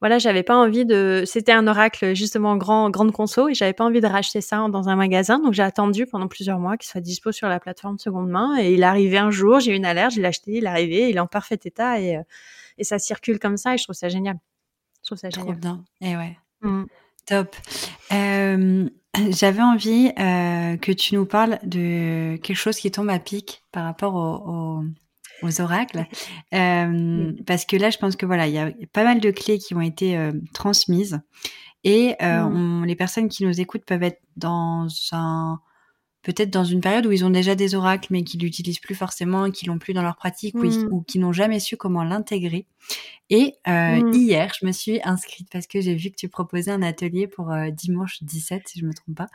voilà, 0.00 0.20
j'avais 0.20 0.44
pas 0.44 0.54
envie 0.54 0.86
de. 0.86 1.24
C'était 1.26 1.50
un 1.50 1.66
oracle 1.66 2.14
justement 2.14 2.56
grand, 2.56 2.88
grande 2.88 3.10
conso 3.10 3.48
et 3.48 3.54
j'avais 3.54 3.72
pas 3.72 3.84
envie 3.84 4.00
de 4.00 4.06
racheter 4.06 4.40
ça 4.40 4.64
dans 4.68 4.88
un 4.88 4.94
magasin. 4.94 5.40
Donc 5.40 5.54
j'ai 5.54 5.64
attendu 5.64 6.06
pendant 6.06 6.28
plusieurs 6.28 6.60
mois 6.60 6.76
qu'il 6.76 6.88
soit 6.88 7.00
dispo 7.00 7.32
sur 7.32 7.48
la 7.48 7.58
plateforme 7.58 7.98
seconde 7.98 8.30
main 8.30 8.56
et 8.60 8.74
il 8.74 8.82
est 8.82 8.84
arrivé 8.84 9.18
un 9.18 9.32
jour. 9.32 9.58
J'ai 9.58 9.72
eu 9.72 9.74
une 9.74 9.86
alerte, 9.86 10.12
je 10.12 10.20
l'ai 10.20 10.28
acheté, 10.28 10.52
il 10.52 10.66
est 10.66 10.68
arrivé, 10.68 11.08
il 11.08 11.16
est 11.16 11.20
en 11.20 11.26
parfait 11.26 11.58
état 11.64 11.98
et, 12.00 12.18
euh, 12.18 12.22
et 12.78 12.84
ça 12.84 13.00
circule 13.00 13.40
comme 13.40 13.56
ça 13.56 13.74
et 13.74 13.78
je 13.78 13.82
trouve 13.82 13.96
ça 13.96 14.08
génial. 14.08 14.36
Je 15.02 15.08
trouve 15.08 15.18
ça 15.18 15.30
génial. 15.30 15.56
bien. 15.56 15.82
Et 16.00 16.16
ouais. 16.16 16.36
Mmh. 16.62 16.84
Top. 17.26 17.54
Euh, 18.12 18.88
j'avais 19.30 19.62
envie 19.62 20.12
euh, 20.18 20.76
que 20.76 20.92
tu 20.92 21.14
nous 21.14 21.26
parles 21.26 21.58
de 21.62 22.36
quelque 22.36 22.56
chose 22.56 22.76
qui 22.76 22.90
tombe 22.90 23.10
à 23.10 23.18
pic 23.18 23.62
par 23.72 23.84
rapport 23.84 24.14
aux 24.14 25.60
oracles, 25.60 26.06
euh, 26.54 27.32
parce 27.46 27.64
que 27.64 27.76
là, 27.76 27.90
je 27.90 27.98
pense 27.98 28.16
que 28.16 28.26
voilà, 28.26 28.46
il 28.46 28.54
y 28.54 28.58
a 28.58 28.70
pas 28.92 29.04
mal 29.04 29.20
de 29.20 29.30
clés 29.30 29.58
qui 29.58 29.74
ont 29.74 29.80
été 29.80 30.16
transmises 30.54 31.20
et 31.84 32.14
mmh. 32.20 32.84
les 32.84 32.94
personnes 32.94 33.28
qui 33.28 33.44
nous 33.44 33.60
écoutent 33.60 33.84
peuvent 33.84 34.04
être 34.04 34.20
dans 34.36 34.86
un 35.10 35.58
peut-être 36.22 36.50
dans 36.50 36.64
une 36.64 36.80
période 36.80 37.06
où 37.06 37.12
ils 37.12 37.24
ont 37.24 37.30
déjà 37.30 37.54
des 37.54 37.74
oracles 37.74 38.08
mais 38.10 38.22
qui 38.22 38.38
l'utilisent 38.38 38.78
plus 38.78 38.94
forcément, 38.94 39.50
qui 39.50 39.66
l'ont 39.66 39.78
plus 39.78 39.92
dans 39.92 40.02
leur 40.02 40.16
pratique 40.16 40.54
ou, 40.54 40.64
mmh. 40.64 41.04
qui 41.06 41.18
n'ont 41.18 41.32
jamais 41.32 41.60
su 41.60 41.76
comment 41.76 42.04
l'intégrer. 42.04 42.66
Et 43.30 43.54
euh, 43.68 44.02
mmh. 44.02 44.12
hier, 44.14 44.52
je 44.60 44.66
me 44.66 44.72
suis 44.72 45.00
inscrite 45.04 45.48
parce 45.50 45.66
que 45.66 45.80
j'ai 45.80 45.94
vu 45.94 46.10
que 46.10 46.16
tu 46.16 46.28
proposais 46.28 46.70
un 46.70 46.82
atelier 46.82 47.26
pour 47.26 47.50
euh, 47.50 47.70
dimanche 47.70 48.22
17, 48.22 48.68
si 48.68 48.80
je 48.80 48.86
me 48.86 48.92
trompe 48.92 49.16
pas, 49.16 49.28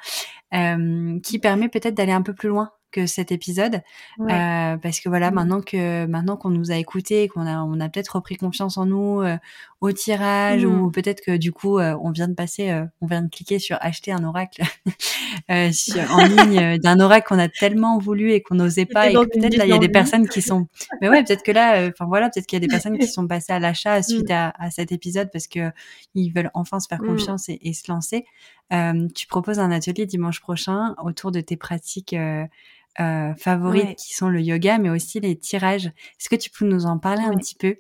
euh, 0.53 1.19
qui 1.21 1.39
permet 1.39 1.69
peut-être 1.69 1.95
d'aller 1.95 2.11
un 2.11 2.21
peu 2.21 2.33
plus 2.33 2.49
loin 2.49 2.71
que 2.91 3.05
cet 3.05 3.31
épisode 3.31 3.81
euh, 4.19 4.77
parce 4.77 4.99
que 4.99 5.09
voilà, 5.09 5.31
mmh. 5.31 5.33
maintenant 5.33 5.61
que 5.61 6.05
maintenant 6.05 6.38
qu'on 6.38 6.49
nous 6.49 6.71
a 6.71 6.75
écoutés, 6.75 7.27
qu'on 7.27 7.45
a 7.45 7.61
on 7.63 7.79
a 7.79 7.89
peut-être 7.89 8.15
repris 8.15 8.38
confiance 8.38 8.77
en 8.77 8.85
nous 8.85 9.21
euh, 9.21 9.38
au 9.81 9.91
tirage 9.91 10.65
mmh. 10.65 10.81
ou 10.81 10.91
peut-être 10.91 11.21
que 11.21 11.35
du 11.38 11.51
coup 11.51 11.79
euh, 11.79 11.97
on 12.01 12.11
vient 12.11 12.27
de 12.27 12.33
passer, 12.33 12.73
on 13.01 13.07
vient 13.07 13.21
de 13.21 13.29
cliquer 13.29 13.59
sur 13.59 13.77
acheter 13.81 14.11
un 14.11 14.23
oracle 14.23 14.63
en 15.49 16.25
ligne 16.25 16.77
d'un 16.81 16.99
oracle 16.99 17.27
qu'on 17.27 17.39
a 17.39 17.49
tellement 17.49 17.99
voulu 17.99 18.31
et 18.31 18.41
qu'on 18.41 18.55
n'osait 18.55 18.85
pas 18.85 19.09
et, 19.09 19.13
peut-être 19.13 19.57
là 19.57 19.65
il 19.65 19.69
y 19.69 19.73
a 19.73 19.79
des 19.79 19.89
personnes 19.89 20.27
qui 20.27 20.41
sont, 20.41 20.67
mais 21.01 21.09
ouais 21.09 21.23
peut-être 21.23 21.43
que 21.43 21.51
là, 21.51 21.88
enfin 21.89 22.05
voilà 22.05 22.29
peut-être 22.29 22.47
qu'il 22.47 22.55
y 22.57 22.63
a 22.63 22.65
des 22.65 22.71
personnes 22.71 22.97
qui 22.97 23.07
sont 23.07 23.27
passées 23.27 23.53
à 23.53 23.59
l'achat 23.59 24.01
suite 24.03 24.29
mmh. 24.29 24.33
à, 24.33 24.53
à, 24.57 24.71
cet 24.71 24.91
épisode 24.91 25.29
parce 25.31 25.47
que 25.47 25.71
ils 26.15 26.31
veulent 26.31 26.51
enfin 26.53 26.79
se 26.79 26.88
faire 26.88 26.99
confiance 26.99 27.49
et, 27.49 27.59
et 27.61 27.73
se 27.73 27.91
lancer. 27.91 28.25
Tu 28.70 29.28
proposes 29.28 29.59
un 29.59 29.72
atelier 29.72 30.05
dimanche 30.05 30.39
prochain 30.41 30.95
autour 31.03 31.32
de 31.32 31.41
tes 31.41 31.57
pratiques 31.57 32.13
euh, 32.13 33.36
favorites 33.36 33.95
qui 33.97 34.13
sont 34.15 34.30
le 34.30 34.41
yoga, 34.41 34.80
mais 34.80 34.89
aussi 34.89 35.20
les 35.20 35.38
tirages. 35.38 35.86
Est-ce 35.86 36.30
que 36.30 36.36
tu 36.36 36.49
peux 36.49 36.65
nous 36.65 36.86
en 36.86 36.97
parler 36.97 37.24
un 37.24 37.36
petit 37.36 37.55
peu? 37.55 37.76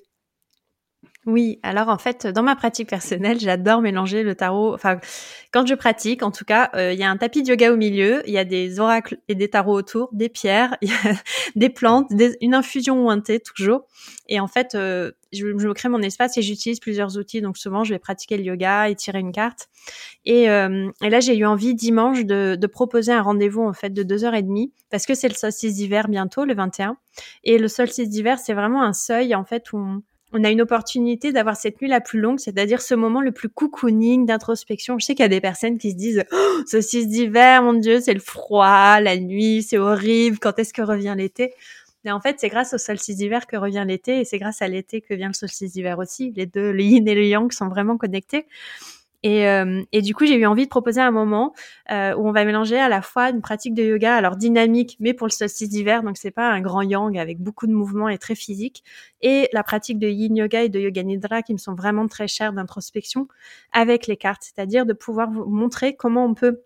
Oui, 1.27 1.59
alors 1.61 1.89
en 1.89 1.97
fait, 1.97 2.25
dans 2.25 2.41
ma 2.41 2.55
pratique 2.55 2.87
personnelle, 2.87 3.37
j'adore 3.37 3.81
mélanger 3.81 4.23
le 4.23 4.33
tarot. 4.33 4.73
Enfin, 4.73 4.97
quand 5.51 5.67
je 5.67 5.75
pratique, 5.75 6.23
en 6.23 6.31
tout 6.31 6.45
cas, 6.45 6.69
euh, 6.73 6.93
il 6.93 6.99
y 6.99 7.03
a 7.03 7.09
un 7.09 7.17
tapis 7.17 7.43
de 7.43 7.49
yoga 7.49 7.73
au 7.73 7.75
milieu, 7.75 8.23
il 8.25 8.33
y 8.33 8.37
a 8.37 8.45
des 8.45 8.79
oracles 8.79 9.17
et 9.27 9.35
des 9.35 9.49
tarots 9.49 9.73
autour, 9.73 10.07
des 10.13 10.29
pierres, 10.29 10.77
des 11.57 11.69
plantes, 11.69 12.09
une 12.39 12.53
infusion 12.53 13.05
ou 13.05 13.09
un 13.09 13.19
thé 13.19 13.41
toujours. 13.41 13.87
Et 14.29 14.39
en 14.39 14.47
fait, 14.47 14.73
euh, 14.73 15.11
je, 15.33 15.73
crée 15.73 15.89
mon 15.89 16.01
espace 16.01 16.37
et 16.37 16.41
j'utilise 16.41 16.79
plusieurs 16.79 17.17
outils. 17.17 17.41
Donc 17.41 17.57
souvent, 17.57 17.83
je 17.83 17.93
vais 17.93 17.99
pratiquer 17.99 18.37
le 18.37 18.43
yoga 18.43 18.89
et 18.89 18.95
tirer 18.95 19.19
une 19.19 19.33
carte. 19.33 19.67
Et, 20.23 20.49
euh, 20.49 20.89
là, 21.01 21.19
j'ai 21.19 21.35
eu 21.35 21.45
envie 21.45 21.75
dimanche 21.75 22.23
de, 22.23 22.55
de 22.55 22.67
proposer 22.67 23.11
un 23.11 23.21
rendez-vous 23.21 23.63
en 23.63 23.73
fait 23.73 23.89
de 23.89 24.03
deux 24.03 24.23
heures 24.23 24.35
et 24.35 24.43
demie 24.43 24.71
parce 24.89 25.05
que 25.05 25.13
c'est 25.13 25.27
le 25.27 25.35
solstice 25.35 25.75
d'hiver 25.75 26.07
bientôt, 26.07 26.45
le 26.45 26.55
21. 26.55 26.95
Et 27.43 27.57
le 27.57 27.67
solstice 27.67 28.07
d'hiver, 28.07 28.39
c'est 28.39 28.53
vraiment 28.53 28.81
un 28.81 28.93
seuil 28.93 29.35
en 29.35 29.43
fait 29.43 29.73
où 29.73 29.77
on, 29.77 30.01
on 30.33 30.43
a 30.43 30.49
une 30.49 30.61
opportunité 30.61 31.31
d'avoir 31.31 31.55
cette 31.55 31.81
nuit 31.81 31.87
la 31.87 32.01
plus 32.01 32.19
longue, 32.19 32.39
c'est-à-dire 32.39 32.81
ce 32.81 32.95
moment 32.95 33.21
le 33.21 33.31
plus 33.31 33.49
cocooning 33.49 34.25
d'introspection. 34.25 34.99
Je 34.99 35.05
sais 35.05 35.15
qu'il 35.15 35.23
y 35.23 35.25
a 35.25 35.29
des 35.29 35.41
personnes 35.41 35.77
qui 35.77 35.91
se 35.91 35.95
disent 35.95 36.25
oh, 36.31 36.61
solstice 36.65 37.07
d'hiver, 37.07 37.63
mon 37.63 37.73
Dieu, 37.73 38.01
c'est 38.01 38.13
le 38.13 38.19
froid, 38.19 38.99
la 38.99 39.17
nuit, 39.17 39.63
c'est 39.63 39.77
horrible, 39.77 40.39
quand 40.39 40.59
est-ce 40.59 40.73
que 40.73 40.81
revient 40.81 41.15
l'été? 41.17 41.53
Mais 42.03 42.11
en 42.11 42.21
fait, 42.21 42.37
c'est 42.39 42.49
grâce 42.49 42.73
au 42.73 42.77
solstice 42.77 43.17
d'hiver 43.17 43.47
que 43.47 43.57
revient 43.57 43.83
l'été 43.85 44.19
et 44.19 44.25
c'est 44.25 44.37
grâce 44.37 44.61
à 44.61 44.67
l'été 44.67 45.01
que 45.01 45.13
vient 45.13 45.27
le 45.27 45.33
solstice 45.33 45.73
d'hiver 45.73 45.99
aussi. 45.99 46.31
Les 46.35 46.45
deux, 46.45 46.71
le 46.71 46.83
yin 46.83 47.07
et 47.07 47.15
le 47.15 47.25
yang 47.25 47.51
sont 47.51 47.67
vraiment 47.67 47.97
connectés. 47.97 48.45
Et, 49.23 49.47
euh, 49.47 49.83
du 49.93 50.13
coup, 50.13 50.25
j'ai 50.25 50.35
eu 50.35 50.45
envie 50.45 50.65
de 50.65 50.69
proposer 50.69 51.01
un 51.01 51.11
moment 51.11 51.53
euh, 51.91 52.15
où 52.15 52.27
on 52.27 52.31
va 52.31 52.45
mélanger 52.45 52.77
à 52.77 52.87
la 52.87 53.01
fois 53.01 53.29
une 53.29 53.41
pratique 53.41 53.73
de 53.73 53.83
yoga, 53.83 54.15
alors 54.15 54.35
dynamique, 54.35 54.95
mais 54.99 55.13
pour 55.13 55.27
le 55.27 55.31
solstice 55.31 55.69
d'hiver, 55.69 56.03
donc 56.03 56.17
c'est 56.17 56.31
pas 56.31 56.49
un 56.49 56.61
grand 56.61 56.81
yang 56.83 57.17
avec 57.17 57.39
beaucoup 57.39 57.67
de 57.67 57.73
mouvements 57.73 58.09
et 58.09 58.17
très 58.17 58.35
physique, 58.35 58.83
et 59.21 59.49
la 59.53 59.63
pratique 59.63 59.99
de 59.99 60.07
yin 60.07 60.35
yoga 60.35 60.63
et 60.63 60.69
de 60.69 60.79
yoga 60.79 61.03
nidra 61.03 61.41
qui 61.41 61.53
me 61.53 61.57
sont 61.57 61.73
vraiment 61.73 62.07
très 62.07 62.27
chères 62.27 62.53
d'introspection 62.53 63.27
avec 63.71 64.07
les 64.07 64.17
cartes, 64.17 64.43
c'est-à-dire 64.43 64.85
de 64.85 64.93
pouvoir 64.93 65.31
vous 65.31 65.45
montrer 65.45 65.95
comment 65.95 66.25
on 66.25 66.33
peut 66.35 66.61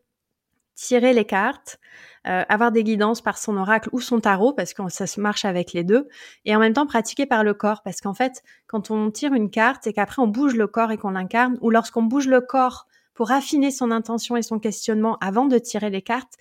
tirer 0.75 1.13
les 1.13 1.25
cartes, 1.25 1.79
euh, 2.27 2.43
avoir 2.49 2.71
des 2.71 2.83
guidances 2.83 3.21
par 3.21 3.37
son 3.37 3.57
oracle 3.57 3.89
ou 3.91 3.99
son 3.99 4.19
tarot, 4.19 4.53
parce 4.53 4.73
que 4.73 4.87
ça 4.89 5.07
se 5.07 5.19
marche 5.19 5.45
avec 5.45 5.73
les 5.73 5.83
deux, 5.83 6.07
et 6.45 6.55
en 6.55 6.59
même 6.59 6.73
temps 6.73 6.85
pratiquer 6.85 7.25
par 7.25 7.43
le 7.43 7.53
corps, 7.53 7.81
parce 7.83 7.99
qu'en 8.01 8.13
fait, 8.13 8.43
quand 8.67 8.91
on 8.91 9.09
tire 9.11 9.33
une 9.33 9.49
carte 9.49 9.87
et 9.87 9.93
qu'après 9.93 10.21
on 10.21 10.27
bouge 10.27 10.55
le 10.55 10.67
corps 10.67 10.91
et 10.91 10.97
qu'on 10.97 11.11
l'incarne, 11.11 11.57
ou 11.61 11.69
lorsqu'on 11.69 12.03
bouge 12.03 12.27
le 12.27 12.41
corps 12.41 12.87
pour 13.13 13.31
affiner 13.31 13.71
son 13.71 13.91
intention 13.91 14.35
et 14.37 14.41
son 14.41 14.59
questionnement 14.59 15.17
avant 15.19 15.45
de 15.45 15.57
tirer 15.57 15.89
les 15.89 16.01
cartes, 16.01 16.35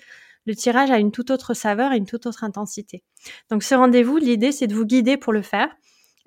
le 0.47 0.55
tirage 0.55 0.91
a 0.91 0.99
une 0.99 1.13
toute 1.13 1.31
autre 1.31 1.55
saveur 1.55 1.93
et 1.93 1.97
une 1.97 2.07
toute 2.07 2.27
autre 2.27 2.45
intensité. 2.45 3.03
Donc 3.51 3.63
ce 3.63 3.75
rendez-vous, 3.75 4.17
l'idée 4.17 4.53
c'est 4.53 4.67
de 4.67 4.75
vous 4.75 4.87
guider 4.87 5.17
pour 5.17 5.33
le 5.33 5.43
faire. 5.43 5.69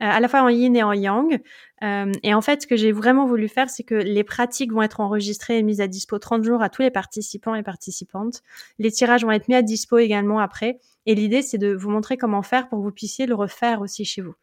Euh, 0.04 0.08
à 0.08 0.20
la 0.20 0.28
fois 0.28 0.42
en 0.42 0.50
yin 0.50 0.76
et 0.76 0.84
en 0.84 0.92
yang. 0.92 1.40
Euh, 1.82 2.12
et 2.24 2.34
en 2.34 2.42
fait, 2.42 2.64
ce 2.64 2.68
que 2.68 2.76
j'ai 2.76 2.92
vraiment 2.92 3.26
voulu 3.26 3.48
faire, 3.48 3.70
c'est 3.70 3.84
que 3.84 3.96
les 3.96 4.26
pratiques 4.26 4.74
vont 4.74 4.82
être 4.82 5.00
enregistrées 5.00 5.60
et 5.60 5.64
mises 5.64 5.80
à 5.80 5.88
dispo 5.88 6.20
30 6.20 6.44
jours 6.44 6.62
à 6.62 6.70
tous 6.70 6.82
les 6.82 6.92
participants 6.92 7.56
et 7.56 7.64
participantes. 7.64 8.42
Les 8.80 8.92
tirages 8.92 9.24
vont 9.24 9.32
être 9.32 9.48
mis 9.48 9.56
à 9.56 9.62
dispo 9.62 9.98
également 10.00 10.40
après. 10.40 10.80
Et 11.06 11.16
l'idée, 11.16 11.42
c'est 11.42 11.58
de 11.58 11.74
vous 11.74 11.90
montrer 11.90 12.18
comment 12.18 12.42
faire 12.42 12.68
pour 12.68 12.80
que 12.80 12.84
vous 12.84 12.92
puissiez 12.92 13.26
le 13.28 13.36
refaire 13.36 13.80
aussi 13.80 14.04
chez 14.04 14.22
vous. 14.22 14.36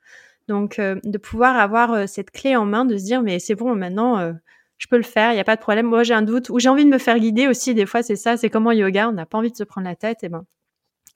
Donc, 0.49 0.79
euh, 0.79 0.99
de 1.05 1.19
pouvoir 1.19 1.59
avoir 1.59 2.09
cette 2.09 2.31
clé 2.31 2.57
en 2.57 2.65
main, 2.65 2.87
de 2.87 2.97
se 2.97 3.05
dire, 3.05 3.23
mais 3.23 3.39
c'est 3.39 3.55
bon, 3.55 3.75
maintenant, 3.75 4.35
je 4.79 4.87
peux 4.87 4.97
le 4.97 5.03
faire, 5.03 5.33
il 5.33 5.35
n'y 5.35 5.41
a 5.41 5.45
pas 5.45 5.57
de 5.57 5.61
problème. 5.61 5.87
Moi, 5.87 6.05
j'ai 6.05 6.15
un 6.15 6.23
doute 6.23 6.49
ou 6.49 6.59
j'ai 6.59 6.71
envie 6.71 6.87
de 6.87 6.91
me 6.91 6.99
faire 6.99 7.19
guider 7.19 7.49
aussi. 7.49 7.75
Des 7.75 7.87
fois, 7.87 8.03
c'est 8.03 8.17
ça, 8.17 8.39
c'est 8.39 8.49
comme 8.49 8.67
en 8.67 8.73
yoga, 8.73 9.11
on 9.11 9.13
n'a 9.13 9.27
pas 9.27 9.37
envie 9.37 9.51
de 9.51 9.57
se 9.57 9.65
prendre 9.65 9.87
la 9.87 9.95
tête. 9.95 10.25
Et 10.25 10.31
ben, 10.31 10.47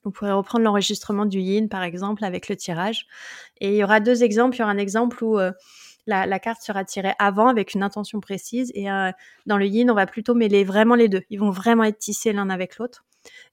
vous 0.05 0.11
pourrez 0.11 0.31
reprendre 0.31 0.63
l'enregistrement 0.63 1.25
du 1.25 1.39
yin, 1.39 1.67
par 1.67 1.83
exemple, 1.83 2.23
avec 2.23 2.47
le 2.47 2.55
tirage. 2.55 3.07
Et 3.59 3.69
il 3.69 3.75
y 3.75 3.83
aura 3.83 3.99
deux 3.99 4.23
exemples. 4.23 4.55
Il 4.55 4.59
y 4.59 4.61
aura 4.61 4.71
un 4.71 4.77
exemple 4.77 5.23
où 5.23 5.39
euh, 5.39 5.51
la, 6.05 6.39
carte 6.39 6.61
sera 6.61 6.85
tirée 6.85 7.13
avant 7.17 7.47
avec 7.47 7.73
une 7.73 7.81
intention 7.81 8.19
précise. 8.19 8.71
Et 8.75 8.89
euh, 8.89 9.11
dans 9.47 9.57
le 9.57 9.65
yin, 9.65 9.89
on 9.89 9.95
va 9.95 10.05
plutôt 10.05 10.35
mêler 10.35 10.63
vraiment 10.63 10.93
les 10.93 11.09
deux. 11.09 11.23
Ils 11.31 11.39
vont 11.39 11.49
vraiment 11.49 11.83
être 11.83 11.97
tissés 11.97 12.33
l'un 12.33 12.51
avec 12.51 12.77
l'autre. 12.77 13.03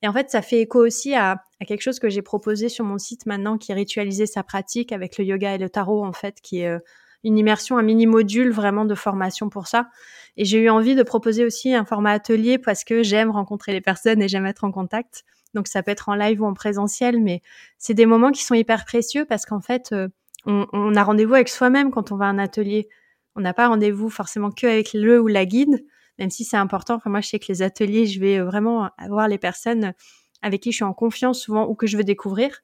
Et 0.03 0.09
en 0.09 0.13
fait, 0.13 0.31
ça 0.31 0.43
fait 0.43 0.61
écho 0.61 0.85
aussi 0.85 1.15
à, 1.15 1.43
quelque 1.67 1.81
chose 1.81 1.99
que 1.99 2.11
j'ai 2.11 2.21
proposé 2.21 2.69
sur 2.69 2.85
mon 2.85 2.99
site 2.99 3.25
maintenant, 3.25 3.57
qui 3.57 3.73
est 3.73 3.75
ritualiser 3.75 4.27
sa 4.27 4.43
pratique 4.43 4.93
avec 4.93 5.17
le 5.17 5.25
yoga 5.25 5.55
et 5.55 5.59
le 5.59 5.71
tarot, 5.71 6.05
en 6.05 6.13
fait, 6.13 6.43
qui 6.43 6.61
est 6.61 6.69
euh, 6.69 6.79
une 7.25 7.39
immersion, 7.39 7.79
un 7.79 7.83
mini 7.83 8.07
module 8.07 8.53
vraiment 8.53 8.85
de 8.85 8.95
formation 8.95 9.49
pour 9.49 9.69
ça. 9.69 9.89
Et 10.37 10.45
j'ai 10.45 10.59
eu 10.59 10.69
envie 10.69 10.95
de 10.95 11.03
proposer 11.03 11.47
aussi 11.47 11.73
un 11.75 11.87
format 11.87 12.13
atelier 12.13 12.59
parce 12.59 12.85
que 12.85 13.03
j'aime 13.03 13.31
rencontrer 13.31 13.73
les 13.73 13.81
personnes 13.81 14.21
et 14.21 14.29
j'aime 14.29 14.45
être 14.45 14.65
en 14.65 14.73
contact. 14.73 15.25
Donc 15.55 15.69
ça 15.69 15.83
peut 15.83 15.91
être 15.91 16.09
en 16.09 16.15
live 16.15 16.43
ou 16.43 16.47
en 16.47 16.55
présentiel, 16.55 17.21
mais 17.21 17.43
c'est 17.79 17.95
des 17.95 18.07
moments 18.07 18.31
qui 18.31 18.45
sont 18.45 18.55
hyper 18.55 18.85
précieux 18.85 19.25
parce 19.25 19.45
qu'en 19.45 19.61
fait, 19.61 19.93
euh, 19.93 20.09
on, 20.47 20.95
a 20.95 21.05
rendez-vous 21.05 21.35
avec 21.35 21.49
soi-même 21.49 21.91
quand 21.91 22.13
on 22.13 22.17
va 22.17 22.27
à 22.27 22.29
un 22.29 22.39
atelier. 22.39 22.89
On 23.37 23.41
n'a 23.41 23.55
pas 23.55 23.69
rendez-vous 23.69 24.11
forcément 24.11 24.51
que 24.51 24.67
avec 24.67 24.93
le 24.93 25.21
ou 25.21 25.27
la 25.29 25.47
guide, 25.47 25.85
même 26.19 26.31
si 26.31 26.45
c'est 26.45 26.57
important. 26.57 26.97
Enfin, 26.97 27.11
moi, 27.11 27.21
je 27.21 27.29
sais 27.29 27.39
que 27.39 27.47
les 27.49 27.63
ateliers, 27.63 28.07
je 28.07 28.21
vais 28.21 28.41
vraiment 28.41 28.91
avoir 28.99 29.29
les 29.29 29.39
personnes 29.39 29.95
avec 30.43 30.63
qui 30.63 30.73
je 30.73 30.77
suis 30.77 30.85
en 30.85 30.93
confiance 30.93 31.41
souvent 31.41 31.67
ou 31.69 31.75
que 31.75 31.87
je 31.87 31.97
veux 31.97 32.05
découvrir. 32.05 32.61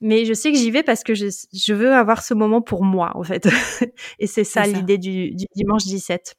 Mais 0.00 0.26
je 0.26 0.34
sais 0.34 0.52
que 0.52 0.58
j'y 0.58 0.70
vais 0.70 0.82
parce 0.82 1.02
que 1.02 1.14
je, 1.14 1.72
veux 1.72 1.92
avoir 1.92 2.22
ce 2.22 2.34
moment 2.34 2.60
pour 2.60 2.84
moi, 2.84 3.12
en 3.14 3.22
fait. 3.22 3.48
Et 4.18 4.26
c'est 4.26 4.44
ça, 4.44 4.66
l'idée 4.66 4.98
du, 4.98 5.30
du 5.30 5.46
dimanche 5.54 5.84
17. 5.84 6.36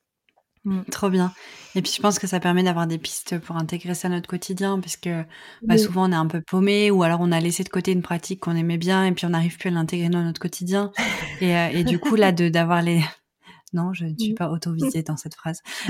Mmh, 0.66 0.82
trop 0.92 1.10
bien. 1.12 1.32
Et 1.76 1.82
puis 1.84 1.92
je 1.96 2.02
pense 2.02 2.18
que 2.18 2.26
ça 2.26 2.40
permet 2.40 2.64
d'avoir 2.64 2.88
des 2.88 2.98
pistes 2.98 3.38
pour 3.40 3.56
intégrer 3.56 3.94
ça 3.94 4.08
à 4.08 4.12
notre 4.12 4.28
quotidien, 4.28 4.80
parce 4.80 4.98
que 4.98 5.24
bah, 5.62 5.78
souvent 5.78 6.10
on 6.10 6.12
est 6.12 6.16
un 6.16 6.26
peu 6.26 6.42
paumé, 6.42 6.90
ou 6.90 7.04
alors 7.04 7.20
on 7.22 7.32
a 7.32 7.40
laissé 7.40 7.64
de 7.64 7.70
côté 7.70 7.92
une 7.92 8.02
pratique 8.02 8.40
qu'on 8.40 8.56
aimait 8.56 8.80
bien, 8.80 9.06
et 9.06 9.12
puis 9.12 9.28
on 9.28 9.30
n'arrive 9.30 9.58
plus 9.58 9.70
à 9.70 9.72
l'intégrer 9.72 10.10
dans 10.10 10.24
notre 10.24 10.42
quotidien. 10.42 10.92
Et, 11.40 11.56
euh, 11.56 11.68
et 11.72 11.84
du 11.84 12.00
coup 12.00 12.16
là, 12.16 12.32
d'avoir 12.32 12.82
les... 12.82 13.02
Non, 13.74 13.94
je 13.94 14.06
ne 14.06 14.18
suis 14.18 14.32
mmh. 14.32 14.36
pas 14.36 14.50
auto-visée 14.50 15.04
dans 15.04 15.18
cette 15.18 15.36
phrase. 15.36 15.62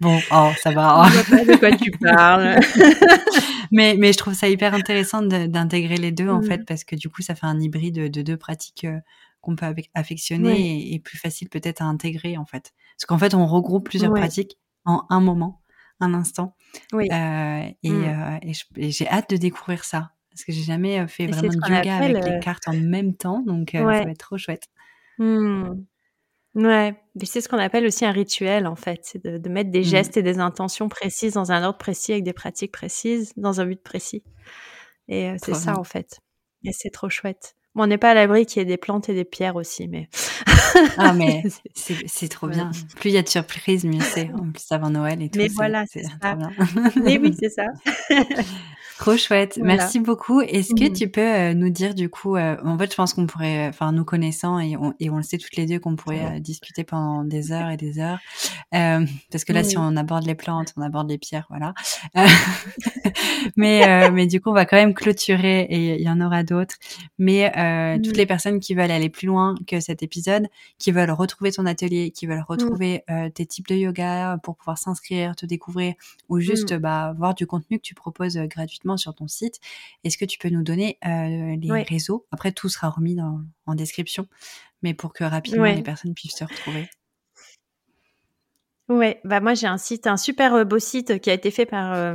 bon, 0.00 0.18
oh, 0.32 0.50
ça 0.62 0.70
va. 0.70 1.06
Je 1.10 1.18
vois 1.18 1.38
pas 1.38 1.44
de 1.44 1.56
quoi 1.56 1.72
tu 1.76 1.90
parles. 1.90 2.58
mais, 3.70 3.96
mais 3.98 4.14
je 4.14 4.18
trouve 4.18 4.32
ça 4.32 4.48
hyper 4.48 4.72
intéressant 4.72 5.20
d'intégrer 5.20 5.98
les 5.98 6.10
deux, 6.10 6.30
en 6.30 6.40
mmh. 6.40 6.44
fait, 6.44 6.64
parce 6.64 6.84
que 6.84 6.96
du 6.96 7.10
coup, 7.10 7.20
ça 7.20 7.34
fait 7.34 7.44
un 7.44 7.60
hybride 7.60 8.10
de, 8.10 8.22
deux 8.22 8.38
pratiques 8.38 8.84
euh, 8.84 8.98
qu'on 9.46 9.54
peut 9.54 9.66
affectionner 9.94 10.92
et, 10.92 10.98
plus 10.98 11.18
facile 11.18 11.48
peut-être 11.48 11.80
à 11.80 11.84
intégrer 11.84 12.36
en 12.36 12.44
fait. 12.44 12.74
Parce 12.96 13.06
qu'en 13.06 13.18
fait, 13.18 13.32
on 13.32 13.46
regroupe 13.46 13.84
plusieurs 13.84 14.12
pratiques 14.12 14.58
en 14.84 15.06
un 15.08 15.20
moment, 15.20 15.62
un 16.00 16.14
instant. 16.14 16.56
Oui. 16.92 17.08
Euh, 17.12 17.62
et, 17.82 17.90
mmh. 17.90 18.04
euh, 18.04 18.90
j'ai 18.90 19.08
hâte 19.08 19.30
de 19.30 19.36
découvrir 19.36 19.84
ça 19.84 20.10
parce 20.30 20.44
que 20.44 20.52
j'ai 20.52 20.62
jamais 20.62 21.00
euh, 21.00 21.06
fait 21.06 21.28
vraiment 21.28 21.48
de 21.48 21.54
yoga 21.54 21.96
avec 21.96 22.24
les 22.24 22.40
cartes 22.40 22.66
en 22.66 22.74
même 22.74 23.14
temps, 23.14 23.40
donc 23.46 23.70
ça 23.72 23.84
va 23.84 24.00
être 24.00 24.18
trop 24.18 24.36
chouette. 24.36 24.64
Mmh. 25.18 25.84
Ouais, 26.56 26.94
c'est 27.22 27.40
ce 27.40 27.48
qu'on 27.48 27.58
appelle 27.58 27.86
aussi 27.86 28.04
un 28.04 28.12
rituel 28.12 28.66
en 28.66 28.76
fait, 28.76 29.00
c'est 29.04 29.24
de, 29.24 29.48
mettre 29.48 29.70
des 29.70 29.80
mmh. 29.80 29.84
gestes 29.84 30.16
et 30.16 30.22
des 30.22 30.40
intentions 30.40 30.88
précises 30.88 31.34
dans 31.34 31.52
un 31.52 31.62
ordre 31.62 31.78
précis 31.78 32.12
avec 32.12 32.24
des 32.24 32.32
pratiques 32.32 32.72
précises 32.72 33.32
dans 33.36 33.60
un 33.60 33.66
but 33.66 33.80
précis. 33.80 34.24
Et 35.08 35.36
c'est 35.40 35.54
ça 35.54 35.78
en 35.78 35.84
fait. 35.84 36.20
Et 36.64 36.72
c'est 36.72 36.90
trop 36.90 37.08
chouette 37.08 37.54
on 37.82 37.86
n'est 37.86 37.98
pas 37.98 38.10
à 38.10 38.14
l'abri 38.14 38.46
qu'il 38.46 38.60
y 38.60 38.62
ait 38.62 38.66
des 38.66 38.76
plantes 38.76 39.08
et 39.08 39.14
des 39.14 39.24
pierres 39.24 39.56
aussi, 39.56 39.88
mais. 39.88 40.08
ah, 40.96 41.12
mais 41.16 41.42
c'est 41.74 42.28
trop 42.28 42.48
bien. 42.48 42.70
Plus 42.96 43.10
il 43.10 43.14
y 43.14 43.18
a 43.18 43.22
de 43.22 43.28
surprises, 43.28 43.84
mieux 43.84 44.00
c'est. 44.00 44.30
En 44.32 44.50
plus, 44.50 44.64
avant 44.70 44.90
Noël 44.90 45.22
et 45.22 45.28
tout. 45.28 45.38
Mais 45.38 45.48
voilà, 45.48 45.84
c'est 45.86 46.04
ça. 46.04 46.38
mais 46.96 47.18
oui, 47.18 47.34
c'est 47.38 47.48
ça. 47.50 47.66
Trop 48.98 49.16
chouette. 49.16 49.58
Merci 49.62 50.00
beaucoup. 50.00 50.40
Est-ce 50.40 50.74
que 50.74 50.88
mmh. 50.88 50.92
tu 50.92 51.08
peux 51.08 51.20
euh, 51.20 51.54
nous 51.54 51.68
dire 51.68 51.94
du 51.94 52.08
coup, 52.08 52.36
euh, 52.36 52.56
en 52.64 52.78
fait, 52.78 52.90
je 52.90 52.96
pense 52.96 53.12
qu'on 53.12 53.26
pourrait, 53.26 53.68
enfin, 53.68 53.92
nous 53.92 54.04
connaissant 54.04 54.58
et 54.58 54.76
on, 54.76 54.94
et 55.00 55.10
on 55.10 55.18
le 55.18 55.22
sait 55.22 55.36
toutes 55.36 55.54
les 55.56 55.66
deux 55.66 55.78
qu'on 55.78 55.96
pourrait 55.96 56.36
euh, 56.36 56.40
discuter 56.40 56.82
pendant 56.82 57.22
des 57.22 57.52
heures 57.52 57.68
et 57.68 57.76
des 57.76 57.98
heures, 57.98 58.18
parce 58.72 59.44
que 59.44 59.52
là, 59.52 59.64
si 59.64 59.76
on 59.76 59.96
aborde 59.96 60.24
les 60.24 60.34
plantes, 60.34 60.72
on 60.76 60.82
aborde 60.82 61.10
les 61.10 61.18
pierres, 61.18 61.46
voilà. 61.50 61.74
mais 63.56 64.10
mais 64.10 64.26
du 64.26 64.40
coup, 64.40 64.50
on 64.50 64.54
va 64.54 64.64
quand 64.64 64.76
même 64.76 64.94
clôturer 64.94 65.62
et 65.62 65.96
il 65.96 66.02
y 66.02 66.10
en 66.10 66.20
aura 66.20 66.42
d'autres. 66.42 66.76
Mais 67.18 67.50
toutes 68.02 68.14
mmh. 68.14 68.18
les 68.18 68.26
personnes 68.26 68.60
qui 68.60 68.74
veulent 68.74 68.90
aller 68.90 69.10
plus 69.10 69.26
loin 69.26 69.54
que 69.66 69.80
cet 69.80 70.02
épisode, 70.02 70.46
qui 70.78 70.90
veulent 70.90 71.10
retrouver 71.10 71.52
ton 71.52 71.66
atelier, 71.66 72.10
qui 72.10 72.26
veulent 72.26 72.44
retrouver 72.46 73.04
tes 73.34 73.46
types 73.46 73.68
de 73.68 73.74
yoga 73.74 74.38
pour 74.42 74.56
pouvoir 74.56 74.78
s'inscrire, 74.78 75.36
te 75.36 75.44
découvrir 75.44 75.94
ou 76.28 76.40
juste 76.40 76.74
bah 76.74 77.14
voir 77.16 77.34
du 77.34 77.46
contenu 77.46 77.78
que 77.78 77.82
tu 77.82 77.94
proposes 77.94 78.36
gratuitement 78.36 78.85
sur 78.96 79.14
ton 79.14 79.26
site. 79.26 79.58
Est-ce 80.04 80.16
que 80.18 80.24
tu 80.24 80.38
peux 80.38 80.50
nous 80.50 80.62
donner 80.62 80.98
euh, 81.04 81.56
les 81.56 81.82
réseaux? 81.82 82.26
Après, 82.30 82.52
tout 82.52 82.68
sera 82.68 82.90
remis 82.90 83.16
dans, 83.16 83.40
en 83.66 83.74
description, 83.74 84.28
mais 84.82 84.94
pour 84.94 85.12
que 85.12 85.24
rapidement 85.24 85.64
les 85.64 85.82
personnes 85.82 86.14
puissent 86.14 86.36
se 86.36 86.44
retrouver. 86.44 86.88
Ouais, 88.88 89.20
bah 89.24 89.40
moi 89.40 89.54
j'ai 89.54 89.66
un 89.66 89.78
site, 89.78 90.06
un 90.06 90.16
super 90.16 90.64
beau 90.64 90.78
site 90.78 91.18
qui 91.20 91.30
a 91.30 91.34
été 91.34 91.50
fait 91.50 91.66
par 91.66 91.92
euh, 91.92 92.14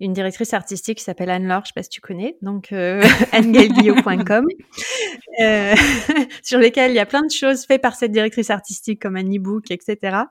une 0.00 0.14
directrice 0.14 0.54
artistique 0.54 0.98
qui 0.98 1.04
s'appelle 1.04 1.28
Anne-Laure, 1.28 1.62
je 1.64 1.68
sais 1.68 1.72
pas 1.74 1.82
si 1.82 1.90
tu 1.90 2.00
connais, 2.00 2.38
donc 2.40 2.72
euh, 2.72 3.02
euh, 5.40 5.74
sur 6.42 6.58
lesquels 6.58 6.92
il 6.92 6.94
y 6.94 7.00
a 7.00 7.06
plein 7.06 7.22
de 7.22 7.30
choses 7.30 7.66
faites 7.66 7.82
par 7.82 7.94
cette 7.94 8.12
directrice 8.12 8.50
artistique 8.50 9.00
comme 9.00 9.16
un 9.16 9.24
e-book, 9.24 9.70
etc. 9.70 10.24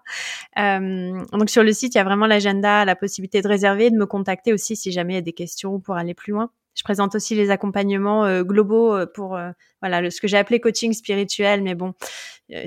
Euh, 0.58 1.24
donc 1.34 1.50
sur 1.50 1.64
le 1.64 1.72
site, 1.72 1.94
il 1.96 1.98
y 1.98 2.02
a 2.02 2.04
vraiment 2.04 2.28
l'agenda, 2.28 2.84
la 2.86 2.96
possibilité 2.96 3.42
de 3.42 3.48
réserver, 3.48 3.92
de 3.92 3.96
me 3.96 4.06
contacter 4.06 4.54
aussi 4.54 4.76
si 4.76 4.92
jamais 4.92 5.14
il 5.14 5.18
y 5.18 5.20
a 5.20 5.22
des 5.22 5.34
questions 5.34 5.80
pour 5.80 5.96
aller 5.96 6.14
plus 6.16 6.32
loin. 6.32 6.50
Je 6.76 6.84
présente 6.84 7.16
aussi 7.16 7.36
les 7.36 7.50
accompagnements 7.50 8.26
euh, 8.26 8.44
globaux 8.44 8.96
euh, 8.96 9.06
pour 9.06 9.36
euh, 9.36 9.52
voilà 9.82 10.10
ce 10.10 10.22
que 10.22 10.28
j'ai 10.28 10.38
appelé 10.38 10.60
coaching 10.60 10.94
spirituel, 10.94 11.62
mais 11.62 11.76
bon, 11.76 11.94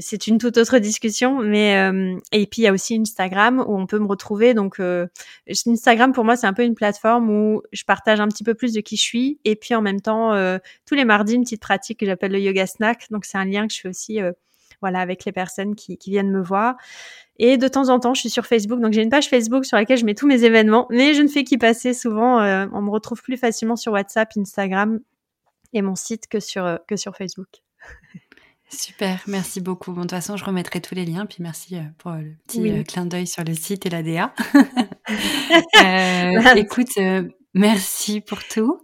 c'est 0.01 0.27
une 0.27 0.39
toute 0.39 0.57
autre 0.59 0.79
discussion. 0.79 1.41
Mais 1.41 1.75
et 2.33 2.47
puis 2.47 2.63
il 2.63 2.65
y 2.65 2.69
a 2.69 2.73
aussi 2.73 2.97
Instagram 2.97 3.65
où 3.67 3.77
on 3.79 3.87
peut 3.87 3.99
me 3.99 4.07
retrouver. 4.07 4.55
Donc 4.55 4.81
Instagram 5.67 6.13
pour 6.13 6.25
moi 6.25 6.37
c'est 6.37 6.47
un 6.47 6.55
peu 6.55 6.63
une 6.65 6.75
plateforme 6.75 7.29
où 7.29 7.63
je 7.73 7.85
partage 7.85 8.21
un 8.21 8.29
petit 8.29 8.45
peu 8.45 8.55
plus 8.55 8.73
de 8.73 8.81
qui 8.81 8.97
je 8.97 9.03
suis 9.03 9.41
et 9.45 9.57
puis 9.57 9.75
en 9.75 9.83
même 9.83 10.01
temps 10.01 10.33
tous 10.87 10.95
les 10.95 11.05
mardis 11.05 11.35
une 11.35 11.43
petite 11.43 11.61
pratique 11.61 12.01
que 12.01 12.07
j'appelle 12.07 12.33
le 12.33 12.41
yoga 12.41 12.67
snack. 12.67 13.09
Donc 13.11 13.27
c'est 13.27 13.37
un 13.37 13.45
lien 13.45 13.67
que 13.67 13.75
je 13.75 13.81
fais 13.81 13.89
aussi 13.89 14.21
voilà 14.83 15.01
avec 15.01 15.25
les 15.25 15.33
personnes 15.33 15.75
qui, 15.75 15.97
qui 15.97 16.11
viennent 16.11 16.31
me 16.31 16.43
voir. 16.43 16.77
Et 17.39 17.57
de 17.57 17.67
temps 17.67 17.89
en 17.89 17.99
temps, 17.99 18.15
je 18.15 18.21
suis 18.21 18.31
sur 18.31 18.47
Facebook, 18.47 18.81
donc 18.81 18.93
j'ai 18.93 19.03
une 19.03 19.09
page 19.09 19.29
Facebook 19.29 19.65
sur 19.65 19.77
laquelle 19.77 19.97
je 19.97 20.05
mets 20.05 20.15
tous 20.15 20.27
mes 20.27 20.45
événements, 20.45 20.87
mais 20.91 21.15
je 21.15 21.23
ne 21.23 21.29
fais 21.29 21.45
qu'y 21.45 21.57
passer 21.57 21.95
souvent. 21.95 22.41
Euh, 22.41 22.67
on 22.73 22.83
me 22.83 22.91
retrouve 22.91 23.23
plus 23.23 23.37
facilement 23.37 23.77
sur 23.77 23.93
WhatsApp, 23.93 24.31
Instagram 24.37 25.01
et 25.73 25.81
mon 25.81 25.95
site 25.95 26.29
que 26.29 26.41
sur, 26.41 26.65
euh, 26.65 26.77
que 26.87 26.97
sur 26.97 27.17
Facebook. 27.17 27.49
Super, 28.69 29.23
merci 29.27 29.61
beaucoup. 29.61 29.93
Bon, 29.93 30.03
de 30.03 30.03
toute 30.03 30.13
façon, 30.13 30.37
je 30.37 30.45
remettrai 30.45 30.81
tous 30.81 30.95
les 30.95 31.05
liens, 31.05 31.27
puis 31.27 31.39
merci 31.41 31.77
euh, 31.77 31.83
pour 31.99 32.13
le 32.13 32.35
petit 32.47 32.85
clin 32.85 33.07
d'œil 33.07 33.27
sur 33.27 33.45
le 33.45 33.55
site 33.55 33.87
et 33.87 33.91
la 33.91 34.03
DA. 34.03 34.33
écoute, 36.59 36.99
merci 37.55 38.21
pour 38.21 38.47
tout. 38.47 38.81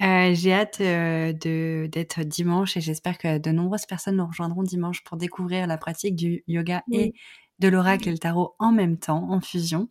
J'ai 0.00 0.52
hâte 0.52 0.80
de 0.80 1.88
d'être 1.90 2.22
dimanche 2.22 2.76
et 2.76 2.80
j'espère 2.80 3.18
que 3.18 3.38
de 3.38 3.50
nombreuses 3.50 3.86
personnes 3.86 4.16
nous 4.16 4.26
rejoindront 4.26 4.62
dimanche 4.62 5.02
pour 5.04 5.16
découvrir 5.16 5.66
la 5.66 5.78
pratique 5.78 6.16
du 6.16 6.44
yoga 6.46 6.82
et 6.92 7.14
de 7.62 7.68
l'oracle 7.68 8.08
et 8.08 8.12
le 8.12 8.18
tarot 8.18 8.54
en 8.58 8.72
même 8.72 8.98
temps, 8.98 9.30
en 9.30 9.40
fusion. 9.40 9.88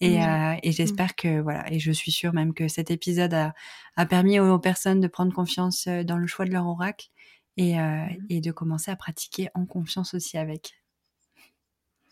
Et, 0.00 0.22
euh, 0.22 0.54
et 0.62 0.72
j'espère 0.72 1.16
que 1.16 1.40
voilà, 1.40 1.70
et 1.72 1.78
je 1.80 1.90
suis 1.90 2.12
sûre 2.12 2.32
même 2.32 2.54
que 2.54 2.68
cet 2.68 2.90
épisode 2.90 3.34
a, 3.34 3.54
a 3.96 4.06
permis 4.06 4.38
aux, 4.38 4.58
personnes 4.58 5.00
de 5.00 5.08
prendre 5.08 5.34
confiance 5.34 5.86
euh, 5.88 6.04
dans 6.04 6.16
le 6.16 6.26
choix 6.26 6.44
de 6.44 6.52
leur 6.52 6.66
oracle 6.66 7.08
et, 7.56 7.80
euh, 7.80 8.06
et 8.30 8.40
de 8.40 8.52
commencer 8.52 8.90
à 8.90 8.96
pratiquer 8.96 9.48
en 9.54 9.66
confiance 9.66 10.14
aussi 10.14 10.38
avec. 10.38 10.74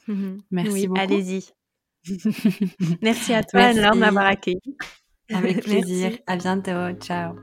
Mmh 0.09 0.39
Merci 0.51 0.89
beaucoup. 0.89 1.01
Allez-y. 1.01 1.51
Merci 3.03 3.33
à 3.33 3.45
toi, 3.45 3.61
Anne-Laure, 3.61 3.95
de 3.95 4.01
m'avoir 4.01 4.27
accueilli. 4.27 4.61
Avec 5.33 5.61
plaisir. 5.64 6.12
À 6.27 6.37
bientôt. 6.37 6.93
Ciao. 7.01 7.35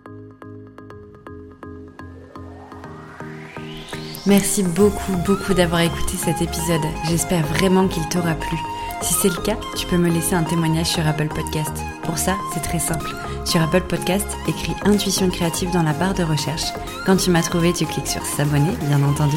Merci 4.25 4.63
beaucoup, 4.63 5.17
beaucoup 5.25 5.53
d'avoir 5.53 5.81
écouté 5.81 6.15
cet 6.15 6.41
épisode. 6.41 6.81
J'espère 7.09 7.45
vraiment 7.45 7.87
qu'il 7.89 8.07
t'aura 8.07 8.35
plu. 8.35 8.57
Si 9.01 9.13
c'est 9.15 9.27
le 9.27 9.41
cas, 9.43 9.57
tu 9.75 9.85
peux 9.87 9.97
me 9.97 10.09
laisser 10.09 10.33
un 10.33 10.43
témoignage 10.43 10.87
sur 10.87 11.05
Apple 11.05 11.27
Podcast. 11.27 11.73
Pour 12.03 12.17
ça, 12.17 12.37
c'est 12.53 12.61
très 12.61 12.79
simple. 12.79 13.09
Sur 13.45 13.61
Apple 13.61 13.81
Podcast, 13.81 14.25
écris 14.47 14.73
Intuition 14.85 15.29
créative 15.29 15.71
dans 15.71 15.83
la 15.83 15.93
barre 15.93 16.13
de 16.13 16.23
recherche. 16.23 16.73
Quand 17.05 17.17
tu 17.17 17.29
m'as 17.29 17.41
trouvé, 17.41 17.73
tu 17.73 17.85
cliques 17.85 18.07
sur 18.07 18.25
S'abonner, 18.25 18.71
bien 18.87 19.03
entendu. 19.03 19.35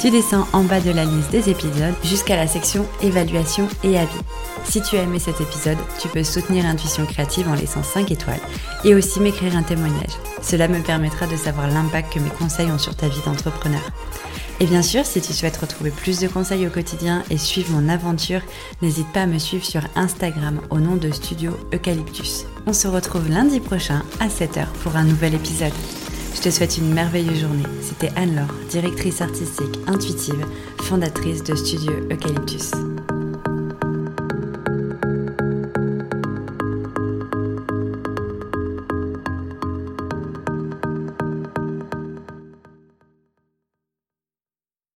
Tu 0.00 0.10
descends 0.10 0.46
en 0.52 0.62
bas 0.62 0.80
de 0.80 0.92
la 0.92 1.04
liste 1.04 1.30
des 1.30 1.50
épisodes 1.50 1.94
jusqu'à 2.04 2.36
la 2.36 2.46
section 2.46 2.86
Évaluation 3.02 3.68
et 3.82 3.98
avis. 3.98 4.20
Si 4.64 4.80
tu 4.80 4.96
as 4.96 5.02
aimé 5.02 5.18
cet 5.18 5.40
épisode, 5.40 5.78
tu 6.00 6.08
peux 6.08 6.22
soutenir 6.22 6.64
Intuition 6.64 7.04
créative 7.06 7.48
en 7.48 7.54
laissant 7.54 7.82
5 7.82 8.10
étoiles 8.12 8.40
et 8.84 8.94
aussi 8.94 9.20
m'écrire 9.20 9.56
un 9.56 9.62
témoignage. 9.62 10.16
Cela 10.42 10.68
me 10.68 10.80
permettra 10.80 11.26
de 11.26 11.36
savoir 11.36 11.66
l'impact 11.68 12.14
que 12.14 12.20
mes 12.20 12.30
conseils 12.30 12.70
ont 12.70 12.78
sur 12.78 12.94
ta 12.94 13.08
vie 13.08 13.22
d'entrepreneur. 13.24 13.82
Et 14.62 14.66
bien 14.66 14.82
sûr, 14.82 15.06
si 15.06 15.22
tu 15.22 15.32
souhaites 15.32 15.56
retrouver 15.56 15.90
plus 15.90 16.20
de 16.20 16.28
conseils 16.28 16.66
au 16.66 16.70
quotidien 16.70 17.22
et 17.30 17.38
suivre 17.38 17.72
mon 17.72 17.88
aventure, 17.88 18.42
n'hésite 18.82 19.10
pas 19.10 19.22
à 19.22 19.26
me 19.26 19.38
suivre 19.38 19.64
sur 19.64 19.80
Instagram 19.96 20.60
au 20.68 20.78
nom 20.78 20.96
de 20.96 21.10
Studio 21.10 21.52
Eucalyptus. 21.72 22.44
On 22.66 22.74
se 22.74 22.86
retrouve 22.86 23.30
lundi 23.30 23.58
prochain 23.58 24.02
à 24.20 24.28
7h 24.28 24.66
pour 24.82 24.96
un 24.96 25.04
nouvel 25.04 25.34
épisode. 25.34 25.72
Je 26.34 26.42
te 26.42 26.50
souhaite 26.50 26.76
une 26.76 26.92
merveilleuse 26.92 27.40
journée. 27.40 27.64
C'était 27.82 28.12
Anne-Laure, 28.16 28.54
directrice 28.68 29.22
artistique 29.22 29.78
intuitive, 29.86 30.44
fondatrice 30.82 31.42
de 31.42 31.54
Studio 31.54 31.92
Eucalyptus. 32.10 32.72